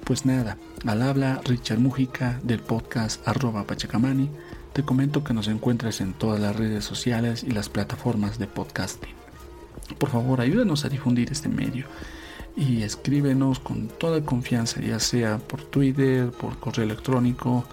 Pues 0.03 0.25
nada, 0.25 0.57
al 0.85 1.01
habla 1.01 1.39
Richard 1.45 1.79
Mujica 1.79 2.41
del 2.43 2.59
podcast 2.59 3.25
arroba 3.25 3.63
Pachacamani. 3.63 4.29
Te 4.73 4.83
comento 4.83 5.25
que 5.25 5.33
nos 5.33 5.49
encuentras 5.49 5.99
en 5.99 6.13
todas 6.13 6.39
las 6.39 6.55
redes 6.55 6.85
sociales 6.85 7.43
y 7.43 7.51
las 7.51 7.67
plataformas 7.67 8.39
de 8.39 8.47
podcasting. 8.47 9.13
Por 9.97 10.09
favor, 10.09 10.39
ayúdanos 10.39 10.85
a 10.85 10.89
difundir 10.89 11.29
este 11.29 11.49
medio 11.49 11.87
y 12.55 12.83
escríbenos 12.83 13.59
con 13.59 13.89
toda 13.89 14.23
confianza, 14.23 14.79
ya 14.79 14.99
sea 14.99 15.39
por 15.39 15.61
Twitter, 15.61 16.31
por 16.31 16.57
correo 16.57 16.85
electrónico, 16.85 17.65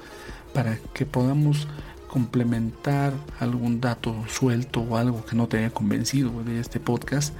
para 0.52 0.78
que 0.92 1.06
podamos 1.06 1.68
complementar 2.08 3.12
algún 3.38 3.80
dato 3.80 4.16
suelto 4.26 4.80
o 4.80 4.96
algo 4.96 5.24
que 5.24 5.36
no 5.36 5.46
te 5.46 5.58
haya 5.58 5.70
convencido 5.70 6.42
de 6.42 6.58
este 6.58 6.80
podcast. 6.80 7.32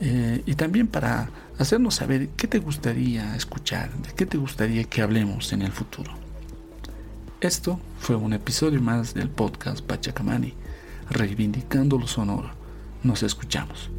Eh, 0.00 0.42
y 0.44 0.54
también 0.56 0.88
para 0.88 1.30
hacernos 1.56 1.94
saber 1.94 2.30
qué 2.30 2.48
te 2.48 2.58
gustaría 2.58 3.36
escuchar, 3.36 3.92
de 3.98 4.12
qué 4.14 4.26
te 4.26 4.38
gustaría 4.38 4.82
que 4.84 5.02
hablemos 5.02 5.52
en 5.52 5.62
el 5.62 5.70
futuro. 5.70 6.27
Esto 7.40 7.78
fue 8.00 8.16
un 8.16 8.32
episodio 8.32 8.80
más 8.80 9.14
del 9.14 9.30
podcast 9.30 9.80
Pachacamani, 9.80 10.54
reivindicando 11.08 11.96
lo 11.96 12.08
sonoro. 12.08 12.50
Nos 13.04 13.22
escuchamos. 13.22 13.90